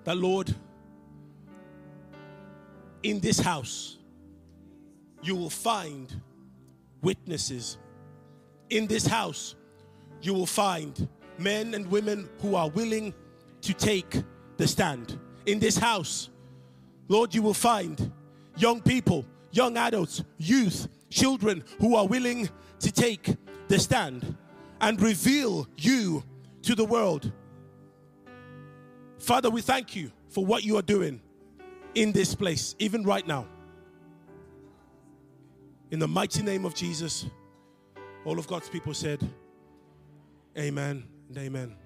that, 0.05 0.17
Lord, 0.17 0.55
in 3.03 3.21
this 3.21 3.39
house, 3.39 3.99
you 5.23 5.37
will 5.37 5.51
find 5.51 6.21
witnesses. 7.03 7.79
In 8.71 8.87
this 8.87 9.07
house, 9.07 9.55
you 10.21 10.35
will 10.35 10.47
find 10.47 11.09
men 11.39 11.75
and 11.75 11.91
women 11.91 12.29
who 12.41 12.55
are 12.55 12.69
willing 12.69 13.15
to 13.63 13.73
take 13.73 14.23
the 14.57 14.67
stand. 14.67 15.19
In 15.47 15.59
this 15.59 15.77
house, 15.77 16.31
Lord, 17.09 17.35
you 17.35 17.43
will 17.43 17.55
find 17.55 18.13
young 18.57 18.81
people, 18.81 19.25
young 19.51 19.77
adults, 19.77 20.23
youth, 20.39 20.89
children 21.11 21.65
who 21.79 21.97
are 21.97 22.07
willing 22.07 22.49
to 22.81 22.93
take 22.93 23.37
the 23.69 23.79
stand 23.79 24.37
and 24.81 25.01
reveal 25.01 25.67
you 25.77 26.25
to 26.63 26.75
the 26.75 26.85
world. 26.85 27.33
Father, 29.19 29.51
we 29.51 29.61
thank 29.61 29.95
you 29.95 30.11
for 30.29 30.45
what 30.45 30.65
you 30.65 30.77
are 30.77 30.83
doing 30.83 31.21
in 31.95 32.13
this 32.13 32.35
place, 32.35 32.75
even 32.79 33.03
right 33.05 33.27
now. 33.27 33.47
In 35.93 35.99
the 35.99 36.09
mighty 36.09 36.43
name 36.43 36.65
of 36.65 36.75
Jesus, 36.75 37.27
all 38.25 38.39
of 38.39 38.47
God's 38.47 38.71
people 38.71 38.95
said, 38.95 39.21
Amen 40.57 41.05
and 41.29 41.37
amen. 41.37 41.77